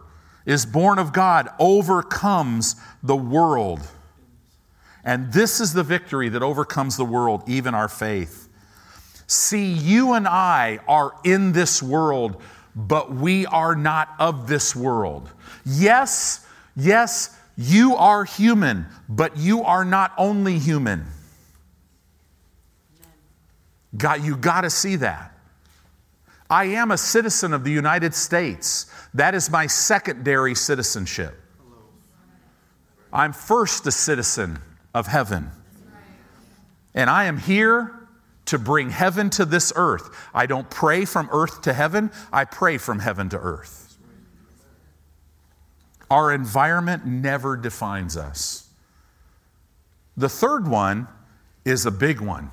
is 0.45 0.67
born 0.67 0.99
of 0.99 1.13
God 1.13 1.49
overcomes 1.59 2.77
the 3.03 3.17
world. 3.17 3.81
And 5.05 5.33
this 5.33 5.61
is 5.61 5.73
the 5.73 5.83
victory 5.83 6.29
that 6.29 6.43
overcomes 6.43 6.97
the 6.97 7.05
world, 7.05 7.43
even 7.49 7.75
our 7.75 7.89
faith. 7.89 8.49
See, 9.27 9.73
you 9.73 10.13
and 10.13 10.29
I 10.29 10.81
are 10.87 11.15
in 11.25 11.53
this 11.53 11.83
world 11.83 12.41
but 12.75 13.13
we 13.13 13.47
are 13.47 13.75
not 13.75 14.15
of 14.19 14.47
this 14.47 14.75
world. 14.75 15.31
Yes, 15.65 16.47
yes, 16.77 17.37
you 17.57 17.97
are 17.97 18.25
human, 18.25 18.87
but 19.09 19.37
you 19.37 19.63
are 19.63 19.85
not 19.85 20.13
only 20.17 20.59
human. 20.59 21.05
God, 23.97 24.25
you 24.25 24.37
got 24.37 24.63
to 24.63 24.71
see 24.71 24.97
that. 24.97 25.32
I 26.53 26.65
am 26.65 26.91
a 26.91 26.99
citizen 26.99 27.55
of 27.55 27.65
the 27.65 27.71
United 27.71 28.15
States. 28.15 28.85
That 29.15 29.35
is 29.35 29.49
my 29.49 29.67
secondary 29.67 30.55
citizenship. 30.55 31.35
I'm 33.11 33.33
first 33.33 33.87
a 33.87 33.91
citizen 33.91 34.59
of 34.93 35.07
heaven. 35.07 35.51
And 36.95 37.09
I 37.09 37.25
am 37.25 37.39
here 37.39 38.07
to 38.45 38.59
bring 38.59 38.91
heaven 38.91 39.31
to 39.31 39.47
this 39.47 39.73
earth. 39.77 40.15
I 40.35 40.45
don't 40.45 40.69
pray 40.69 41.07
from 41.07 41.31
earth 41.33 41.63
to 41.63 41.73
heaven, 41.73 42.11
I 42.31 42.45
pray 42.45 42.77
from 42.77 42.99
heaven 42.99 43.31
to 43.31 43.39
earth. 43.39 43.97
Our 46.11 46.35
environment 46.35 47.07
never 47.07 47.57
defines 47.57 48.15
us. 48.19 48.69
The 50.19 50.29
third 50.29 50.69
one 50.69 51.09
is 51.65 51.87
a 51.87 51.91
big 51.91 52.21
one 52.21 52.51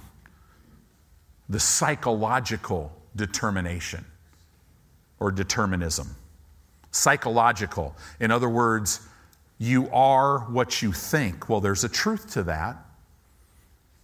the 1.49 1.59
psychological 1.59 2.93
determination 3.19 4.05
or 5.19 5.31
determinism. 5.31 6.15
Psychological. 6.91 7.95
In 8.19 8.31
other 8.31 8.49
words, 8.49 9.07
you 9.57 9.89
are 9.91 10.39
what 10.39 10.81
you 10.81 10.93
think. 10.93 11.49
Well, 11.49 11.59
there's 11.59 11.83
a 11.83 11.89
truth 11.89 12.31
to 12.33 12.43
that, 12.43 12.77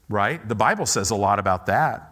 right? 0.09 0.45
The 0.47 0.55
Bible 0.55 0.85
says 0.85 1.09
a 1.11 1.15
lot 1.15 1.39
about 1.39 1.65
that. 1.67 2.11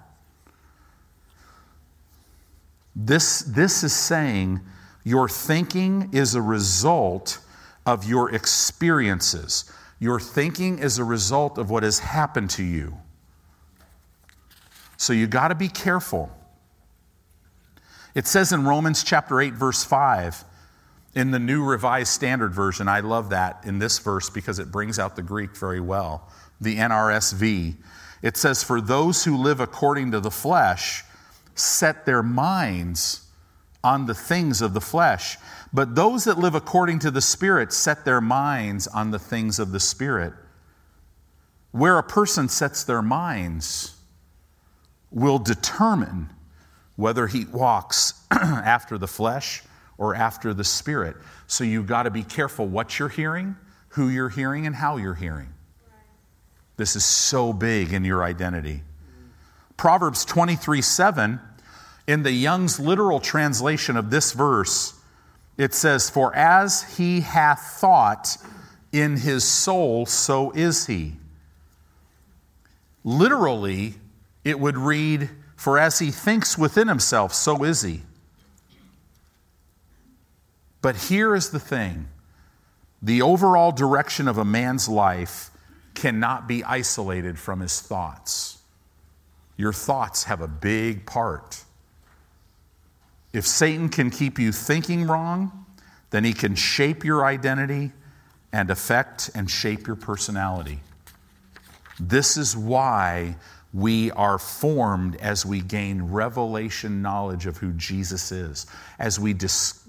This, 2.96 3.42
this 3.42 3.84
is 3.84 3.94
saying 3.94 4.62
your 5.04 5.28
thinking 5.28 6.10
is 6.14 6.36
a 6.36 6.42
result 6.42 7.40
of 7.86 8.06
your 8.06 8.34
experiences. 8.34 9.70
Your 10.00 10.20
thinking 10.20 10.80
is 10.80 10.98
a 10.98 11.04
result 11.04 11.58
of 11.58 11.70
what 11.70 11.84
has 11.84 12.00
happened 12.00 12.50
to 12.52 12.64
you. 12.64 12.98
So 14.96 15.12
you 15.12 15.28
got 15.28 15.50
to 15.50 15.56
be 15.56 15.68
careful. 15.68 16.32
It 18.16 18.28
says 18.28 18.52
in 18.52 18.66
Romans 18.66 19.04
chapter 19.04 19.42
8, 19.42 19.54
verse 19.54 19.84
5, 19.84 20.46
in 21.16 21.32
the 21.32 21.40
New 21.40 21.64
Revised 21.64 22.12
Standard 22.12 22.54
Version, 22.54 22.88
I 22.88 23.00
love 23.00 23.30
that 23.30 23.62
in 23.66 23.80
this 23.80 24.00
verse 24.00 24.30
because 24.30 24.60
it 24.60 24.72
brings 24.72 25.00
out 25.00 25.16
the 25.16 25.24
Greek 25.24 25.56
very 25.56 25.80
well. 25.80 26.30
The 26.62 26.78
NRSV, 26.78 27.76
it 28.22 28.38
says, 28.38 28.64
For 28.64 28.82
those 28.82 29.24
who 29.24 29.38
live 29.38 29.60
according 29.60 30.12
to 30.12 30.20
the 30.20 30.32
flesh 30.32 31.04
set 31.56 32.06
their 32.06 32.24
minds 32.24 33.28
on 33.84 34.06
the 34.06 34.16
things 34.16 34.62
of 34.62 34.74
the 34.74 34.82
flesh, 34.82 35.38
but 35.72 35.96
those 35.96 36.24
that 36.24 36.40
live 36.40 36.56
according 36.56 37.00
to 37.00 37.12
the 37.12 37.22
Spirit 37.22 37.74
set 37.74 38.06
their 38.06 38.22
minds 38.22 38.88
on 38.88 39.12
the 39.12 39.20
things 39.20 39.60
of 39.60 39.72
the 39.72 39.80
Spirit. 39.80 40.34
Where 41.72 41.98
a 41.98 42.04
person 42.04 42.48
sets 42.48 42.84
their 42.84 43.02
minds 43.02 43.96
will 45.12 45.40
determine 45.40 46.30
whether 46.96 47.28
he 47.28 47.46
walks 47.46 48.14
after 48.32 48.98
the 48.98 49.08
flesh 49.08 49.64
or 49.98 50.16
after 50.16 50.54
the 50.54 50.64
spirit. 50.64 51.16
So 51.48 51.64
you've 51.64 51.88
got 51.88 52.04
to 52.04 52.12
be 52.12 52.24
careful 52.24 52.68
what 52.68 53.00
you're 53.00 53.10
hearing, 53.10 53.56
who 53.90 54.10
you're 54.10 54.30
hearing, 54.30 54.66
and 54.66 54.76
how 54.76 54.98
you're 54.98 55.14
hearing. 55.14 55.50
This 56.78 56.96
is 56.96 57.06
so 57.06 57.54
big 57.54 57.94
in 57.94 58.04
your 58.04 58.24
identity. 58.24 58.82
Proverbs 59.78 60.26
23 60.26 60.82
7, 60.82 61.40
in 62.08 62.24
the 62.24 62.32
Young's 62.32 62.80
literal 62.80 63.20
translation 63.20 63.98
of 63.98 64.10
this 64.10 64.34
verse, 64.34 64.94
it 65.58 65.74
says, 65.74 66.10
For 66.10 66.36
as 66.36 66.98
he 66.98 67.22
hath 67.22 67.78
thought 67.80 68.38
in 68.92 69.18
his 69.18 69.44
soul, 69.44 70.06
so 70.06 70.52
is 70.52 70.88
he. 70.88 71.14
Literally, 73.04 73.96
it 74.44 74.60
would 74.60 74.78
read, 74.78 75.30
For 75.64 75.80
as 75.80 76.00
he 76.00 76.12
thinks 76.12 76.58
within 76.58 76.90
himself, 76.90 77.34
so 77.34 77.64
is 77.64 77.84
he. 77.84 78.02
But 80.82 80.98
here 80.98 81.34
is 81.34 81.52
the 81.52 81.60
thing 81.60 82.10
the 83.02 83.22
overall 83.22 83.72
direction 83.72 84.28
of 84.28 84.38
a 84.38 84.44
man's 84.44 84.90
life 84.90 85.52
cannot 85.94 86.50
be 86.50 86.66
isolated 86.66 87.40
from 87.40 87.62
his 87.62 87.80
thoughts. 87.80 88.58
Your 89.56 89.72
thoughts 89.72 90.26
have 90.26 90.42
a 90.42 90.50
big 90.50 91.06
part. 91.06 91.64
If 93.32 93.48
Satan 93.48 93.88
can 93.88 94.10
keep 94.10 94.38
you 94.38 94.52
thinking 94.52 95.08
wrong, 95.08 95.66
then 96.10 96.26
he 96.26 96.34
can 96.34 96.56
shape 96.56 97.06
your 97.06 97.24
identity 97.26 97.94
and 98.52 98.70
affect 98.70 99.32
and 99.34 99.50
shape 99.50 99.88
your 99.88 99.96
personality. 99.96 100.82
This 102.02 102.36
is 102.36 102.58
why 102.58 103.38
we 103.74 104.12
are 104.12 104.38
formed 104.38 105.16
as 105.16 105.46
we 105.46 105.60
gain 105.60 106.04
revelation 106.04 107.02
knowledge 107.02 107.48
of 107.48 107.58
who 107.58 107.74
Jesus 107.74 108.32
is. 108.32 108.68
As 109.00 109.20
we, 109.20 109.34
dis- 109.34 109.84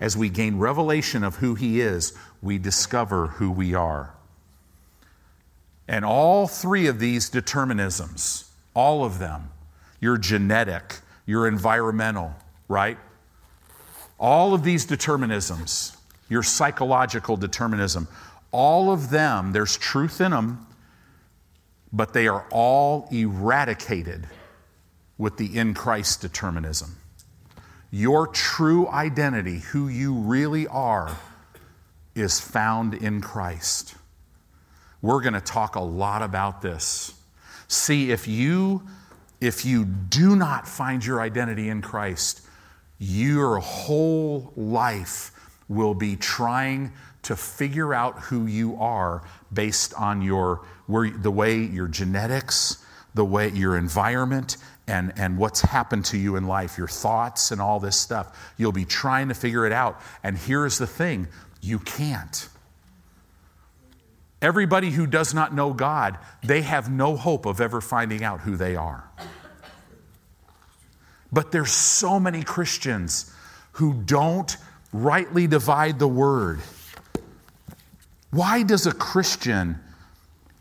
as 0.00 0.16
we 0.16 0.30
gain 0.30 0.58
revelation 0.58 1.22
of 1.22 1.36
who 1.36 1.54
He 1.54 1.80
is, 1.80 2.14
we 2.40 2.58
discover 2.58 3.26
who 3.26 3.50
we 3.50 3.74
are. 3.74 4.14
And 5.86 6.04
all 6.04 6.48
three 6.48 6.86
of 6.86 6.98
these 6.98 7.30
determinisms, 7.30 8.48
all 8.74 9.04
of 9.04 9.18
them, 9.18 9.50
your 10.00 10.16
genetic, 10.16 11.00
your 11.26 11.46
environmental, 11.46 12.34
right? 12.68 12.98
All 14.18 14.54
of 14.54 14.64
these 14.64 14.86
determinisms, 14.86 15.96
your 16.30 16.42
psychological 16.42 17.36
determinism, 17.36 18.08
all 18.50 18.90
of 18.90 19.10
them, 19.10 19.52
there's 19.52 19.76
truth 19.76 20.20
in 20.20 20.30
them, 20.30 20.66
but 21.92 22.12
they 22.12 22.28
are 22.28 22.46
all 22.50 23.08
eradicated 23.10 24.28
with 25.18 25.36
the 25.36 25.56
in 25.56 25.74
Christ 25.74 26.20
determinism. 26.20 26.96
Your 27.90 28.26
true 28.26 28.88
identity, 28.88 29.60
who 29.60 29.88
you 29.88 30.14
really 30.14 30.66
are, 30.66 31.16
is 32.14 32.40
found 32.40 32.94
in 32.94 33.20
Christ. 33.20 33.94
We're 35.00 35.20
going 35.20 35.34
to 35.34 35.40
talk 35.40 35.76
a 35.76 35.80
lot 35.80 36.22
about 36.22 36.62
this. 36.62 37.14
See, 37.68 38.10
if 38.10 38.26
you 38.26 38.82
if 39.40 39.64
you 39.64 39.84
do 39.84 40.34
not 40.34 40.66
find 40.66 41.04
your 41.04 41.20
identity 41.20 41.68
in 41.68 41.82
Christ, 41.82 42.40
your 42.98 43.58
whole 43.58 44.52
life 44.56 45.30
will 45.68 45.94
be 45.94 46.16
trying 46.16 46.92
to 47.26 47.36
figure 47.36 47.92
out 47.92 48.20
who 48.20 48.46
you 48.46 48.76
are 48.76 49.22
based 49.52 49.92
on 49.94 50.22
your 50.22 50.64
where, 50.86 51.10
the 51.10 51.30
way 51.30 51.58
your 51.58 51.88
genetics, 51.88 52.84
the 53.14 53.24
way 53.24 53.48
your 53.50 53.76
environment, 53.76 54.56
and, 54.86 55.12
and 55.16 55.36
what's 55.36 55.60
happened 55.60 56.04
to 56.04 56.16
you 56.16 56.36
in 56.36 56.46
life, 56.46 56.78
your 56.78 56.86
thoughts, 56.86 57.50
and 57.50 57.60
all 57.60 57.80
this 57.80 57.96
stuff. 57.96 58.54
You'll 58.56 58.70
be 58.70 58.84
trying 58.84 59.28
to 59.28 59.34
figure 59.34 59.66
it 59.66 59.72
out. 59.72 60.00
And 60.22 60.38
here's 60.38 60.78
the 60.78 60.86
thing 60.86 61.26
you 61.60 61.80
can't. 61.80 62.48
Everybody 64.40 64.90
who 64.90 65.08
does 65.08 65.34
not 65.34 65.52
know 65.52 65.72
God, 65.72 66.18
they 66.44 66.62
have 66.62 66.88
no 66.88 67.16
hope 67.16 67.46
of 67.46 67.60
ever 67.60 67.80
finding 67.80 68.22
out 68.22 68.40
who 68.40 68.56
they 68.56 68.76
are. 68.76 69.10
But 71.32 71.50
there's 71.50 71.72
so 71.72 72.20
many 72.20 72.44
Christians 72.44 73.32
who 73.72 73.94
don't 73.94 74.56
rightly 74.92 75.48
divide 75.48 75.98
the 75.98 76.06
word. 76.06 76.60
Why 78.36 78.62
does 78.62 78.86
a 78.86 78.92
Christian 78.92 79.80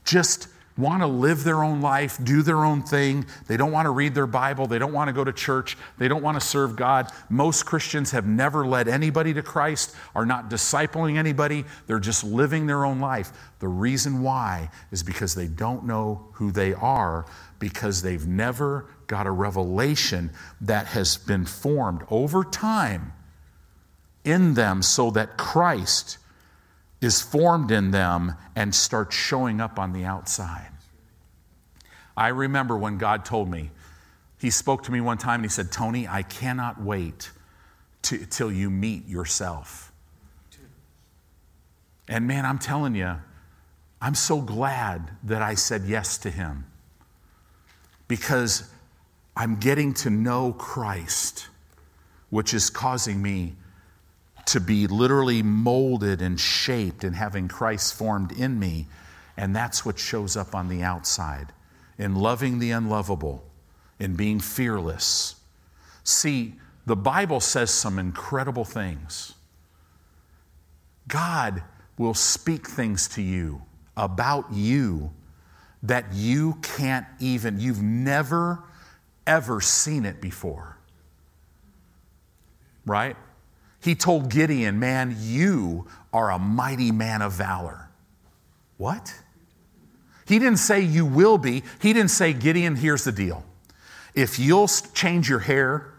just 0.06 0.48
want 0.78 1.02
to 1.02 1.08
live 1.08 1.44
their 1.44 1.62
own 1.62 1.82
life, 1.82 2.18
do 2.24 2.42
their 2.42 2.64
own 2.64 2.84
thing. 2.84 3.26
They 3.48 3.58
don't 3.58 3.72
want 3.72 3.86
to 3.86 3.92
read 3.92 4.14
their 4.14 4.28
Bible. 4.28 4.68
They 4.68 4.80
don't 4.80 4.94
want 4.94 5.08
to 5.10 5.14
go 5.14 5.24
to 5.24 5.32
church. 5.32 5.78
They 5.98 6.08
don't 6.08 6.22
want 6.22 6.40
to 6.40 6.46
serve 6.46 6.76
God. 6.76 7.12
Most 7.30 7.66
Christians 7.66 8.12
have 8.12 8.26
never 8.26 8.66
led 8.66 8.88
anybody 8.88 9.34
to 9.34 9.42
Christ, 9.42 9.96
are 10.14 10.26
not 10.26 10.50
discipling 10.50 11.18
anybody. 11.18 11.66
They're 11.88 12.00
just 12.00 12.24
living 12.24 12.66
their 12.68 12.86
own 12.86 13.00
life. 13.00 13.32
The 13.60 13.68
reason 13.68 14.22
why 14.22 14.70
is 14.92 15.04
because 15.04 15.36
they 15.36 15.48
don't 15.48 15.86
know 15.86 16.28
who 16.34 16.52
they 16.52 16.74
are, 16.74 17.26
because 17.60 18.02
they've 18.02 18.26
never 18.26 18.86
got 19.08 19.28
a 19.28 19.32
revelation 19.32 20.32
that 20.62 20.88
has 20.88 21.18
been 21.18 21.46
formed 21.46 22.04
over 22.10 22.44
time 22.44 23.14
in 24.24 24.56
them 24.56 24.82
so 24.82 25.12
that 25.12 25.38
Christ 25.38 26.18
is 27.02 27.22
formed 27.22 27.72
in 27.72 27.92
them 27.92 28.34
and 28.56 28.74
starts 28.74 29.16
showing 29.16 29.62
up 29.62 29.78
on 29.78 29.94
the 29.94 30.06
outside. 30.06 30.72
I 32.18 32.30
remember 32.30 32.78
when 32.78 32.98
God 32.98 33.26
told 33.26 33.50
me, 33.50 33.72
He 34.40 34.50
spoke 34.50 34.84
to 34.84 34.92
me 34.92 35.02
one 35.02 35.18
time 35.18 35.36
and 35.36 35.46
He 35.46 35.50
said, 35.50 35.72
Tony, 35.72 36.08
I 36.08 36.24
cannot 36.24 36.82
wait 36.82 37.32
to, 38.04 38.26
till 38.26 38.52
you 38.52 38.70
meet 38.70 39.08
yourself. 39.08 39.92
And 42.08 42.28
man, 42.28 42.46
I'm 42.46 42.60
telling 42.60 42.96
you, 42.96 43.16
I'm 44.02 44.16
so 44.16 44.40
glad 44.42 45.12
that 45.24 45.42
I 45.42 45.56
said 45.56 45.84
yes 45.86 46.18
to 46.20 46.30
Him 46.30 46.66
because 48.08 48.70
I'm 49.36 49.56
getting 49.56 49.94
to 49.96 50.10
know 50.10 50.54
Christ, 50.54 51.48
which 52.30 52.54
is 52.54 52.70
causing 52.70 53.22
me 53.22 53.56
to 54.46 54.60
be 54.60 54.88
literally 54.88 55.42
molded 55.42 56.22
and 56.22 56.40
shaped 56.40 57.04
and 57.04 57.16
having 57.16 57.48
Christ 57.48 57.94
formed 57.94 58.32
in 58.32 58.60
me. 58.60 58.88
And 59.38 59.56
that's 59.56 59.86
what 59.86 60.00
shows 60.00 60.38
up 60.38 60.56
on 60.56 60.70
the 60.70 60.84
outside 60.84 61.52
in 61.98 62.16
loving 62.16 62.60
the 62.60 62.72
unlovable, 62.72 63.44
in 64.00 64.16
being 64.16 64.40
fearless. 64.40 65.36
See, 66.04 66.56
the 66.86 66.96
Bible 66.96 67.40
says 67.40 67.72
some 67.72 67.98
incredible 67.98 68.66
things. 68.66 69.34
God 71.08 71.64
will 71.98 72.14
speak 72.14 72.68
things 72.68 73.08
to 73.10 73.22
you 73.22 73.62
about 73.98 74.52
you 74.52 75.12
that 75.84 76.14
you 76.14 76.58
can't 76.62 77.06
even, 77.20 77.60
you've 77.60 77.82
never, 77.82 78.64
ever 79.26 79.62
seen 79.62 80.06
it 80.06 80.20
before. 80.20 80.78
Right? 82.86 83.16
He 83.86 83.94
told 83.94 84.30
Gideon, 84.30 84.80
Man, 84.80 85.16
you 85.20 85.86
are 86.12 86.32
a 86.32 86.40
mighty 86.40 86.92
man 86.92 87.22
of 87.22 87.34
valor. 87.34 87.88
What? 88.78 89.14
He 90.28 90.40
didn't 90.40 90.58
say 90.58 90.82
you 90.82 91.06
will 91.06 91.38
be. 91.38 91.62
He 91.80 91.94
didn't 91.94 92.10
say, 92.10 92.34
Gideon, 92.34 92.78
here's 92.78 93.04
the 93.04 93.12
deal. 93.12 93.46
If 94.16 94.40
you'll 94.40 94.68
change 94.68 95.30
your 95.30 95.38
hair, 95.38 95.94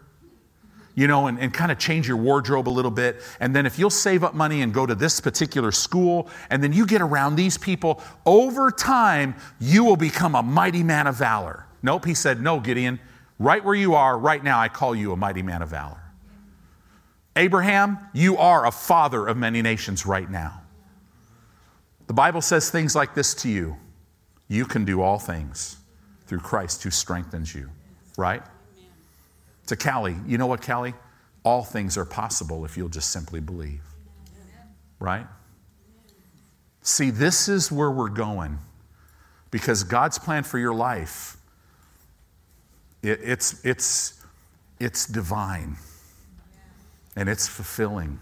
you 0.95 1.07
know, 1.07 1.27
and, 1.27 1.39
and 1.39 1.53
kind 1.53 1.71
of 1.71 1.79
change 1.79 2.09
your 2.09 2.17
wardrobe 2.17 2.67
a 2.67 2.69
little 2.69 2.91
bit, 2.91 3.21
and 3.39 3.55
then 3.55 3.65
if 3.65 3.79
you'll 3.79 3.89
save 3.89 4.21
up 4.21 4.33
money 4.33 4.63
and 4.63 4.73
go 4.73 4.85
to 4.85 4.93
this 4.93 5.21
particular 5.21 5.71
school, 5.71 6.29
and 6.49 6.61
then 6.61 6.73
you 6.73 6.85
get 6.85 7.01
around 7.01 7.37
these 7.37 7.57
people, 7.57 8.03
over 8.25 8.69
time, 8.69 9.33
you 9.61 9.85
will 9.85 9.95
become 9.95 10.35
a 10.35 10.43
mighty 10.43 10.83
man 10.83 11.07
of 11.07 11.15
valor. 11.15 11.65
Nope, 11.81 12.03
he 12.03 12.13
said, 12.13 12.41
No, 12.41 12.59
Gideon, 12.59 12.99
right 13.39 13.63
where 13.63 13.75
you 13.75 13.95
are, 13.95 14.19
right 14.19 14.43
now, 14.43 14.59
I 14.59 14.67
call 14.67 14.93
you 14.93 15.13
a 15.13 15.15
mighty 15.15 15.41
man 15.41 15.61
of 15.61 15.69
valor. 15.69 16.01
Abraham, 17.37 17.99
you 18.13 18.37
are 18.37 18.65
a 18.65 18.71
father 18.71 19.27
of 19.27 19.37
many 19.37 19.61
nations 19.61 20.07
right 20.07 20.29
now. 20.29 20.61
The 22.07 22.13
Bible 22.13 22.41
says 22.41 22.71
things 22.71 22.95
like 22.95 23.13
this 23.13 23.33
to 23.35 23.49
you 23.49 23.77
you 24.49 24.65
can 24.65 24.85
do 24.85 25.01
all 25.01 25.19
things 25.19 25.75
through 26.25 26.39
Christ 26.39 26.81
who 26.83 26.89
strengthens 26.89 27.53
you, 27.53 27.69
right? 28.17 28.41
To 29.67 29.75
Callie, 29.75 30.15
you 30.25 30.37
know 30.37 30.47
what, 30.47 30.65
Callie? 30.65 30.93
All 31.43 31.63
things 31.63 31.97
are 31.97 32.05
possible 32.05 32.63
if 32.63 32.77
you'll 32.77 32.87
just 32.87 33.11
simply 33.11 33.41
believe, 33.41 33.83
right? 34.99 35.27
See, 36.81 37.09
this 37.09 37.49
is 37.49 37.71
where 37.71 37.91
we're 37.91 38.07
going 38.07 38.57
because 39.51 39.83
God's 39.83 40.17
plan 40.17 40.43
for 40.43 40.57
your 40.57 40.73
life, 40.73 41.35
it, 43.03 43.19
it's, 43.21 43.65
it's, 43.65 44.23
it's 44.79 45.05
divine 45.05 45.75
and 47.17 47.27
it's 47.27 47.47
fulfilling. 47.47 48.19